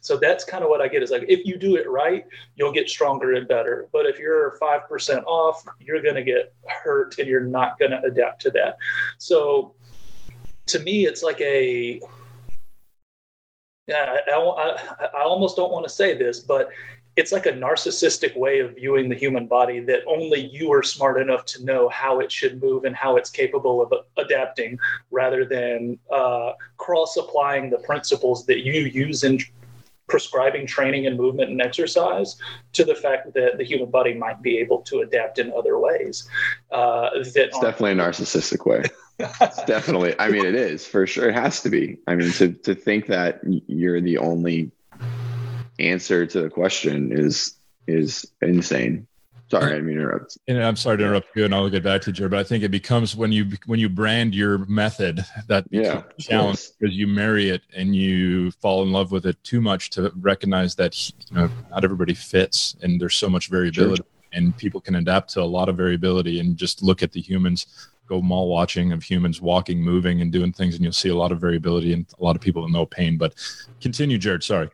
So 0.00 0.18
that's 0.18 0.44
kind 0.44 0.62
of 0.62 0.68
what 0.68 0.82
i 0.82 0.88
get 0.88 1.02
is 1.02 1.10
like 1.10 1.24
if 1.28 1.46
you 1.46 1.56
do 1.56 1.76
it 1.76 1.88
right 1.88 2.26
you'll 2.56 2.72
get 2.72 2.88
stronger 2.90 3.34
and 3.34 3.46
better. 3.46 3.88
But 3.92 4.06
if 4.06 4.18
you're 4.18 4.58
5% 4.60 5.24
off 5.26 5.64
you're 5.80 6.02
going 6.02 6.16
to 6.16 6.24
get 6.24 6.52
hurt 6.66 7.18
and 7.18 7.28
you're 7.28 7.40
not 7.40 7.78
going 7.78 7.92
to 7.92 8.02
adapt 8.02 8.42
to 8.42 8.50
that. 8.50 8.76
So 9.18 9.74
to 10.66 10.80
me 10.80 11.06
it's 11.06 11.22
like 11.22 11.40
a 11.40 12.00
yeah, 13.86 14.18
I, 14.26 14.32
I, 14.32 15.06
I 15.18 15.22
almost 15.22 15.56
don't 15.56 15.72
want 15.72 15.84
to 15.86 15.92
say 15.92 16.16
this, 16.16 16.40
but 16.40 16.70
it's 17.16 17.30
like 17.30 17.46
a 17.46 17.52
narcissistic 17.52 18.36
way 18.36 18.58
of 18.58 18.74
viewing 18.74 19.08
the 19.08 19.14
human 19.14 19.46
body 19.46 19.78
that 19.80 20.00
only 20.06 20.40
you 20.40 20.72
are 20.72 20.82
smart 20.82 21.20
enough 21.20 21.44
to 21.44 21.64
know 21.64 21.88
how 21.88 22.18
it 22.18 22.32
should 22.32 22.60
move 22.60 22.84
and 22.84 22.96
how 22.96 23.16
it's 23.16 23.30
capable 23.30 23.80
of 23.80 23.92
adapting 24.16 24.78
rather 25.10 25.44
than 25.44 25.98
uh, 26.12 26.52
cross 26.76 27.16
applying 27.16 27.70
the 27.70 27.78
principles 27.78 28.44
that 28.46 28.64
you 28.64 28.72
use 28.72 29.22
in 29.22 29.38
prescribing 30.08 30.66
training 30.66 31.06
and 31.06 31.16
movement 31.16 31.50
and 31.50 31.62
exercise 31.62 32.36
to 32.72 32.84
the 32.84 32.94
fact 32.94 33.32
that 33.32 33.56
the 33.58 33.64
human 33.64 33.90
body 33.90 34.12
might 34.12 34.42
be 34.42 34.58
able 34.58 34.80
to 34.82 35.00
adapt 35.00 35.38
in 35.38 35.52
other 35.52 35.78
ways. 35.78 36.28
Uh, 36.70 37.10
that 37.10 37.46
it's 37.46 37.58
definitely 37.60 37.92
a 37.92 37.94
narcissistic 37.94 38.66
way. 38.66 38.82
It's 39.18 39.64
definitely, 39.66 40.14
I 40.18 40.28
mean, 40.28 40.44
it 40.44 40.54
is 40.54 40.86
for 40.86 41.06
sure. 41.06 41.28
It 41.28 41.34
has 41.34 41.62
to 41.62 41.70
be. 41.70 41.98
I 42.06 42.14
mean, 42.14 42.32
to, 42.32 42.52
to 42.52 42.74
think 42.74 43.06
that 43.06 43.40
you're 43.44 44.00
the 44.00 44.18
only 44.18 44.72
answer 45.78 46.26
to 46.26 46.42
the 46.42 46.50
question 46.50 47.12
is 47.12 47.54
is 47.86 48.26
insane. 48.40 49.06
Sorry, 49.50 49.76
I 49.76 49.80
mean 49.80 49.96
interrupt. 49.96 50.38
And 50.48 50.62
I'm 50.62 50.74
sorry 50.74 50.96
to 50.98 51.04
interrupt 51.04 51.28
you, 51.36 51.44
and 51.44 51.54
I'll 51.54 51.68
get 51.68 51.84
back 51.84 52.00
to 52.02 52.12
Jarod. 52.12 52.30
But 52.30 52.38
I 52.38 52.44
think 52.44 52.64
it 52.64 52.70
becomes 52.70 53.14
when 53.14 53.30
you 53.30 53.52
when 53.66 53.78
you 53.78 53.88
brand 53.88 54.34
your 54.34 54.58
method 54.66 55.24
that 55.48 55.66
yeah 55.70 56.02
challenge 56.18 56.70
because 56.78 56.96
you 56.96 57.06
marry 57.06 57.50
it 57.50 57.62
and 57.76 57.94
you 57.94 58.50
fall 58.52 58.82
in 58.82 58.90
love 58.90 59.12
with 59.12 59.26
it 59.26 59.42
too 59.44 59.60
much 59.60 59.90
to 59.90 60.10
recognize 60.16 60.74
that 60.76 61.10
you 61.10 61.36
know 61.36 61.50
not 61.70 61.84
everybody 61.84 62.14
fits 62.14 62.74
and 62.82 63.00
there's 63.00 63.14
so 63.14 63.28
much 63.28 63.48
variability 63.48 64.02
sure. 64.02 64.06
and 64.32 64.56
people 64.56 64.80
can 64.80 64.94
adapt 64.94 65.30
to 65.30 65.42
a 65.42 65.44
lot 65.44 65.68
of 65.68 65.76
variability 65.76 66.40
and 66.40 66.56
just 66.56 66.82
look 66.82 67.02
at 67.02 67.12
the 67.12 67.20
humans 67.20 67.66
go 68.08 68.20
mall 68.20 68.48
watching 68.48 68.92
of 68.92 69.02
humans 69.02 69.40
walking 69.40 69.80
moving 69.80 70.20
and 70.20 70.32
doing 70.32 70.52
things 70.52 70.74
and 70.74 70.84
you'll 70.84 70.92
see 70.92 71.08
a 71.08 71.16
lot 71.16 71.32
of 71.32 71.40
variability 71.40 71.92
and 71.92 72.06
a 72.18 72.24
lot 72.24 72.36
of 72.36 72.42
people 72.42 72.62
with 72.62 72.72
no 72.72 72.86
pain 72.86 73.16
but 73.16 73.34
continue 73.80 74.18
jarod 74.18 74.42
sorry 74.42 74.68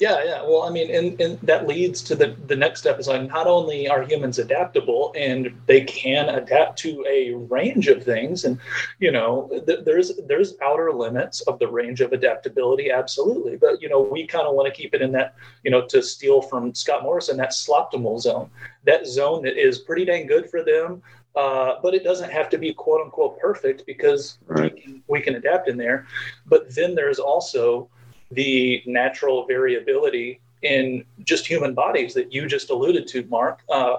yeah, 0.00 0.24
yeah. 0.24 0.42
Well, 0.42 0.62
I 0.62 0.70
mean, 0.70 0.94
and, 0.94 1.20
and 1.20 1.38
that 1.40 1.66
leads 1.66 2.02
to 2.02 2.16
the, 2.16 2.36
the 2.46 2.56
next 2.56 2.80
step 2.80 2.98
is 2.98 3.06
like 3.06 3.28
not 3.28 3.46
only 3.46 3.88
are 3.88 4.02
humans 4.02 4.38
adaptable 4.38 5.12
and 5.16 5.52
they 5.66 5.82
can 5.82 6.28
adapt 6.28 6.78
to 6.80 7.04
a 7.08 7.34
range 7.34 7.88
of 7.88 8.02
things, 8.02 8.44
and 8.44 8.58
you 8.98 9.12
know, 9.12 9.48
th- 9.66 9.80
there's 9.84 10.16
there's 10.26 10.54
outer 10.62 10.92
limits 10.92 11.42
of 11.42 11.58
the 11.58 11.68
range 11.68 12.00
of 12.00 12.12
adaptability, 12.12 12.90
absolutely. 12.90 13.56
But 13.56 13.80
you 13.80 13.88
know, 13.88 14.00
we 14.00 14.26
kind 14.26 14.46
of 14.46 14.54
want 14.54 14.72
to 14.72 14.82
keep 14.82 14.94
it 14.94 15.02
in 15.02 15.12
that, 15.12 15.36
you 15.62 15.70
know, 15.70 15.86
to 15.86 16.02
steal 16.02 16.42
from 16.42 16.74
Scott 16.74 17.02
Morrison, 17.02 17.36
that 17.36 17.50
sloptimal 17.50 18.20
zone, 18.20 18.50
that 18.84 19.06
zone 19.06 19.42
that 19.44 19.56
is 19.56 19.78
pretty 19.78 20.04
dang 20.04 20.26
good 20.26 20.50
for 20.50 20.62
them. 20.62 21.02
Uh, 21.36 21.74
but 21.82 21.94
it 21.94 22.04
doesn't 22.04 22.30
have 22.30 22.48
to 22.48 22.58
be 22.58 22.72
quote 22.72 23.00
unquote 23.00 23.38
perfect 23.40 23.84
because 23.86 24.38
right. 24.46 24.72
we, 24.74 24.80
can, 24.80 25.02
we 25.08 25.20
can 25.20 25.34
adapt 25.34 25.68
in 25.68 25.76
there. 25.76 26.06
But 26.46 26.72
then 26.74 26.94
there's 26.94 27.18
also 27.18 27.88
the 28.30 28.82
natural 28.86 29.46
variability 29.46 30.40
in 30.62 31.04
just 31.24 31.46
human 31.46 31.74
bodies 31.74 32.14
that 32.14 32.32
you 32.32 32.46
just 32.46 32.70
alluded 32.70 33.06
to, 33.08 33.24
Mark. 33.24 33.62
Uh, 33.68 33.96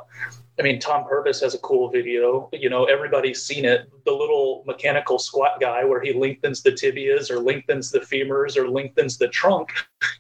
I 0.57 0.61
mean, 0.61 0.79
Tom 0.79 1.03
Purvis 1.03 1.41
has 1.41 1.53
a 1.53 1.59
cool 1.59 1.89
video. 1.89 2.49
You 2.53 2.69
know, 2.69 2.85
everybody's 2.85 3.43
seen 3.43 3.65
it. 3.65 3.89
The 4.05 4.11
little 4.11 4.63
mechanical 4.65 5.19
squat 5.19 5.59
guy 5.59 5.83
where 5.83 5.99
he 5.99 6.13
lengthens 6.13 6.61
the 6.63 6.71
tibias 6.71 7.29
or 7.29 7.39
lengthens 7.39 7.91
the 7.91 7.99
femurs 7.99 8.55
or 8.55 8.69
lengthens 8.69 9.17
the 9.17 9.27
trunk, 9.27 9.71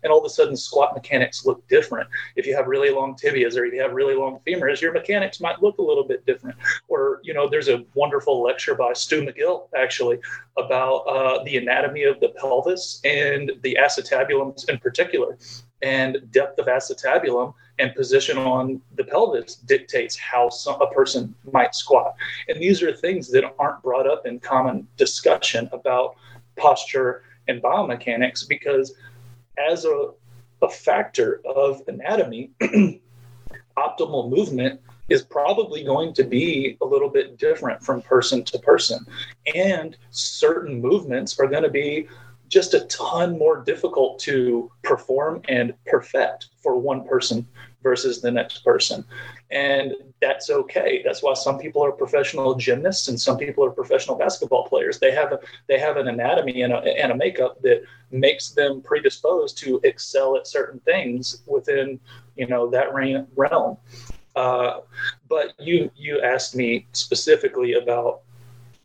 and 0.03 0.11
all 0.11 0.19
of 0.19 0.25
a 0.25 0.29
sudden 0.29 0.57
squat 0.57 0.93
mechanics 0.93 1.45
look 1.45 1.65
different. 1.69 2.09
If 2.35 2.45
you 2.45 2.55
have 2.55 2.67
really 2.67 2.89
long 2.89 3.15
tibias 3.15 3.55
or 3.57 3.65
if 3.65 3.73
you 3.73 3.81
have 3.81 3.93
really 3.93 4.15
long 4.15 4.39
femurs, 4.45 4.81
your 4.81 4.91
mechanics 4.91 5.39
might 5.39 5.63
look 5.63 5.77
a 5.77 5.83
little 5.83 6.03
bit 6.03 6.25
different. 6.25 6.57
Or, 6.89 7.21
you 7.23 7.33
know, 7.33 7.47
there's 7.47 7.69
a 7.69 7.85
wonderful 7.93 8.43
lecture 8.43 8.75
by 8.75 8.91
Stu 8.91 9.21
McGill 9.21 9.69
actually 9.77 10.19
about 10.57 11.07
uh, 11.07 11.43
the 11.43 11.57
anatomy 11.57 12.03
of 12.03 12.19
the 12.19 12.29
pelvis 12.29 12.99
and 13.05 13.53
the 13.61 13.77
acetabulum 13.81 14.67
in 14.67 14.79
particular 14.79 15.37
and 15.81 16.17
depth 16.31 16.59
of 16.59 16.65
acetabulum 16.65 17.53
and 17.79 17.93
position 17.95 18.37
on 18.37 18.81
the 18.95 19.03
pelvis 19.03 19.55
dictates 19.55 20.17
how 20.17 20.49
some, 20.49 20.81
a 20.81 20.87
person 20.91 21.35
might 21.51 21.75
squat. 21.75 22.15
And 22.47 22.61
these 22.61 22.81
are 22.81 22.93
things 22.93 23.29
that 23.31 23.43
aren't 23.59 23.81
brought 23.83 24.07
up 24.07 24.25
in 24.25 24.39
common 24.39 24.87
discussion 24.97 25.69
about 25.71 26.15
posture 26.55 27.23
and 27.47 27.61
biomechanics 27.61 28.47
because, 28.47 28.95
as 29.57 29.85
a, 29.85 30.09
a 30.61 30.69
factor 30.69 31.41
of 31.45 31.81
anatomy, 31.87 32.51
optimal 33.77 34.29
movement 34.29 34.79
is 35.09 35.21
probably 35.21 35.83
going 35.83 36.13
to 36.13 36.23
be 36.23 36.77
a 36.81 36.85
little 36.85 37.09
bit 37.09 37.37
different 37.37 37.83
from 37.83 38.01
person 38.01 38.43
to 38.43 38.57
person. 38.59 39.05
And 39.53 39.95
certain 40.09 40.81
movements 40.81 41.39
are 41.39 41.47
going 41.47 41.63
to 41.63 41.69
be 41.69 42.07
just 42.55 42.73
a 42.73 42.85
ton 42.85 43.37
more 43.37 43.61
difficult 43.65 44.17
to 44.17 44.71
perform 44.81 45.41
and 45.49 45.73
perfect 45.85 46.47
for 46.63 46.79
one 46.79 47.05
person 47.05 47.45
versus 47.83 48.21
the 48.21 48.31
next 48.31 48.59
person. 48.63 49.03
And 49.51 49.93
that's 50.21 50.49
okay. 50.49 51.01
That's 51.03 51.21
why 51.21 51.33
some 51.33 51.59
people 51.59 51.83
are 51.83 51.91
professional 51.91 52.55
gymnasts 52.55 53.09
and 53.09 53.19
some 53.19 53.37
people 53.37 53.65
are 53.65 53.71
professional 53.71 54.15
basketball 54.17 54.69
players. 54.69 54.99
They 54.99 55.11
have 55.11 55.33
a, 55.33 55.39
they 55.67 55.77
have 55.79 55.97
an 55.97 56.07
anatomy 56.07 56.61
and 56.61 56.71
a, 56.71 56.77
and 56.77 57.11
a 57.11 57.17
makeup 57.17 57.61
that 57.63 57.83
makes 58.09 58.51
them 58.51 58.81
predisposed 58.81 59.57
to 59.57 59.81
excel 59.83 60.37
at 60.37 60.47
certain 60.47 60.79
things 60.79 61.43
within 61.47 61.99
you 62.37 62.47
know 62.47 62.69
that 62.69 62.87
realm. 63.35 63.75
Uh, 64.33 64.79
but 65.27 65.53
you 65.59 65.91
you 65.97 66.21
asked 66.21 66.55
me 66.55 66.87
specifically 66.93 67.73
about 67.73 68.21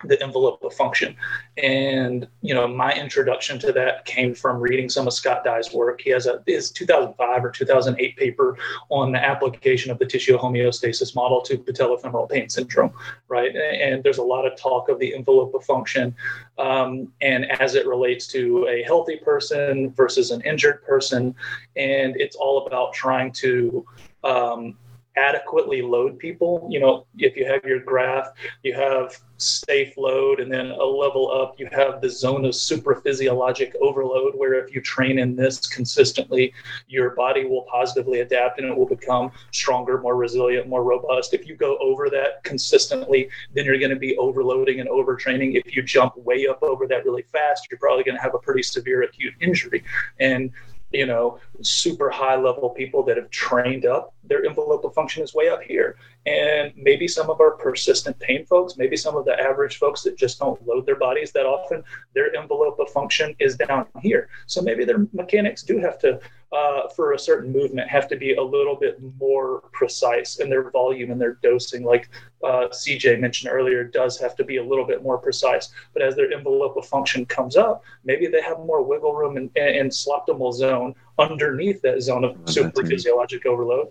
the 0.05 0.23
envelope 0.23 0.63
of 0.63 0.73
function. 0.75 1.17
And, 1.63 2.27
you 2.41 2.55
know, 2.55 2.67
my 2.67 2.93
introduction 2.93 3.59
to 3.61 3.73
that 3.73 4.05
came 4.05 4.35
from 4.35 4.61
reading 4.61 4.89
some 4.89 5.07
of 5.07 5.13
Scott 5.13 5.45
Dye's 5.45 5.73
work. 5.73 6.01
He 6.01 6.11
has 6.11 6.27
a 6.27 6.43
his 6.47 6.71
2005 6.71 7.45
or 7.45 7.51
2008 7.51 8.17
paper 8.17 8.57
on 8.89 9.13
the 9.13 9.23
application 9.23 9.91
of 9.91 9.99
the 9.99 10.07
tissue 10.07 10.39
homeostasis 10.39 11.15
model 11.15 11.41
to 11.43 11.59
patellofemoral 11.59 12.31
pain 12.31 12.49
syndrome, 12.49 12.93
right? 13.29 13.55
And 13.55 14.03
there's 14.03 14.19
a 14.19 14.23
lot 14.23 14.47
of 14.47 14.59
talk 14.59 14.89
of 14.89 14.99
the 14.99 15.15
envelope 15.15 15.55
of 15.55 15.65
function 15.65 16.15
um, 16.59 17.13
and 17.21 17.51
as 17.61 17.75
it 17.75 17.87
relates 17.87 18.27
to 18.29 18.67
a 18.69 18.83
healthy 18.83 19.17
person 19.17 19.93
versus 19.93 20.31
an 20.31 20.41
injured 20.43 20.83
person. 20.85 21.35
And 21.77 22.17
it's 22.17 22.37
all 22.37 22.67
about 22.67 22.93
trying 22.93 23.33
to 23.33 23.87
um, 24.25 24.77
adequately 25.16 25.82
load 25.82 26.18
people. 26.18 26.66
You 26.70 26.80
know, 26.80 27.07
if 27.18 27.37
you 27.37 27.47
have 27.47 27.64
your 27.64 27.80
graph, 27.80 28.28
you 28.62 28.74
have 28.74 29.18
safe 29.39 29.97
load, 29.97 30.39
and 30.41 30.53
then 30.53 30.70
a 30.70 30.85
level 30.85 31.30
up, 31.30 31.59
you 31.59 31.68
have 31.72 32.01
the 32.01 32.09
zone 32.09 32.45
of 32.45 32.53
supraphysiologic 32.53 33.74
overload, 33.80 34.35
where 34.37 34.55
if 34.55 34.74
you 34.74 34.80
train 34.80 35.18
in 35.18 35.35
this 35.35 35.66
consistently, 35.66 36.53
your 36.89 37.11
body 37.11 37.45
will 37.45 37.62
positively 37.62 38.20
adapt 38.20 38.59
and 38.59 38.68
it 38.68 38.76
will 38.76 38.87
become 38.87 39.32
stronger, 39.51 40.01
more 40.01 40.16
resilient, 40.16 40.68
more 40.68 40.85
robust. 40.85 41.32
If 41.32 41.47
you 41.47 41.57
go 41.57 41.78
over 41.78 42.11
that 42.11 42.45
consistently, 42.45 43.30
then 43.55 43.64
you're 43.64 43.78
going 43.78 43.91
to 43.91 43.97
be 43.97 44.16
overloading 44.18 44.80
and 44.80 44.89
overtraining. 44.89 45.61
If 45.64 45.74
you 45.74 45.82
jump 45.82 46.16
way 46.18 46.47
up 46.47 46.62
over 46.62 46.87
that 46.87 47.05
really 47.05 47.22
fast, 47.22 47.68
you're 47.70 47.78
probably 47.78 48.05
going 48.05 48.16
to 48.16 48.22
have 48.22 48.35
a 48.35 48.39
pretty 48.39 48.62
severe 48.62 49.03
acute 49.03 49.35
injury. 49.41 49.82
And 50.18 50.53
you 50.93 51.07
know, 51.07 51.38
super 51.62 52.11
high 52.11 52.36
level 52.36 52.70
people 52.70 53.03
that 53.05 53.16
have 53.16 53.30
trained 53.30 53.86
up, 53.86 54.14
their 54.24 54.45
envelope 54.45 54.84
of 54.84 54.95
function 54.95 55.22
is 55.22 55.34
way 55.34 55.49
up 55.49 55.62
here. 55.62 55.97
And 56.27 56.73
maybe 56.77 57.09
some 57.09 57.31
of 57.31 57.41
our 57.41 57.53
persistent 57.53 58.18
pain 58.18 58.45
folks, 58.45 58.77
maybe 58.77 58.97
some 58.97 59.16
of 59.16 59.25
the 59.25 59.41
average 59.41 59.79
folks 59.79 60.03
that 60.03 60.18
just 60.18 60.39
don't 60.39 60.64
load 60.66 60.85
their 60.85 60.97
bodies 60.97 61.33
that 61.33 61.47
often, 61.47 61.83
their 62.14 62.35
envelope 62.37 62.79
of 62.79 62.91
function 62.91 63.35
is 63.39 63.57
down 63.57 63.87
here. 64.03 64.29
So 64.47 64.61
maybe 64.61 64.85
their 64.85 65.07
mechanics 65.14 65.62
do 65.62 65.79
have 65.79 65.99
to, 66.01 66.21
uh, 66.53 66.89
for 66.89 67.12
a 67.12 67.18
certain 67.18 67.51
movement, 67.51 67.89
have 67.89 68.07
to 68.09 68.16
be 68.16 68.35
a 68.35 68.43
little 68.43 68.77
bit 68.77 68.99
more 69.18 69.62
precise 69.73 70.41
in 70.41 70.51
their 70.51 70.71
volume 70.71 71.11
and 71.11 71.18
their 71.18 71.39
dosing. 71.43 71.85
Like 71.85 72.11
uh, 72.45 72.68
CJ 72.68 73.18
mentioned 73.18 73.51
earlier, 73.51 73.83
does 73.85 74.21
have 74.21 74.37
to 74.37 74.45
be 74.45 74.59
a 74.59 74.64
little 74.64 74.85
bit 74.85 75.03
more 75.03 75.16
precise. 75.16 75.71
But 75.95 76.03
as 76.03 76.16
their 76.16 76.31
envelope 76.31 76.77
of 76.77 76.87
function 76.87 77.25
comes 77.25 77.57
up, 77.57 77.83
maybe 78.05 78.27
they 78.27 78.43
have 78.43 78.59
more 78.59 78.83
wiggle 78.83 79.14
room 79.14 79.39
and, 79.39 79.51
and 79.57 79.91
optimal 79.91 80.53
zone 80.53 80.95
underneath 81.18 81.81
that 81.83 82.03
zone 82.03 82.25
of 82.25 82.37
supraphysiologic 82.45 83.47
overload. 83.47 83.89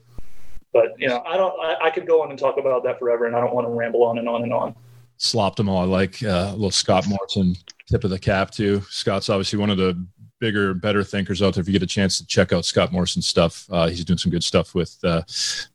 But 0.72 0.94
you 0.98 1.08
know, 1.08 1.24
I 1.26 1.38
don't. 1.38 1.54
I, 1.60 1.86
I, 1.86 1.90
could 1.90 2.08
go 2.08 2.22
on 2.22 2.30
and 2.30 2.38
talk 2.38 2.58
about 2.58 2.84
that 2.84 3.00
forever, 3.00 3.26
and 3.26 3.36
I 3.36 3.42
don't 3.42 3.54
want 3.54 3.66
to 3.66 3.72
ramble 3.72 4.04
on 4.04 4.20
and 4.20 4.30
on 4.30 4.44
and 4.44 4.54
on. 4.54 4.76
Sloptimal. 5.18 5.82
I 5.82 5.86
like 5.86 6.24
uh, 6.24 6.52
a 6.52 6.54
little 6.54 6.72
Scott 6.72 7.08
Morrison 7.08 7.56
tip 7.88 8.04
of 8.04 8.10
the 8.12 8.20
cap 8.20 8.52
too. 8.52 8.82
Scott's 8.90 9.30
obviously 9.30 9.60
one 9.60 9.70
of 9.70 9.78
the 9.78 10.06
bigger, 10.40 10.74
better 10.74 11.04
thinkers 11.04 11.42
out 11.42 11.54
there. 11.54 11.62
If 11.62 11.68
you 11.68 11.74
get 11.74 11.84
a 11.84 11.88
chance 11.88 12.18
to 12.20 12.26
check 12.26 12.54
out 12.54 12.66
Scott 12.66 12.92
Morrison's 12.92 13.28
stuff, 13.28 13.66
uh, 13.72 13.88
he's 13.88 14.06
doing 14.06 14.18
some 14.18 14.32
good 14.32 14.44
stuff 14.44 14.74
with 14.74 14.98
uh, 15.04 15.24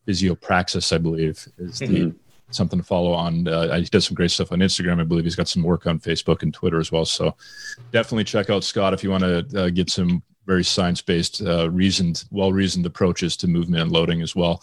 Physiopraxis, 0.07 0.93
I 0.93 0.99
believe, 0.99 1.47
is 1.59 1.79
the 1.79 1.87
mm-hmm. 1.87 2.17
something 2.51 2.79
to 2.79 2.85
follow 2.85 3.13
on. 3.13 3.47
Uh, 3.47 3.77
he 3.77 3.85
does 3.85 4.07
some 4.07 4.15
great 4.15 4.31
stuff 4.31 4.53
on 4.53 4.61
Instagram. 4.61 5.01
I 5.01 5.05
believe 5.05 5.25
he's 5.25 5.37
got 5.37 5.49
some 5.49 5.63
work 5.63 5.87
on 5.87 5.99
Facebook 5.99 6.43
and 6.43 6.55
Twitter 6.55 6.81
as 6.81 6.91
well. 6.91 7.05
So 7.05 7.37
definitely 7.93 8.25
check 8.25 8.49
out 8.49 8.65
Scott 8.65 8.95
if 8.95 9.05
you 9.05 9.11
want 9.11 9.25
to 9.25 9.65
uh, 9.65 9.69
get 9.71 9.91
some 9.91 10.23
very 10.47 10.65
science-based, 10.65 11.43
uh, 11.43 11.71
reasoned, 11.71 12.25
well-reasoned 12.31 12.85
approaches 12.87 13.37
to 13.39 13.49
movement 13.49 13.83
and 13.83 13.93
loading 13.93 14.23
as 14.23 14.37
well. 14.37 14.63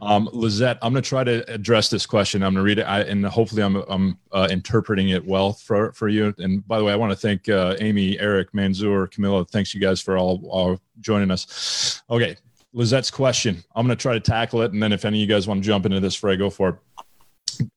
Um, 0.00 0.28
Lizette, 0.32 0.78
I'm 0.82 0.92
going 0.92 1.02
to 1.02 1.08
try 1.08 1.24
to 1.24 1.48
address 1.52 1.88
this 1.90 2.06
question. 2.06 2.42
I'm 2.42 2.54
going 2.54 2.64
to 2.64 2.66
read 2.66 2.78
it, 2.78 2.82
I, 2.82 3.00
and 3.02 3.24
hopefully, 3.24 3.62
I'm, 3.62 3.76
I'm 3.88 4.18
uh, 4.32 4.48
interpreting 4.50 5.10
it 5.10 5.24
well 5.24 5.52
for 5.52 5.92
for 5.92 6.08
you. 6.08 6.34
And 6.38 6.66
by 6.66 6.78
the 6.78 6.84
way, 6.84 6.92
I 6.92 6.96
want 6.96 7.12
to 7.12 7.16
thank 7.16 7.48
uh, 7.48 7.76
Amy, 7.80 8.18
Eric, 8.18 8.52
Manzoor, 8.52 9.10
Camilla. 9.10 9.44
Thanks 9.44 9.74
you 9.74 9.80
guys 9.80 10.00
for 10.00 10.16
all, 10.16 10.40
all 10.48 10.80
joining 11.00 11.30
us. 11.30 12.02
Okay, 12.10 12.36
Lizette's 12.72 13.10
question. 13.10 13.62
I'm 13.74 13.86
going 13.86 13.96
to 13.96 14.02
try 14.02 14.14
to 14.14 14.20
tackle 14.20 14.62
it, 14.62 14.72
and 14.72 14.82
then 14.82 14.92
if 14.92 15.04
any 15.04 15.18
of 15.18 15.20
you 15.20 15.34
guys 15.34 15.46
want 15.46 15.62
to 15.62 15.66
jump 15.66 15.86
into 15.86 16.00
this, 16.00 16.14
Frey, 16.14 16.36
go 16.36 16.50
for 16.50 16.68
it. 16.70 16.76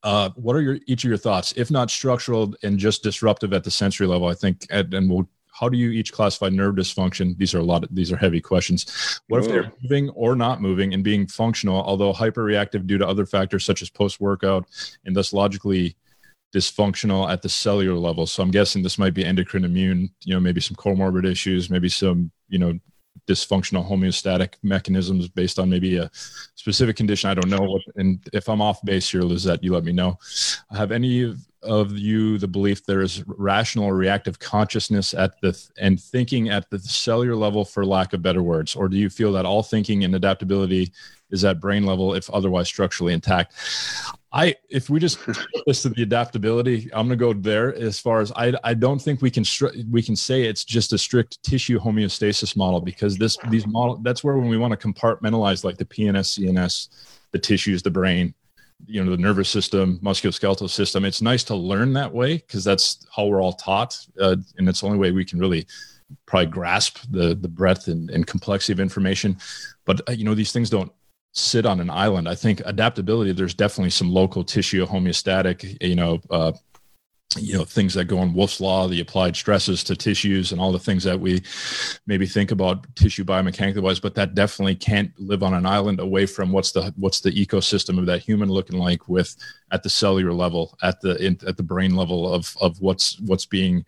Uh, 0.04 0.30
what 0.36 0.56
are 0.56 0.62
your 0.62 0.80
each 0.88 1.04
of 1.04 1.10
your 1.10 1.18
thoughts, 1.18 1.54
if 1.58 1.70
not 1.70 1.91
structural 1.91 2.54
and 2.64 2.80
just 2.80 3.04
disruptive 3.04 3.54
at 3.54 3.64
the 3.64 3.70
sensory 3.70 4.08
level? 4.08 4.28
I 4.28 4.34
think, 4.34 4.66
and 4.72 5.10
we'll 5.10 5.28
how 5.58 5.70
do 5.70 5.78
you 5.78 5.91
each 5.91 6.12
classify 6.12 6.49
nerve 6.49 6.76
dysfunction? 6.76 7.38
These 7.38 7.53
are 7.53 7.60
a 7.60 7.64
lot 7.64 7.84
of 7.84 7.95
these 7.95 8.12
are 8.12 8.18
heavy 8.18 8.41
questions. 8.41 9.22
What 9.28 9.41
if 9.41 9.47
they're 9.47 9.72
moving 9.82 10.10
or 10.10 10.36
not 10.36 10.62
moving 10.62 10.93
and 10.93 11.03
being 11.03 11.28
functional, 11.28 11.82
although 11.82 12.12
hyperreactive 12.14 12.86
due 12.86 12.97
to 12.97 13.08
other 13.08 13.26
factors 13.26 13.64
such 13.64 13.82
as 13.82 13.89
post 13.89 14.20
workout 14.20 14.68
and 15.06 15.16
thus 15.16 15.32
logically 15.32 15.95
dysfunctional 16.53 17.32
at 17.32 17.41
the 17.41 17.47
cellular 17.47 17.97
level? 17.97 18.26
So 18.26 18.43
I'm 18.43 18.51
guessing 18.51 18.84
this 18.84 18.99
might 18.99 19.14
be 19.14 19.24
endocrine 19.24 19.64
immune, 19.64 20.10
you 20.26 20.34
know, 20.34 20.41
maybe 20.41 20.60
some 20.60 20.76
comorbid 20.76 21.26
issues, 21.26 21.70
maybe 21.70 21.88
some, 21.88 22.32
you 22.49 22.60
know, 22.60 22.78
dysfunctional 23.28 23.88
homeostatic 23.88 24.53
mechanisms 24.63 25.28
based 25.28 25.59
on 25.59 25.70
maybe 25.70 25.97
a 25.97 26.09
specific 26.55 26.95
condition. 26.95 27.30
I 27.30 27.34
don't 27.34 27.49
know 27.49 27.80
and 27.95 28.20
if 28.34 28.49
I'm 28.49 28.61
off 28.61 28.84
base 28.84 29.09
here, 29.09 29.22
Lizette, 29.22 29.63
you 29.63 29.74
let 29.74 29.84
me 29.84 29.91
know. 29.91 30.18
Have 30.72 30.91
any 30.91 31.36
of 31.66 31.97
you 31.97 32.38
the 32.38 32.47
belief 32.47 32.86
there 32.86 33.01
is 33.01 33.24
rational 33.28 33.86
or 33.86 33.95
reactive 33.95 34.39
consciousness 34.39 35.13
at 35.13 35.39
the 35.41 35.70
and 35.80 35.99
thinking 35.99 36.49
at 36.49 36.70
the 36.70 36.80
cellular 36.80 37.36
level 37.36 37.66
for 37.66 37.86
lack 37.86 38.13
of 38.13 38.22
better 38.22 38.43
words 38.43 38.76
or 38.76 38.88
do 38.88 38.97
you 38.97 39.09
feel 39.09 39.32
that 39.32 39.45
all 39.45 39.63
thinking 39.63 40.03
and 40.03 40.13
adaptability 40.13 40.91
is 41.32 41.45
at 41.45 41.59
brain 41.59 41.86
level 41.86 42.13
if 42.13 42.30
otherwise 42.30 42.67
structurally 42.67 43.13
intact. 43.13 43.53
I 44.32 44.55
if 44.69 44.89
we 44.89 44.99
just 44.99 45.19
this 45.65 45.82
to 45.84 45.89
the 45.89 46.03
adaptability 46.03 46.89
i'm 46.93 47.07
going 47.07 47.09
to 47.09 47.15
go 47.15 47.32
there 47.32 47.73
as 47.73 47.99
far 47.99 48.19
as 48.19 48.34
i 48.34 48.53
i 48.65 48.73
don't 48.73 49.01
think 49.01 49.21
we 49.21 49.32
can 49.32 49.45
we 49.89 50.01
can 50.01 50.15
say 50.15 50.43
it's 50.43 50.65
just 50.65 50.91
a 50.91 50.97
strict 50.97 51.41
tissue 51.41 51.80
homeostasis 51.80 52.57
model 52.57 52.82
because 52.82 53.17
this 53.17 53.38
these 53.49 53.65
model 53.65 53.95
that's 54.03 54.26
where 54.26 54.38
when 54.38 54.49
we 54.49 54.57
want 54.57 54.78
to 54.78 54.88
compartmentalize 54.88 55.63
like 55.63 55.78
the 55.78 55.86
pns 55.86 56.38
cns 56.38 56.89
the 57.32 57.39
tissues 57.39 57.82
the 57.82 57.89
brain 57.89 58.34
you 58.88 59.01
know 59.01 59.09
the 59.09 59.17
nervous 59.17 59.47
system 59.47 59.99
musculoskeletal 60.03 60.69
system 60.69 61.05
it's 61.05 61.21
nice 61.21 61.45
to 61.45 61.55
learn 61.55 61.93
that 61.93 62.11
way 62.11 62.36
because 62.36 62.65
that's 62.65 63.07
how 63.15 63.26
we're 63.26 63.41
all 63.41 63.53
taught 63.53 63.97
uh, 64.19 64.36
and 64.57 64.67
it's 64.67 64.82
the 64.82 64.86
only 64.86 64.99
way 64.99 65.11
we 65.11 65.23
can 65.23 65.39
really 65.39 65.65
probably 66.26 66.47
grasp 66.47 66.99
the 67.09 67.36
the 67.36 67.47
breadth 67.47 67.88
and, 67.88 68.09
and 68.09 68.28
complexity 68.28 68.73
of 68.73 68.80
information. 68.80 69.38
But 69.86 70.07
uh, 70.07 70.13
you 70.13 70.23
know 70.23 70.36
these 70.36 70.51
things 70.51 70.69
don't 70.69 70.91
sit 71.36 71.65
on 71.65 71.79
an 71.79 71.89
island 71.89 72.27
i 72.27 72.36
think 72.36 72.61
adaptability 72.65 73.31
there's 73.31 73.53
definitely 73.53 73.89
some 73.89 74.09
local 74.09 74.43
tissue 74.43 74.86
homeostatic 74.86 75.77
you 75.81 75.95
know 75.95 76.19
uh, 76.29 76.51
you 77.38 77.57
know 77.57 77.63
things 77.63 77.93
that 77.93 78.05
go 78.05 78.21
in 78.21 78.33
Wolff's 78.33 78.61
law, 78.61 78.88
the 78.88 79.01
applied 79.01 79.36
stresses 79.36 79.83
to 79.86 79.95
tissues, 79.95 80.51
and 80.51 80.61
all 80.61 80.71
the 80.71 80.79
things 80.79 81.03
that 81.03 81.19
we 81.19 81.41
maybe 82.07 82.25
think 82.25 82.51
about 82.51 82.86
tissue 82.95 83.23
biomechanically 83.23 83.81
wise, 83.81 83.99
but 83.99 84.15
that 84.15 84.36
definitely 84.36 84.75
can't 84.75 85.11
live 85.19 85.43
on 85.43 85.53
an 85.53 85.65
island 85.65 85.99
away 85.99 86.25
from 86.25 86.51
what's 86.51 86.71
the 86.71 86.93
what's 86.97 87.19
the 87.21 87.31
ecosystem 87.31 87.97
of 87.97 88.05
that 88.05 88.21
human 88.21 88.49
looking 88.49 88.79
like 88.79 89.07
with 89.07 89.36
at 89.71 89.83
the 89.83 89.89
cellular 89.89 90.33
level, 90.33 90.77
at 90.81 91.01
the 91.01 91.15
in, 91.23 91.38
at 91.47 91.57
the 91.57 91.63
brain 91.63 91.95
level 91.95 92.31
of 92.31 92.55
of 92.61 92.79
what's 92.81 93.19
what's 93.21 93.45
being 93.45 93.86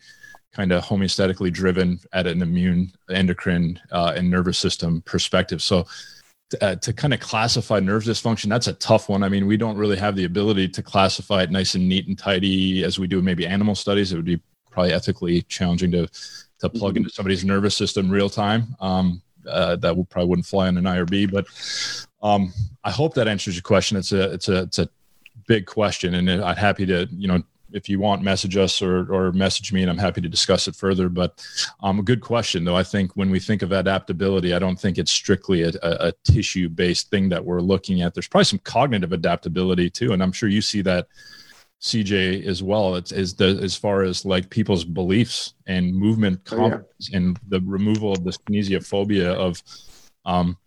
kind 0.51 0.71
of 0.71 0.83
homeostatically 0.83 1.51
driven 1.51 1.99
at 2.13 2.25
an 2.25 2.41
immune, 2.41 2.91
endocrine, 3.11 3.79
uh, 3.91 4.13
and 4.15 4.29
nervous 4.29 4.57
system 4.57 5.01
perspective. 5.01 5.61
So 5.61 5.85
uh, 6.61 6.75
to 6.75 6.93
kind 6.93 7.13
of 7.13 7.19
classify 7.19 7.79
nerve 7.79 8.03
dysfunction 8.03 8.49
that's 8.49 8.67
a 8.67 8.73
tough 8.73 9.09
one. 9.09 9.23
I 9.23 9.29
mean 9.29 9.47
we 9.47 9.57
don't 9.57 9.77
really 9.77 9.97
have 9.97 10.15
the 10.15 10.25
ability 10.25 10.69
to 10.69 10.83
classify 10.83 11.43
it 11.43 11.51
nice 11.51 11.75
and 11.75 11.87
neat 11.87 12.07
and 12.07 12.17
tidy 12.17 12.83
as 12.83 12.97
we 12.97 13.07
do 13.07 13.21
maybe 13.21 13.45
animal 13.45 13.75
studies. 13.75 14.11
It 14.11 14.15
would 14.15 14.25
be 14.25 14.39
probably 14.71 14.93
ethically 14.93 15.41
challenging 15.43 15.91
to 15.91 16.07
to 16.59 16.69
plug 16.69 16.93
mm-hmm. 16.93 16.97
into 16.97 17.09
somebody's 17.09 17.45
nervous 17.45 17.75
system 17.75 18.09
real 18.09 18.29
time. 18.29 18.75
Um, 18.79 19.21
uh, 19.47 19.75
that 19.77 19.95
would 19.95 20.09
probably 20.09 20.29
wouldn't 20.29 20.45
fly 20.45 20.67
on 20.67 20.77
an 20.77 20.83
irb 20.83 21.31
but 21.31 21.45
um, 22.21 22.51
i 22.83 22.91
hope 22.91 23.13
that 23.13 23.27
answers 23.27 23.55
your 23.55 23.61
question. 23.63 23.97
It's 23.97 24.11
a 24.11 24.33
it's 24.33 24.49
a 24.49 24.63
it's 24.63 24.79
a 24.79 24.89
big 25.47 25.65
question 25.65 26.15
and 26.15 26.29
i'm 26.29 26.55
happy 26.57 26.85
to 26.85 27.07
you 27.11 27.27
know 27.27 27.41
if 27.71 27.89
you 27.89 27.99
want, 27.99 28.21
message 28.21 28.57
us 28.57 28.81
or, 28.81 29.11
or 29.13 29.31
message 29.31 29.73
me, 29.73 29.81
and 29.81 29.89
I'm 29.89 29.97
happy 29.97 30.21
to 30.21 30.29
discuss 30.29 30.67
it 30.67 30.75
further. 30.75 31.09
But 31.09 31.45
um, 31.81 31.99
a 31.99 32.03
good 32.03 32.21
question, 32.21 32.63
though. 32.63 32.75
I 32.75 32.83
think 32.83 33.15
when 33.15 33.29
we 33.29 33.39
think 33.39 33.61
of 33.61 33.71
adaptability, 33.71 34.53
I 34.53 34.59
don't 34.59 34.79
think 34.79 34.97
it's 34.97 35.11
strictly 35.11 35.63
a, 35.63 35.69
a, 35.83 36.07
a 36.07 36.13
tissue 36.23 36.69
based 36.69 37.09
thing 37.09 37.29
that 37.29 37.43
we're 37.43 37.61
looking 37.61 38.01
at. 38.01 38.13
There's 38.13 38.27
probably 38.27 38.45
some 38.45 38.59
cognitive 38.59 39.11
adaptability 39.13 39.89
too, 39.89 40.13
and 40.13 40.21
I'm 40.21 40.31
sure 40.31 40.49
you 40.49 40.61
see 40.61 40.81
that. 40.83 41.07
CJ 41.79 42.47
as 42.47 42.63
well. 42.63 42.95
It's 42.95 43.11
is 43.11 43.35
the 43.35 43.59
as 43.61 43.75
far 43.75 44.01
as 44.01 44.25
like 44.25 44.49
people's 44.49 44.83
beliefs 44.83 45.53
and 45.67 45.93
movement 45.93 46.41
oh, 46.51 46.69
yeah. 46.69 46.79
and 47.13 47.39
the 47.49 47.61
removal 47.61 48.13
of 48.13 48.23
this 48.23 48.35
kinesiophobia 48.35 49.27
of 49.27 49.61
um, 50.25 50.57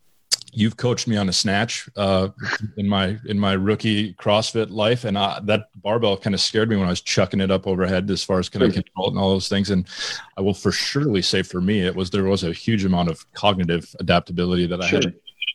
you've 0.52 0.76
coached 0.76 1.06
me 1.06 1.16
on 1.16 1.28
a 1.28 1.32
snatch 1.32 1.88
uh, 1.96 2.28
in 2.76 2.88
my 2.88 3.18
in 3.26 3.38
my 3.38 3.52
rookie 3.52 4.14
CrossFit 4.14 4.70
life, 4.70 5.04
and 5.04 5.16
I, 5.16 5.40
that 5.44 5.68
barbell 5.76 6.16
kind 6.16 6.34
of 6.34 6.40
scared 6.40 6.68
me 6.68 6.76
when 6.76 6.86
I 6.86 6.90
was 6.90 7.00
chucking 7.00 7.40
it 7.40 7.50
up 7.50 7.66
overhead 7.66 8.10
as 8.10 8.22
far 8.22 8.38
as 8.38 8.48
can 8.48 8.62
I 8.62 8.70
control 8.70 9.06
it 9.06 9.10
and 9.10 9.18
all 9.18 9.30
those 9.30 9.48
things. 9.48 9.70
And 9.70 9.86
I 10.36 10.40
will 10.40 10.54
for 10.54 10.72
surely 10.72 11.22
say 11.22 11.42
for 11.42 11.60
me, 11.60 11.80
it 11.80 11.94
was 11.94 12.10
there 12.10 12.24
was 12.24 12.44
a 12.44 12.52
huge 12.52 12.84
amount 12.84 13.10
of 13.10 13.24
cognitive 13.32 13.94
adaptability 14.00 14.66
that 14.66 14.82
I 14.82 14.88
sure. 14.88 14.96
had 14.98 15.02
to 15.02 15.14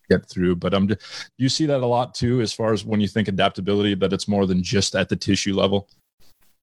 get 0.09 0.29
through. 0.29 0.55
But 0.55 0.71
do 0.71 0.97
you 1.37 1.49
see 1.49 1.65
that 1.65 1.81
a 1.81 1.85
lot 1.85 2.13
too, 2.13 2.41
as 2.41 2.53
far 2.53 2.73
as 2.73 2.85
when 2.85 2.99
you 2.99 3.07
think 3.07 3.27
adaptability, 3.27 3.95
that 3.95 4.13
it's 4.13 4.27
more 4.27 4.45
than 4.45 4.63
just 4.63 4.95
at 4.95 5.09
the 5.09 5.15
tissue 5.15 5.55
level? 5.55 5.89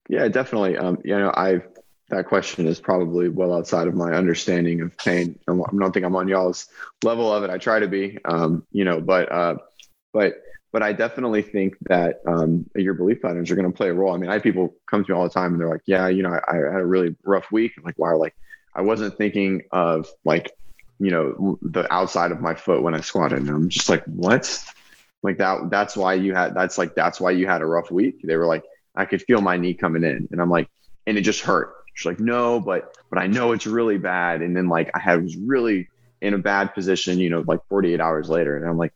Yeah, 0.08 0.26
definitely. 0.28 0.76
Um, 0.76 0.98
you 1.04 1.16
know, 1.16 1.32
I've 1.36 1.66
that 2.12 2.26
question 2.26 2.66
is 2.66 2.78
probably 2.78 3.30
well 3.30 3.54
outside 3.54 3.88
of 3.88 3.94
my 3.94 4.12
understanding 4.12 4.82
of 4.82 4.96
pain. 4.98 5.38
I 5.48 5.52
don't 5.54 5.92
think 5.92 6.04
I'm 6.04 6.14
on 6.14 6.28
y'all's 6.28 6.68
level 7.02 7.32
of 7.32 7.42
it. 7.42 7.48
I 7.48 7.56
try 7.56 7.80
to 7.80 7.88
be, 7.88 8.18
um, 8.26 8.66
you 8.70 8.84
know, 8.84 9.00
but, 9.00 9.32
uh, 9.32 9.56
but, 10.12 10.34
but 10.72 10.82
I 10.82 10.92
definitely 10.92 11.40
think 11.40 11.78
that 11.88 12.20
um, 12.26 12.68
your 12.76 12.92
belief 12.92 13.22
patterns 13.22 13.50
are 13.50 13.56
going 13.56 13.70
to 13.70 13.74
play 13.74 13.88
a 13.88 13.94
role. 13.94 14.12
I 14.14 14.18
mean, 14.18 14.28
I 14.28 14.34
have 14.34 14.42
people 14.42 14.74
come 14.86 15.02
to 15.02 15.10
me 15.10 15.16
all 15.16 15.24
the 15.24 15.30
time 15.30 15.52
and 15.52 15.60
they're 15.60 15.70
like, 15.70 15.84
yeah, 15.86 16.08
you 16.08 16.22
know, 16.22 16.28
I, 16.28 16.52
I 16.52 16.56
had 16.56 16.82
a 16.82 16.86
really 16.86 17.16
rough 17.24 17.50
week. 17.50 17.72
I'm 17.78 17.82
like, 17.82 17.98
wow, 17.98 18.18
like 18.18 18.34
I 18.74 18.82
wasn't 18.82 19.16
thinking 19.16 19.62
of 19.72 20.06
like, 20.22 20.52
you 21.00 21.10
know, 21.10 21.58
the 21.62 21.90
outside 21.90 22.30
of 22.30 22.42
my 22.42 22.54
foot 22.54 22.82
when 22.82 22.94
I 22.94 23.00
squatted. 23.00 23.38
And 23.38 23.48
I'm 23.48 23.70
just 23.70 23.88
like, 23.88 24.04
what? 24.04 24.62
Like 25.22 25.38
that, 25.38 25.70
that's 25.70 25.96
why 25.96 26.12
you 26.14 26.34
had, 26.34 26.54
that's 26.54 26.76
like, 26.76 26.94
that's 26.94 27.22
why 27.22 27.30
you 27.30 27.46
had 27.46 27.62
a 27.62 27.66
rough 27.66 27.90
week. 27.90 28.20
They 28.22 28.36
were 28.36 28.46
like, 28.46 28.64
I 28.94 29.06
could 29.06 29.22
feel 29.22 29.40
my 29.40 29.56
knee 29.56 29.72
coming 29.72 30.04
in 30.04 30.28
and 30.30 30.42
I'm 30.42 30.50
like, 30.50 30.68
and 31.06 31.16
it 31.16 31.22
just 31.22 31.40
hurt 31.40 31.74
She's 32.03 32.07
like, 32.07 32.20
no, 32.20 32.61
but 32.61 32.96
but 33.11 33.18
I 33.18 33.26
know 33.26 33.53
it's 33.53 33.66
really 33.66 33.98
bad. 33.98 34.42
And 34.42 34.57
then 34.57 34.68
like 34.68 34.90
I 34.94 34.98
had 34.98 35.22
was 35.22 35.36
really 35.36 35.88
in 36.20 36.34
a 36.34 36.38
bad 36.38 36.74
position, 36.74 37.18
you 37.18 37.30
know, 37.30 37.44
like 37.46 37.61
48 37.68 38.00
hours 38.00 38.28
later. 38.28 38.57
And 38.57 38.68
I'm 38.68 38.76
like, 38.76 38.92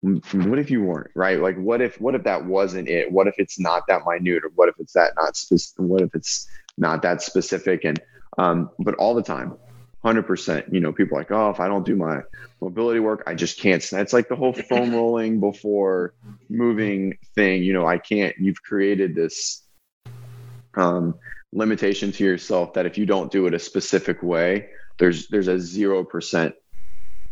what 0.00 0.58
if 0.58 0.70
you 0.70 0.82
weren't 0.82 1.10
right? 1.14 1.40
Like, 1.40 1.56
what 1.56 1.80
if 1.80 2.00
what 2.00 2.14
if 2.14 2.24
that 2.24 2.44
wasn't 2.44 2.88
it? 2.88 3.10
What 3.10 3.26
if 3.26 3.34
it's 3.38 3.58
not 3.58 3.84
that 3.88 4.02
minute, 4.06 4.44
or 4.44 4.50
what 4.54 4.68
if 4.68 4.76
it's 4.78 4.92
that 4.92 5.12
not 5.16 5.36
specific? 5.36 5.84
What 5.84 6.02
if 6.02 6.14
it's 6.14 6.48
not 6.76 7.02
that 7.02 7.22
specific? 7.22 7.84
And 7.84 8.00
um, 8.38 8.70
but 8.78 8.94
all 8.94 9.14
the 9.14 9.22
time, 9.22 9.56
100%. 10.04 10.72
You 10.72 10.80
know, 10.80 10.92
people 10.92 11.16
are 11.16 11.20
like, 11.20 11.32
oh, 11.32 11.50
if 11.50 11.58
I 11.58 11.66
don't 11.66 11.84
do 11.84 11.96
my 11.96 12.20
mobility 12.60 13.00
work, 13.00 13.24
I 13.26 13.34
just 13.34 13.58
can't. 13.58 13.82
It's 13.92 14.12
like 14.12 14.28
the 14.28 14.36
whole 14.36 14.52
foam 14.52 14.92
rolling 14.94 15.40
before 15.40 16.14
moving 16.48 17.18
thing. 17.34 17.64
You 17.64 17.72
know, 17.72 17.86
I 17.86 17.98
can't. 17.98 18.36
You've 18.38 18.62
created 18.62 19.14
this 19.14 19.64
um, 20.74 21.14
limitation 21.52 22.12
to 22.12 22.24
yourself 22.24 22.74
that 22.74 22.86
if 22.86 22.98
you 22.98 23.06
don't 23.06 23.32
do 23.32 23.46
it 23.46 23.54
a 23.54 23.58
specific 23.58 24.22
way, 24.22 24.68
there's 24.98 25.28
there's 25.28 25.48
a 25.48 25.58
zero 25.58 26.04
percent 26.04 26.54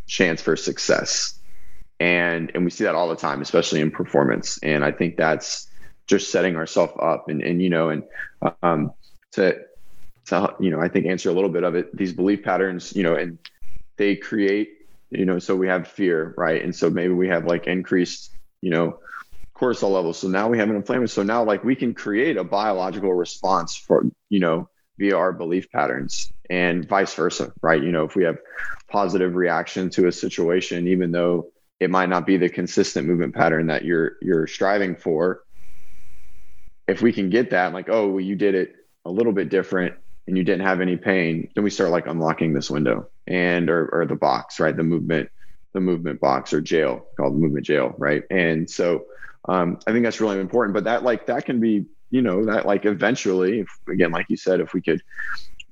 chance 0.07 0.41
for 0.41 0.57
success, 0.57 1.39
and 2.01 2.51
and 2.55 2.65
we 2.65 2.71
see 2.71 2.85
that 2.85 2.95
all 2.95 3.09
the 3.09 3.17
time, 3.17 3.43
especially 3.43 3.81
in 3.81 3.91
performance. 3.91 4.59
And 4.63 4.85
I 4.85 4.93
think 4.93 5.17
that's 5.17 5.69
just 6.07 6.31
setting 6.31 6.57
ourselves 6.57 6.95
up, 7.01 7.29
and 7.29 7.43
and 7.43 7.61
you 7.61 7.71
know, 7.71 7.91
and 7.91 8.03
um, 8.63 8.93
to 9.33 9.59
to 10.27 10.55
you 10.61 10.71
know, 10.71 10.81
I 10.81 10.89
think 10.89 11.07
answer 11.07 11.31
a 11.31 11.33
little 11.33 11.51
bit 11.51 11.65
of 11.65 11.75
it. 11.75 11.97
These 11.97 12.13
belief 12.13 12.43
patterns, 12.43 12.95
you 12.95 13.03
know, 13.03 13.15
and 13.15 13.39
they 13.97 14.17
create, 14.17 14.87
you 15.11 15.25
know, 15.25 15.39
so 15.39 15.57
we 15.57 15.69
have 15.69 15.89
fear, 15.89 16.35
right? 16.37 16.63
And 16.63 16.75
so 16.75 16.91
maybe 16.91 17.15
we 17.15 17.29
have 17.29 17.47
like 17.47 17.67
increased, 17.67 18.33
you 18.61 18.71
know, 18.71 18.99
cortisol 19.57 19.93
levels. 19.93 20.19
So 20.19 20.29
now 20.29 20.49
we 20.49 20.59
have 20.59 20.69
an 20.69 20.77
inflammation. 20.77 21.09
So 21.09 21.23
now 21.23 21.43
like 21.45 21.65
we 21.65 21.75
can 21.75 21.95
create 21.95 22.37
a 22.37 22.45
biological 22.45 23.15
response 23.15 23.77
for, 23.77 24.05
you 24.29 24.41
know, 24.41 24.69
via 24.99 25.17
our 25.17 25.33
belief 25.33 25.71
patterns 25.71 26.31
and 26.51 26.87
vice 26.89 27.15
versa, 27.15 27.53
right? 27.63 27.83
You 27.83 27.93
know, 27.93 28.05
if 28.05 28.17
we 28.17 28.25
have 28.25 28.39
positive 28.91 29.35
reaction 29.35 29.91
to 29.91 30.07
a 30.07 30.13
situation, 30.13 30.89
even 30.89 31.11
though 31.11 31.49
it 31.81 31.91
might 31.91 32.09
not 32.09 32.27
be 32.27 32.37
the 32.37 32.49
consistent 32.49 33.07
movement 33.07 33.35
pattern 33.35 33.67
that 33.67 33.85
you're 33.85 34.13
you're 34.23 34.47
striving 34.47 34.97
for, 34.97 35.43
if 36.89 37.03
we 37.03 37.13
can 37.13 37.31
get 37.31 37.51
that, 37.51 37.73
like, 37.73 37.89
oh, 37.89 38.09
well, 38.09 38.21
you 38.21 38.37
did 38.37 38.55
it 38.55 38.75
a 39.05 39.11
little 39.11 39.33
bit 39.33 39.49
different 39.49 39.95
and 40.27 40.37
you 40.37 40.45
didn't 40.45 40.67
have 40.67 40.81
any 40.81 40.97
pain, 40.97 41.49
then 41.55 41.65
we 41.65 41.71
start 41.71 41.91
like 41.91 42.07
unlocking 42.07 42.53
this 42.53 42.71
window 42.71 43.09
and 43.27 43.71
or, 43.71 43.89
or 43.89 44.07
the 44.07 44.17
box, 44.17 44.61
right? 44.61 44.77
The 44.77 44.83
movement, 44.83 45.29
the 45.75 45.81
movement 45.81 46.21
box 46.21 46.53
or 46.53 46.61
jail 46.61 47.07
called 47.17 47.35
the 47.35 47.39
movement 47.39 47.67
jail, 47.67 47.95
right? 47.99 48.23
And 48.31 48.69
so 48.69 49.05
um, 49.49 49.79
I 49.87 49.93
think 49.93 50.05
that's 50.05 50.21
really 50.21 50.41
important. 50.41 50.75
But 50.75 50.85
that 50.85 51.03
like 51.03 51.27
that 51.27 51.45
can 51.45 51.61
be, 51.61 51.87
you 52.11 52.23
know, 52.23 52.45
that 52.47 52.67
like 52.67 52.85
eventually, 52.85 53.61
if, 53.61 53.69
again, 53.89 54.11
like 54.11 54.27
you 54.29 54.37
said, 54.37 54.61
if 54.61 54.75
we 54.75 54.83
could 54.83 55.03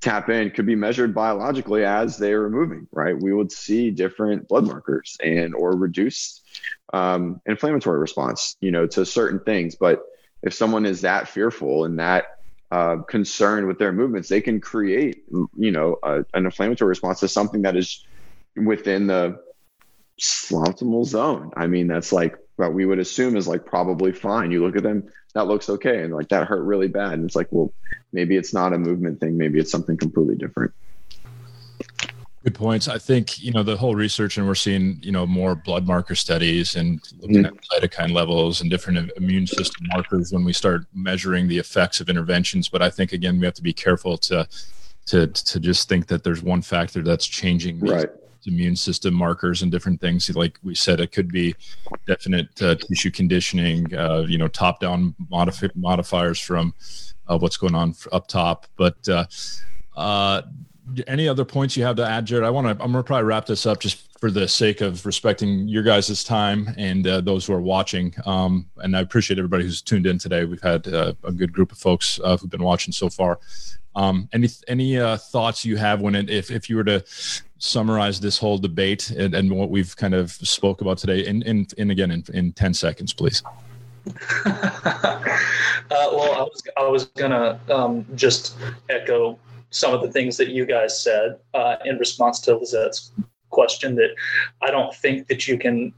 tap 0.00 0.28
in, 0.28 0.50
could 0.50 0.66
be 0.66 0.76
measured 0.76 1.14
biologically 1.14 1.84
as 1.84 2.18
they 2.18 2.32
are 2.32 2.50
moving, 2.50 2.86
right? 2.92 3.18
We 3.18 3.32
would 3.32 3.50
see 3.50 3.90
different 3.90 4.48
blood 4.48 4.66
markers 4.66 5.16
and 5.22 5.54
or 5.54 5.76
reduced 5.76 6.42
um, 6.92 7.40
inflammatory 7.46 7.98
response, 7.98 8.56
you 8.60 8.70
know, 8.70 8.86
to 8.88 9.06
certain 9.06 9.40
things. 9.40 9.76
But 9.76 10.02
if 10.42 10.52
someone 10.52 10.84
is 10.84 11.00
that 11.00 11.28
fearful 11.28 11.86
and 11.86 11.98
that 11.98 12.26
uh, 12.70 12.98
concerned 13.08 13.66
with 13.66 13.78
their 13.78 13.92
movements, 13.92 14.28
they 14.28 14.40
can 14.40 14.60
create, 14.60 15.24
you 15.56 15.70
know, 15.70 15.96
a, 16.02 16.24
an 16.34 16.44
inflammatory 16.44 16.88
response 16.88 17.20
to 17.20 17.28
something 17.28 17.62
that 17.62 17.76
is 17.76 18.04
within 18.56 19.06
the 19.06 19.40
optimal 20.20 21.04
zone. 21.04 21.50
I 21.56 21.66
mean, 21.66 21.86
that's 21.86 22.12
like 22.12 22.36
what 22.56 22.72
we 22.72 22.86
would 22.86 22.98
assume 22.98 23.36
is 23.36 23.48
like 23.48 23.64
probably 23.64 24.12
fine. 24.12 24.50
You 24.50 24.64
look 24.64 24.76
at 24.76 24.82
them, 24.82 25.08
that 25.34 25.46
looks 25.46 25.68
okay, 25.68 26.02
and 26.02 26.14
like 26.14 26.28
that 26.28 26.46
hurt 26.46 26.62
really 26.62 26.88
bad, 26.88 27.14
and 27.14 27.24
it's 27.24 27.36
like, 27.36 27.48
well, 27.50 27.72
maybe 28.12 28.36
it's 28.36 28.54
not 28.54 28.72
a 28.72 28.78
movement 28.78 29.20
thing. 29.20 29.36
Maybe 29.36 29.58
it's 29.58 29.70
something 29.70 29.96
completely 29.96 30.36
different. 30.36 30.72
Good 32.44 32.54
points. 32.54 32.88
I 32.88 32.98
think 32.98 33.42
you 33.42 33.52
know 33.52 33.62
the 33.62 33.76
whole 33.76 33.94
research, 33.94 34.36
and 34.36 34.46
we're 34.46 34.54
seeing 34.54 34.98
you 35.02 35.10
know 35.10 35.26
more 35.26 35.54
blood 35.54 35.86
marker 35.86 36.14
studies 36.14 36.76
and 36.76 37.00
looking 37.20 37.42
mm-hmm. 37.42 37.56
at 37.76 37.82
cytokine 37.82 38.12
levels 38.12 38.60
and 38.60 38.70
different 38.70 39.10
immune 39.16 39.46
system 39.46 39.86
markers 39.92 40.30
when 40.30 40.44
we 40.44 40.52
start 40.52 40.84
measuring 40.94 41.48
the 41.48 41.58
effects 41.58 42.00
of 42.00 42.08
interventions. 42.08 42.68
But 42.68 42.82
I 42.82 42.90
think 42.90 43.12
again 43.12 43.40
we 43.40 43.46
have 43.46 43.54
to 43.54 43.62
be 43.62 43.72
careful 43.72 44.18
to 44.18 44.46
to 45.06 45.26
to 45.26 45.58
just 45.58 45.88
think 45.88 46.06
that 46.08 46.22
there's 46.22 46.42
one 46.42 46.60
factor 46.60 47.02
that's 47.02 47.26
changing 47.26 47.80
right. 47.80 48.10
Immune 48.46 48.76
system 48.76 49.14
markers 49.14 49.62
and 49.62 49.70
different 49.72 50.00
things. 50.00 50.28
Like 50.34 50.58
we 50.62 50.74
said, 50.74 51.00
it 51.00 51.12
could 51.12 51.32
be 51.32 51.54
definite 52.06 52.62
uh, 52.62 52.74
tissue 52.76 53.10
conditioning, 53.10 53.94
uh, 53.94 54.24
you 54.28 54.38
know, 54.38 54.48
top 54.48 54.80
down 54.80 55.14
modif- 55.30 55.74
modifiers 55.76 56.38
from 56.38 56.74
uh, 57.28 57.38
what's 57.38 57.56
going 57.56 57.74
on 57.74 57.94
up 58.12 58.26
top, 58.26 58.66
but. 58.76 59.08
Uh, 59.08 59.24
uh 59.96 60.42
any 61.06 61.26
other 61.26 61.46
points 61.46 61.78
you 61.78 61.84
have 61.84 61.96
to 61.96 62.06
add, 62.06 62.26
Jarod? 62.26 62.44
I 62.44 62.50
want 62.50 62.66
to. 62.66 62.84
I'm 62.84 62.92
to 62.92 63.02
probably 63.02 63.24
wrap 63.24 63.46
this 63.46 63.64
up 63.64 63.80
just 63.80 64.06
for 64.24 64.30
the 64.30 64.48
sake 64.48 64.80
of 64.80 65.04
respecting 65.04 65.68
your 65.68 65.82
guys' 65.82 66.24
time 66.24 66.66
and 66.78 67.06
uh, 67.06 67.20
those 67.20 67.44
who 67.44 67.52
are 67.52 67.60
watching. 67.60 68.14
Um, 68.24 68.66
and 68.78 68.96
I 68.96 69.00
appreciate 69.00 69.38
everybody 69.38 69.64
who's 69.64 69.82
tuned 69.82 70.06
in 70.06 70.18
today. 70.18 70.46
We've 70.46 70.62
had 70.62 70.88
uh, 70.88 71.12
a 71.24 71.30
good 71.30 71.52
group 71.52 71.72
of 71.72 71.76
folks 71.76 72.18
uh, 72.24 72.38
who've 72.38 72.48
been 72.48 72.62
watching 72.62 72.90
so 72.90 73.10
far. 73.10 73.38
Um, 73.94 74.26
any 74.32 74.48
any 74.66 74.98
uh, 74.98 75.18
thoughts 75.18 75.62
you 75.62 75.76
have 75.76 76.00
when 76.00 76.14
it, 76.14 76.30
if 76.30 76.50
if 76.50 76.70
you 76.70 76.76
were 76.76 76.84
to 76.84 77.04
summarize 77.58 78.18
this 78.18 78.38
whole 78.38 78.56
debate 78.56 79.10
and, 79.10 79.34
and 79.34 79.50
what 79.50 79.68
we've 79.68 79.94
kind 79.94 80.14
of 80.14 80.30
spoke 80.30 80.80
about 80.80 80.96
today, 80.96 81.26
in 81.26 81.42
in, 81.42 81.66
in 81.76 81.90
again 81.90 82.10
in, 82.10 82.24
in 82.32 82.52
ten 82.52 82.72
seconds, 82.72 83.12
please. 83.12 83.42
uh, 84.46 85.20
well, 85.90 86.32
I 86.32 86.44
was 86.44 86.62
I 86.78 86.88
was 86.88 87.04
gonna 87.08 87.60
um, 87.70 88.06
just 88.14 88.56
echo 88.88 89.38
some 89.68 89.92
of 89.92 90.00
the 90.00 90.10
things 90.10 90.38
that 90.38 90.48
you 90.48 90.64
guys 90.64 90.98
said 90.98 91.40
uh, 91.52 91.76
in 91.84 91.98
response 91.98 92.40
to 92.40 92.56
Lizette's 92.56 93.12
question. 93.54 93.94
That 93.94 94.10
I 94.60 94.70
don't 94.70 94.94
think 94.94 95.28
that 95.28 95.48
you 95.48 95.56
can. 95.58 95.92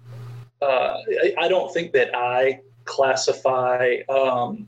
Uh, 0.63 0.99
I, 1.25 1.35
I, 1.39 1.49
don't 1.49 1.71
think 1.73 1.93
that 1.93 2.17
I 2.17 2.61
classify 2.87 3.97
um, 4.09 4.67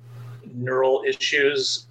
neural 0.52 1.02
issues 1.06 1.86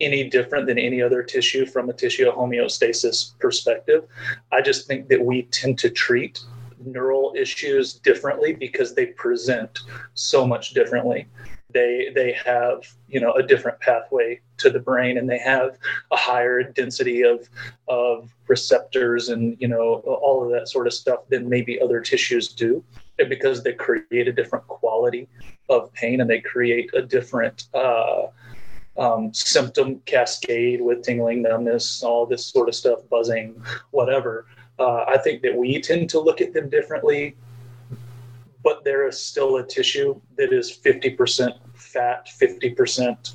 any 0.00 0.28
different 0.28 0.66
than 0.66 0.78
any 0.78 1.00
other 1.02 1.22
tissue 1.22 1.64
from 1.66 1.88
a 1.88 1.92
tissue 1.92 2.30
homeostasis 2.30 3.38
perspective. 3.38 4.04
I 4.52 4.60
just 4.60 4.86
think 4.86 5.08
that 5.08 5.24
we 5.24 5.42
tend 5.44 5.78
to 5.80 5.90
treat 5.90 6.40
neural 6.84 7.32
issues 7.36 7.94
differently 7.94 8.52
because 8.52 8.94
they 8.94 9.06
present 9.06 9.80
so 10.14 10.46
much 10.46 10.74
differently 10.74 11.26
they 11.72 12.10
they 12.14 12.32
have 12.32 12.86
you 13.08 13.20
know 13.20 13.32
a 13.32 13.42
different 13.42 13.78
pathway 13.80 14.40
to 14.58 14.70
the 14.70 14.78
brain 14.78 15.18
and 15.18 15.28
they 15.28 15.38
have 15.38 15.76
a 16.10 16.16
higher 16.16 16.62
density 16.62 17.22
of 17.22 17.48
of 17.88 18.32
receptors 18.48 19.28
and 19.28 19.56
you 19.60 19.68
know 19.68 19.96
all 20.22 20.44
of 20.44 20.50
that 20.50 20.68
sort 20.68 20.86
of 20.86 20.94
stuff 20.94 21.20
than 21.28 21.48
maybe 21.48 21.80
other 21.80 22.00
tissues 22.00 22.48
do. 22.48 22.82
And 23.18 23.28
because 23.28 23.62
they 23.62 23.74
create 23.74 24.26
a 24.28 24.32
different 24.32 24.66
quality 24.68 25.28
of 25.68 25.92
pain 25.92 26.20
and 26.20 26.28
they 26.28 26.40
create 26.40 26.90
a 26.94 27.02
different 27.02 27.68
uh, 27.74 28.26
um, 28.98 29.32
symptom 29.32 30.00
cascade 30.06 30.80
with 30.80 31.02
tingling 31.02 31.42
numbness 31.42 32.02
all 32.02 32.26
this 32.26 32.44
sort 32.44 32.68
of 32.68 32.74
stuff 32.74 33.00
buzzing 33.10 33.62
whatever 33.90 34.46
uh, 34.78 35.04
i 35.08 35.16
think 35.16 35.40
that 35.42 35.56
we 35.56 35.80
tend 35.80 36.10
to 36.10 36.20
look 36.20 36.40
at 36.42 36.52
them 36.52 36.68
differently 36.68 37.34
but 38.62 38.84
there 38.84 39.06
is 39.06 39.18
still 39.18 39.56
a 39.56 39.66
tissue 39.66 40.20
that 40.36 40.52
is 40.52 40.70
50% 40.70 41.58
fat, 41.74 42.28
50% 42.40 43.34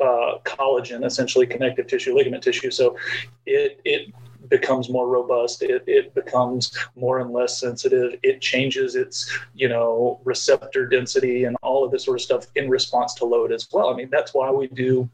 uh, 0.00 0.04
collagen, 0.44 1.04
essentially 1.04 1.46
connective 1.46 1.86
tissue, 1.86 2.14
ligament 2.14 2.42
tissue. 2.42 2.70
So 2.70 2.96
it, 3.46 3.80
it 3.84 4.12
becomes 4.48 4.88
more 4.88 5.08
robust. 5.08 5.62
It, 5.62 5.84
it 5.86 6.14
becomes 6.14 6.76
more 6.94 7.18
and 7.18 7.30
less 7.32 7.58
sensitive. 7.58 8.18
It 8.22 8.40
changes 8.40 8.94
its, 8.94 9.30
you 9.54 9.68
know, 9.68 10.20
receptor 10.24 10.86
density 10.86 11.44
and 11.44 11.56
all 11.62 11.84
of 11.84 11.90
this 11.90 12.04
sort 12.04 12.18
of 12.18 12.22
stuff 12.22 12.46
in 12.54 12.68
response 12.68 13.14
to 13.14 13.24
load 13.24 13.52
as 13.52 13.68
well. 13.72 13.90
I 13.90 13.96
mean, 13.96 14.08
that's 14.10 14.34
why 14.34 14.50
we 14.50 14.68
do 14.68 15.08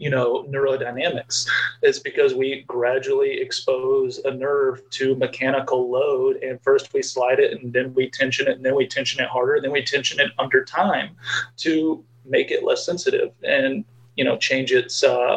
you 0.00 0.08
know 0.08 0.44
neurodynamics 0.44 1.46
is 1.82 2.00
because 2.00 2.34
we 2.34 2.64
gradually 2.66 3.38
expose 3.40 4.18
a 4.24 4.30
nerve 4.32 4.82
to 4.90 5.14
mechanical 5.16 5.90
load 5.90 6.36
and 6.36 6.60
first 6.62 6.92
we 6.94 7.02
slide 7.02 7.38
it 7.38 7.60
and 7.60 7.72
then 7.72 7.92
we 7.94 8.08
tension 8.08 8.48
it 8.48 8.56
and 8.56 8.64
then 8.64 8.74
we 8.74 8.86
tension 8.86 9.22
it 9.22 9.28
harder 9.28 9.54
and 9.54 9.64
then 9.64 9.70
we 9.70 9.82
tension 9.82 10.18
it 10.18 10.30
under 10.38 10.64
time 10.64 11.10
to 11.58 12.02
make 12.24 12.50
it 12.50 12.64
less 12.64 12.84
sensitive 12.84 13.30
and 13.44 13.84
you 14.16 14.24
know 14.24 14.36
change 14.38 14.72
its 14.72 15.04
uh, 15.04 15.36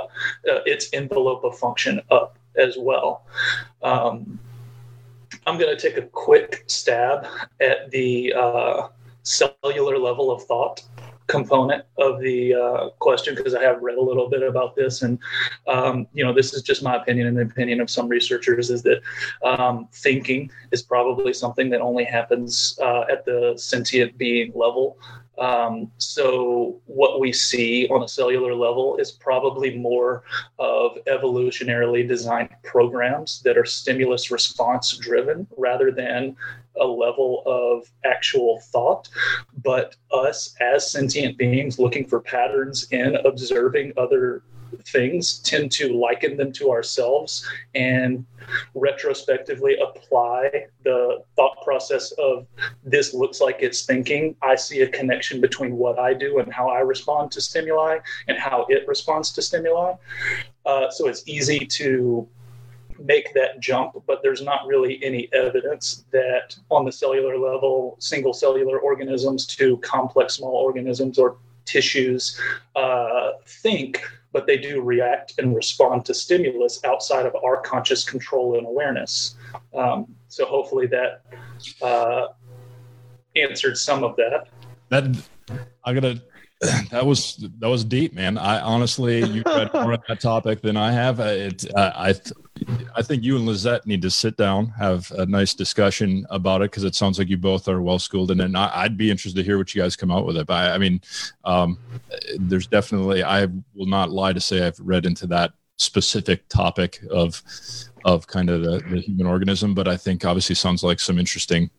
uh, 0.49 0.61
its 0.65 0.89
envelope 0.93 1.43
of 1.43 1.57
function 1.59 2.01
up 2.09 2.37
as 2.55 2.77
well. 2.77 3.23
Um, 3.81 4.39
i'm 5.45 5.57
going 5.57 5.75
to 5.75 5.81
take 5.81 5.97
a 5.97 6.07
quick 6.07 6.63
stab 6.67 7.27
at 7.59 7.91
the 7.91 8.33
uh, 8.33 8.87
cellular 9.23 9.97
level 9.97 10.31
of 10.31 10.43
thought 10.43 10.83
component 11.27 11.85
of 11.97 12.19
the 12.19 12.53
uh, 12.53 12.89
question 12.99 13.35
because 13.35 13.55
I 13.55 13.63
have 13.63 13.81
read 13.81 13.97
a 13.97 14.01
little 14.01 14.29
bit 14.29 14.43
about 14.43 14.75
this, 14.75 15.01
and 15.01 15.19
um, 15.67 16.07
you 16.13 16.23
know, 16.23 16.33
this 16.33 16.53
is 16.53 16.61
just 16.61 16.83
my 16.83 16.95
opinion 16.95 17.27
and 17.27 17.37
the 17.37 17.41
opinion 17.41 17.81
of 17.81 17.89
some 17.89 18.07
researchers 18.07 18.69
is 18.69 18.83
that 18.83 19.01
um, 19.43 19.87
thinking 19.93 20.51
is 20.71 20.81
probably 20.81 21.33
something 21.33 21.69
that 21.69 21.81
only 21.81 22.03
happens 22.03 22.77
uh, 22.81 23.05
at 23.11 23.25
the 23.25 23.53
sentient 23.57 24.17
being 24.17 24.51
level. 24.55 24.97
Um, 25.37 25.91
so 25.97 26.79
what 26.85 27.19
we 27.19 27.33
see 27.33 27.87
on 27.87 28.03
a 28.03 28.07
cellular 28.07 28.53
level 28.53 28.97
is 28.97 29.11
probably 29.11 29.75
more 29.75 30.23
of 30.59 30.97
evolutionarily 31.07 32.07
designed 32.07 32.49
programs 32.63 33.41
that 33.41 33.57
are 33.57 33.65
stimulus 33.65 34.29
response 34.29 34.95
driven 34.97 35.47
rather 35.57 35.91
than 35.91 36.35
a 36.79 36.85
level 36.85 37.43
of 37.45 37.89
actual 38.05 38.59
thought. 38.71 39.09
But 39.63 39.95
us 40.11 40.55
as 40.61 40.89
sentient 40.89 41.37
beings 41.37 41.79
looking 41.79 42.05
for 42.05 42.19
patterns 42.19 42.87
in 42.91 43.15
observing 43.25 43.93
other 43.97 44.43
things 44.85 45.39
tend 45.39 45.71
to 45.73 45.93
liken 45.93 46.37
them 46.37 46.51
to 46.53 46.71
ourselves 46.71 47.47
and 47.75 48.25
retrospectively 48.75 49.77
apply 49.77 50.65
the 50.83 51.23
thought 51.35 51.61
process 51.63 52.11
of 52.13 52.45
this 52.83 53.13
looks 53.13 53.39
like 53.41 53.57
it's 53.59 53.85
thinking. 53.85 54.35
I 54.41 54.55
see 54.55 54.81
a 54.81 54.87
connection 54.87 55.41
between 55.41 55.77
what 55.77 55.99
I 55.99 56.13
do 56.13 56.39
and 56.39 56.51
how 56.51 56.69
I 56.69 56.79
respond 56.79 57.31
to 57.31 57.41
stimuli 57.41 57.99
and 58.27 58.37
how 58.37 58.65
it 58.69 58.87
responds 58.87 59.31
to 59.33 59.41
stimuli. 59.41 59.93
Uh, 60.65 60.89
so 60.89 61.07
it's 61.07 61.23
easy 61.27 61.59
to 61.59 62.27
make 62.99 63.33
that 63.33 63.59
jump, 63.59 64.01
but 64.07 64.21
there's 64.23 64.41
not 64.41 64.65
really 64.67 65.03
any 65.03 65.29
evidence 65.33 66.05
that 66.11 66.55
on 66.69 66.85
the 66.85 66.91
cellular 66.91 67.37
level, 67.37 67.95
single 67.99 68.33
cellular 68.33 68.79
organisms 68.79 69.45
to 69.45 69.77
complex 69.77 70.35
small 70.35 70.55
organisms 70.55 71.17
or 71.17 71.37
tissues 71.65 72.39
uh, 72.75 73.31
think, 73.45 74.01
but 74.33 74.47
they 74.47 74.57
do 74.57 74.81
react 74.81 75.35
and 75.37 75.55
respond 75.55 76.03
to 76.05 76.13
stimulus 76.13 76.83
outside 76.83 77.25
of 77.25 77.35
our 77.35 77.61
conscious 77.61 78.03
control 78.03 78.57
and 78.57 78.65
awareness. 78.67 79.35
Um, 79.73 80.13
so 80.27 80.45
hopefully 80.45 80.87
that 80.87 81.21
uh, 81.81 82.27
answered 83.35 83.77
some 83.77 84.03
of 84.03 84.15
that. 84.17 84.47
That 84.89 85.05
I 85.85 85.93
gotta. 85.93 86.21
That 86.89 87.05
was 87.05 87.37
that 87.59 87.67
was 87.67 87.83
deep, 87.83 88.13
man. 88.13 88.37
I 88.37 88.59
honestly, 88.59 89.23
you 89.25 89.43
read 89.45 89.73
more 89.73 89.93
on 89.93 90.03
that 90.07 90.19
topic 90.19 90.61
than 90.61 90.77
I 90.77 90.91
have. 90.91 91.19
It, 91.19 91.65
uh, 91.75 91.91
I 91.95 92.13
I 92.95 93.01
think 93.01 93.23
you 93.23 93.35
and 93.35 93.45
Lizette 93.45 93.85
need 93.85 94.01
to 94.03 94.11
sit 94.11 94.37
down, 94.37 94.67
have 94.77 95.11
a 95.11 95.25
nice 95.25 95.53
discussion 95.53 96.25
about 96.29 96.61
it 96.61 96.71
because 96.71 96.83
it 96.83 96.95
sounds 96.95 97.17
like 97.17 97.29
you 97.29 97.37
both 97.37 97.67
are 97.67 97.81
well 97.81 97.99
schooled. 97.99 98.31
And 98.31 98.57
I, 98.57 98.83
would 98.83 98.97
be 98.97 99.09
interested 99.09 99.39
to 99.39 99.43
hear 99.43 99.57
what 99.57 99.73
you 99.73 99.81
guys 99.81 99.95
come 99.95 100.11
out 100.11 100.25
with 100.25 100.37
it. 100.37 100.47
But 100.47 100.53
I, 100.53 100.75
I 100.75 100.77
mean, 100.77 101.01
um, 101.43 101.79
there's 102.37 102.67
definitely 102.67 103.23
I 103.23 103.45
will 103.73 103.87
not 103.87 104.11
lie 104.11 104.33
to 104.33 104.41
say 104.41 104.65
I've 104.65 104.79
read 104.79 105.05
into 105.05 105.27
that 105.27 105.53
specific 105.77 106.47
topic 106.49 106.99
of 107.09 107.41
of 108.05 108.27
kind 108.27 108.49
of 108.49 108.61
the, 108.61 108.79
the 108.89 109.01
human 109.01 109.27
organism, 109.27 109.73
but 109.73 109.87
I 109.87 109.97
think 109.97 110.25
obviously 110.25 110.55
sounds 110.55 110.83
like 110.83 110.99
some 110.99 111.17
interesting 111.17 111.69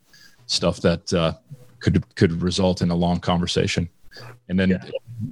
stuff 0.47 0.80
that 0.80 1.12
uh, 1.12 1.35
could 1.80 2.03
could 2.16 2.43
result 2.43 2.82
in 2.82 2.91
a 2.91 2.95
long 2.95 3.20
conversation. 3.20 3.89
And 4.49 4.59
then 4.59 4.71
yeah. 4.71 4.85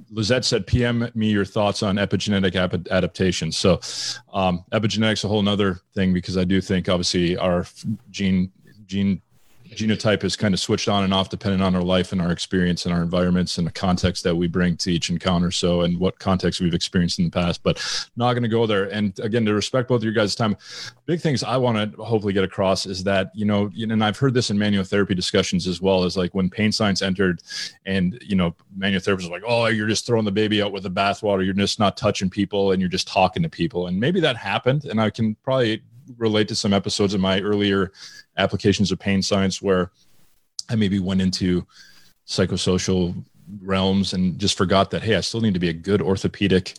Lizette 0.09 0.45
said, 0.45 0.65
PM 0.65 1.09
me 1.13 1.29
your 1.29 1.45
thoughts 1.45 1.83
on 1.83 1.97
epigenetic 1.97 2.55
ap- 2.55 2.87
adaptation. 2.89 3.51
So, 3.51 3.79
um, 4.33 4.65
epigenetics 4.71 5.23
a 5.23 5.27
whole 5.27 5.41
nother 5.41 5.81
thing 5.93 6.13
because 6.13 6.37
I 6.37 6.43
do 6.43 6.61
think 6.61 6.89
obviously 6.89 7.37
our 7.37 7.65
gene 8.09 8.51
gene 8.85 9.21
genotype 9.75 10.23
is 10.23 10.35
kind 10.35 10.53
of 10.53 10.59
switched 10.59 10.87
on 10.87 11.03
and 11.03 11.13
off 11.13 11.29
depending 11.29 11.61
on 11.61 11.75
our 11.75 11.81
life 11.81 12.11
and 12.11 12.21
our 12.21 12.31
experience 12.31 12.85
and 12.85 12.93
our 12.93 13.01
environments 13.01 13.57
and 13.57 13.67
the 13.67 13.71
context 13.71 14.23
that 14.23 14.35
we 14.35 14.47
bring 14.47 14.77
to 14.77 14.91
each 14.91 15.09
encounter. 15.09 15.51
So, 15.51 15.81
and 15.81 15.99
what 15.99 16.19
context 16.19 16.61
we've 16.61 16.73
experienced 16.73 17.19
in 17.19 17.25
the 17.25 17.31
past, 17.31 17.63
but 17.63 17.81
not 18.15 18.33
going 18.33 18.43
to 18.43 18.49
go 18.49 18.65
there. 18.65 18.85
And 18.85 19.17
again, 19.19 19.45
to 19.45 19.53
respect 19.53 19.89
both 19.89 19.97
of 19.97 20.03
your 20.03 20.13
guys' 20.13 20.35
time, 20.35 20.57
big 21.05 21.21
things 21.21 21.43
I 21.43 21.57
want 21.57 21.77
to 21.77 22.03
hopefully 22.03 22.33
get 22.33 22.43
across 22.43 22.85
is 22.85 23.03
that, 23.03 23.31
you 23.33 23.45
know, 23.45 23.69
and 23.77 24.03
I've 24.03 24.17
heard 24.17 24.33
this 24.33 24.49
in 24.49 24.57
manual 24.57 24.83
therapy 24.83 25.15
discussions 25.15 25.67
as 25.67 25.81
well 25.81 26.03
as 26.03 26.17
like 26.17 26.33
when 26.33 26.49
pain 26.49 26.71
science 26.71 27.01
entered 27.01 27.41
and, 27.85 28.19
you 28.25 28.35
know, 28.35 28.55
manual 28.75 29.01
therapists 29.01 29.27
are 29.27 29.31
like, 29.31 29.43
oh, 29.45 29.67
you're 29.67 29.87
just 29.87 30.05
throwing 30.05 30.25
the 30.25 30.31
baby 30.31 30.61
out 30.61 30.71
with 30.71 30.83
the 30.83 30.91
bathwater. 30.91 31.43
You're 31.43 31.53
just 31.53 31.79
not 31.79 31.97
touching 31.97 32.29
people 32.29 32.71
and 32.71 32.81
you're 32.81 32.89
just 32.89 33.07
talking 33.07 33.43
to 33.43 33.49
people. 33.49 33.87
And 33.87 33.99
maybe 33.99 34.19
that 34.19 34.37
happened. 34.37 34.85
And 34.85 34.99
I 34.99 35.09
can 35.09 35.35
probably 35.43 35.81
relate 36.17 36.47
to 36.49 36.55
some 36.55 36.73
episodes 36.73 37.13
of 37.13 37.21
my 37.21 37.39
earlier 37.41 37.91
applications 38.37 38.91
of 38.91 38.99
pain 38.99 39.21
science 39.21 39.61
where 39.61 39.91
I 40.69 40.75
maybe 40.75 40.99
went 40.99 41.21
into 41.21 41.65
psychosocial 42.27 43.23
realms 43.61 44.13
and 44.13 44.39
just 44.39 44.57
forgot 44.57 44.91
that 44.91 45.03
hey, 45.03 45.15
I 45.15 45.21
still 45.21 45.41
need 45.41 45.53
to 45.53 45.59
be 45.59 45.69
a 45.69 45.73
good 45.73 46.01
orthopedic 46.01 46.75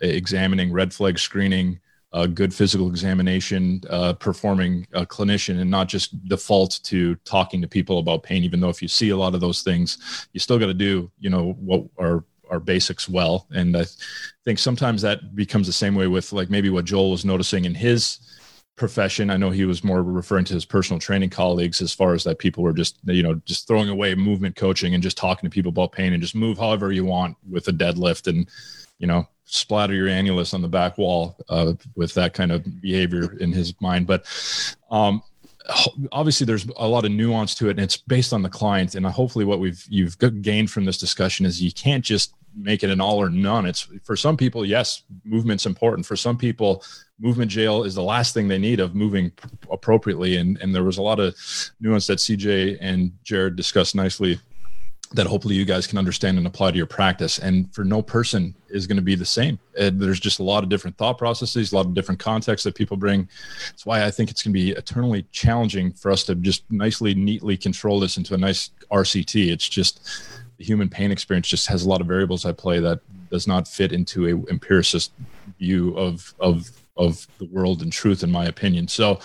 examining 0.00 0.72
red 0.72 0.92
flag 0.92 1.18
screening, 1.18 1.80
a 2.12 2.26
good 2.26 2.52
physical 2.54 2.88
examination, 2.88 3.82
uh, 3.90 4.12
performing 4.14 4.86
a 4.92 5.04
clinician, 5.06 5.60
and 5.60 5.70
not 5.70 5.88
just 5.88 6.24
default 6.28 6.80
to 6.84 7.14
talking 7.24 7.60
to 7.62 7.68
people 7.68 7.98
about 7.98 8.22
pain. 8.22 8.44
Even 8.44 8.60
though 8.60 8.68
if 8.68 8.82
you 8.82 8.88
see 8.88 9.10
a 9.10 9.16
lot 9.16 9.34
of 9.34 9.40
those 9.40 9.62
things, 9.62 10.28
you 10.32 10.40
still 10.40 10.58
got 10.58 10.66
to 10.66 10.74
do 10.74 11.10
you 11.18 11.30
know 11.30 11.52
what 11.52 11.84
are 11.98 12.24
our 12.50 12.60
basics 12.60 13.08
well. 13.08 13.46
And 13.50 13.76
I 13.76 13.84
think 14.44 14.58
sometimes 14.58 15.02
that 15.02 15.34
becomes 15.34 15.66
the 15.66 15.72
same 15.72 15.94
way 15.94 16.06
with 16.06 16.32
like 16.32 16.50
maybe 16.50 16.70
what 16.70 16.86
Joel 16.86 17.10
was 17.10 17.24
noticing 17.24 17.64
in 17.64 17.74
his 17.74 18.18
profession. 18.78 19.30
I 19.30 19.36
know 19.36 19.50
he 19.50 19.64
was 19.64 19.84
more 19.84 20.02
referring 20.02 20.44
to 20.46 20.54
his 20.54 20.64
personal 20.64 20.98
training 21.00 21.30
colleagues 21.30 21.82
as 21.82 21.92
far 21.92 22.14
as 22.14 22.24
that 22.24 22.38
people 22.38 22.62
were 22.62 22.72
just, 22.72 22.98
you 23.04 23.22
know, 23.22 23.34
just 23.44 23.66
throwing 23.66 23.88
away 23.88 24.14
movement 24.14 24.56
coaching 24.56 24.94
and 24.94 25.02
just 25.02 25.18
talking 25.18 25.48
to 25.48 25.54
people 25.54 25.70
about 25.70 25.92
pain 25.92 26.12
and 26.12 26.22
just 26.22 26.34
move 26.34 26.58
however 26.58 26.92
you 26.92 27.04
want 27.04 27.36
with 27.50 27.68
a 27.68 27.72
deadlift 27.72 28.26
and, 28.26 28.48
you 28.98 29.06
know, 29.06 29.28
splatter 29.44 29.94
your 29.94 30.08
annulus 30.08 30.54
on 30.54 30.62
the 30.62 30.68
back 30.68 30.96
wall 30.98 31.36
uh, 31.48 31.72
with 31.96 32.14
that 32.14 32.34
kind 32.34 32.52
of 32.52 32.80
behavior 32.80 33.36
in 33.38 33.52
his 33.52 33.74
mind. 33.80 34.06
But 34.06 34.24
um, 34.90 35.22
obviously 36.12 36.44
there's 36.44 36.66
a 36.76 36.88
lot 36.88 37.04
of 37.04 37.10
nuance 37.10 37.54
to 37.56 37.68
it 37.68 37.72
and 37.72 37.80
it's 37.80 37.96
based 37.96 38.32
on 38.32 38.42
the 38.42 38.48
client. 38.48 38.94
And 38.94 39.04
hopefully 39.06 39.44
what 39.44 39.60
we've, 39.60 39.84
you've 39.88 40.18
gained 40.42 40.70
from 40.70 40.84
this 40.84 40.98
discussion 40.98 41.46
is 41.46 41.62
you 41.62 41.72
can't 41.72 42.04
just 42.04 42.34
make 42.60 42.82
it 42.82 42.90
an 42.90 43.00
all 43.00 43.20
or 43.20 43.30
none. 43.30 43.66
It's 43.66 43.88
for 44.02 44.16
some 44.16 44.36
people, 44.36 44.64
yes, 44.64 45.02
movement's 45.24 45.66
important. 45.66 46.06
For 46.06 46.16
some 46.16 46.36
people, 46.36 46.84
movement 47.20 47.50
jail 47.50 47.84
is 47.84 47.94
the 47.94 48.02
last 48.02 48.34
thing 48.34 48.48
they 48.48 48.58
need 48.58 48.80
of 48.80 48.94
moving 48.94 49.32
appropriately. 49.70 50.36
And 50.36 50.60
and 50.60 50.74
there 50.74 50.84
was 50.84 50.98
a 50.98 51.02
lot 51.02 51.20
of 51.20 51.34
nuance 51.80 52.06
that 52.08 52.18
CJ 52.18 52.78
and 52.80 53.12
Jarod 53.24 53.56
discussed 53.56 53.94
nicely 53.94 54.40
that 55.12 55.26
hopefully 55.26 55.54
you 55.54 55.64
guys 55.64 55.86
can 55.86 55.96
understand 55.96 56.36
and 56.36 56.46
apply 56.46 56.70
to 56.70 56.76
your 56.76 56.86
practice. 56.86 57.38
And 57.38 57.72
for 57.74 57.82
no 57.82 58.02
person 58.02 58.54
is 58.68 58.86
going 58.86 58.96
to 58.96 59.02
be 59.02 59.14
the 59.14 59.24
same. 59.24 59.58
And 59.78 59.98
there's 59.98 60.20
just 60.20 60.38
a 60.38 60.42
lot 60.42 60.62
of 60.62 60.68
different 60.68 60.98
thought 60.98 61.16
processes, 61.16 61.72
a 61.72 61.76
lot 61.76 61.86
of 61.86 61.94
different 61.94 62.20
contexts 62.20 62.64
that 62.64 62.74
people 62.74 62.96
bring. 62.96 63.26
That's 63.70 63.86
why 63.86 64.04
I 64.04 64.10
think 64.10 64.30
it's 64.30 64.42
going 64.42 64.52
to 64.52 64.60
be 64.60 64.72
eternally 64.72 65.26
challenging 65.32 65.92
for 65.92 66.10
us 66.10 66.24
to 66.24 66.34
just 66.34 66.70
nicely, 66.70 67.14
neatly 67.14 67.56
control 67.56 68.00
this 68.00 68.18
into 68.18 68.34
a 68.34 68.38
nice 68.38 68.70
RCT. 68.92 69.50
It's 69.50 69.68
just 69.68 70.06
human 70.58 70.88
pain 70.88 71.10
experience 71.10 71.48
just 71.48 71.66
has 71.66 71.84
a 71.84 71.88
lot 71.88 72.00
of 72.00 72.06
variables 72.06 72.44
at 72.44 72.56
play 72.58 72.80
that 72.80 73.00
does 73.30 73.46
not 73.46 73.68
fit 73.68 73.92
into 73.92 74.26
a 74.26 74.50
empiricist 74.50 75.12
view 75.58 75.96
of 75.96 76.34
of 76.40 76.70
of 76.96 77.26
the 77.38 77.46
world 77.46 77.82
and 77.82 77.92
truth 77.92 78.22
in 78.22 78.30
my 78.30 78.46
opinion 78.46 78.88
so 78.88 79.20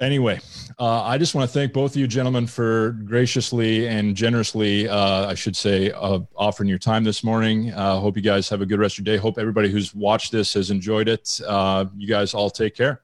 anyway 0.00 0.40
uh, 0.78 1.02
I 1.02 1.18
just 1.18 1.34
want 1.34 1.48
to 1.48 1.52
thank 1.52 1.72
both 1.72 1.92
of 1.92 1.96
you 1.96 2.08
gentlemen 2.08 2.46
for 2.48 2.90
graciously 3.04 3.86
and 3.86 4.16
generously, 4.16 4.88
uh, 4.88 5.28
I 5.28 5.34
should 5.34 5.54
say, 5.54 5.92
uh, 5.92 6.20
offering 6.34 6.68
your 6.68 6.78
time 6.78 7.04
this 7.04 7.22
morning. 7.22 7.72
Uh, 7.72 8.00
hope 8.00 8.16
you 8.16 8.22
guys 8.22 8.48
have 8.48 8.60
a 8.60 8.66
good 8.66 8.80
rest 8.80 8.98
of 8.98 9.06
your 9.06 9.16
day. 9.16 9.20
Hope 9.20 9.38
everybody 9.38 9.70
who's 9.70 9.94
watched 9.94 10.32
this 10.32 10.54
has 10.54 10.70
enjoyed 10.70 11.08
it. 11.08 11.40
Uh, 11.46 11.84
you 11.96 12.08
guys 12.08 12.34
all 12.34 12.50
take 12.50 12.74
care. 12.74 13.02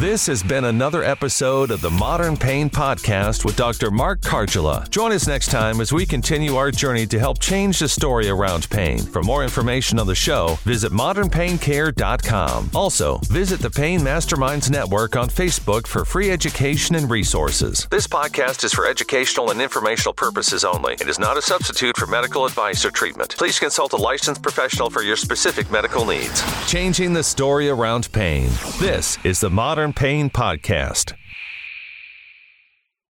This 0.00 0.26
has 0.26 0.42
been 0.42 0.64
another 0.64 1.02
episode 1.04 1.70
of 1.70 1.80
the 1.82 1.90
Modern 1.90 2.36
Pain 2.36 2.70
Podcast 2.70 3.44
with 3.44 3.54
Dr. 3.54 3.90
Mark 3.90 4.20
Kargela. 4.20 4.88
Join 4.88 5.12
us 5.12 5.26
next 5.26 5.50
time 5.50 5.80
as 5.80 5.92
we 5.92 6.06
continue 6.06 6.56
our 6.56 6.70
journey 6.70 7.06
to 7.08 7.18
help 7.18 7.38
change 7.38 7.78
the 7.78 7.88
story 7.88 8.28
around 8.28 8.68
pain. 8.70 8.98
For 8.98 9.22
more 9.22 9.42
information 9.42 9.98
on 9.98 10.06
the 10.06 10.14
show, 10.14 10.58
visit 10.62 10.92
modernpaincare.com. 10.92 12.70
Also, 12.74 13.18
visit 13.24 13.60
the 13.60 13.70
Pain 13.70 14.00
Masterminds 14.00 14.70
Network 14.70 15.14
on 15.14 15.28
Facebook 15.28 15.86
for 15.86 16.04
free 16.06 16.30
education 16.30 16.94
and 16.94 17.10
resources. 17.10 17.86
This 17.90 18.06
podcast 18.06 18.64
is 18.64 18.72
for 18.72 18.86
educational 18.86 19.50
and 19.50 19.60
informational 19.60 20.14
purposes 20.14 20.64
only. 20.64 20.94
It 20.94 21.08
is 21.08 21.18
not 21.18 21.36
a 21.36 21.42
substitute 21.42 21.96
for 21.96 22.06
medical 22.06 22.46
advice 22.46 22.84
or 22.84 22.90
treatment. 22.90 23.36
Please 23.36 23.58
consult 23.58 23.92
a 23.92 23.96
licensed 23.96 24.42
professional 24.42 24.88
for 24.88 25.02
your 25.02 25.16
specific 25.16 25.70
medical 25.70 26.04
needs. 26.06 26.42
Changing 26.66 27.12
the 27.12 27.22
story 27.22 27.68
around 27.68 28.10
pain. 28.12 28.48
This 28.86 29.18
is 29.24 29.40
the 29.40 29.50
Modern 29.50 29.92
Pain 29.92 30.30
Podcast. 30.30 31.12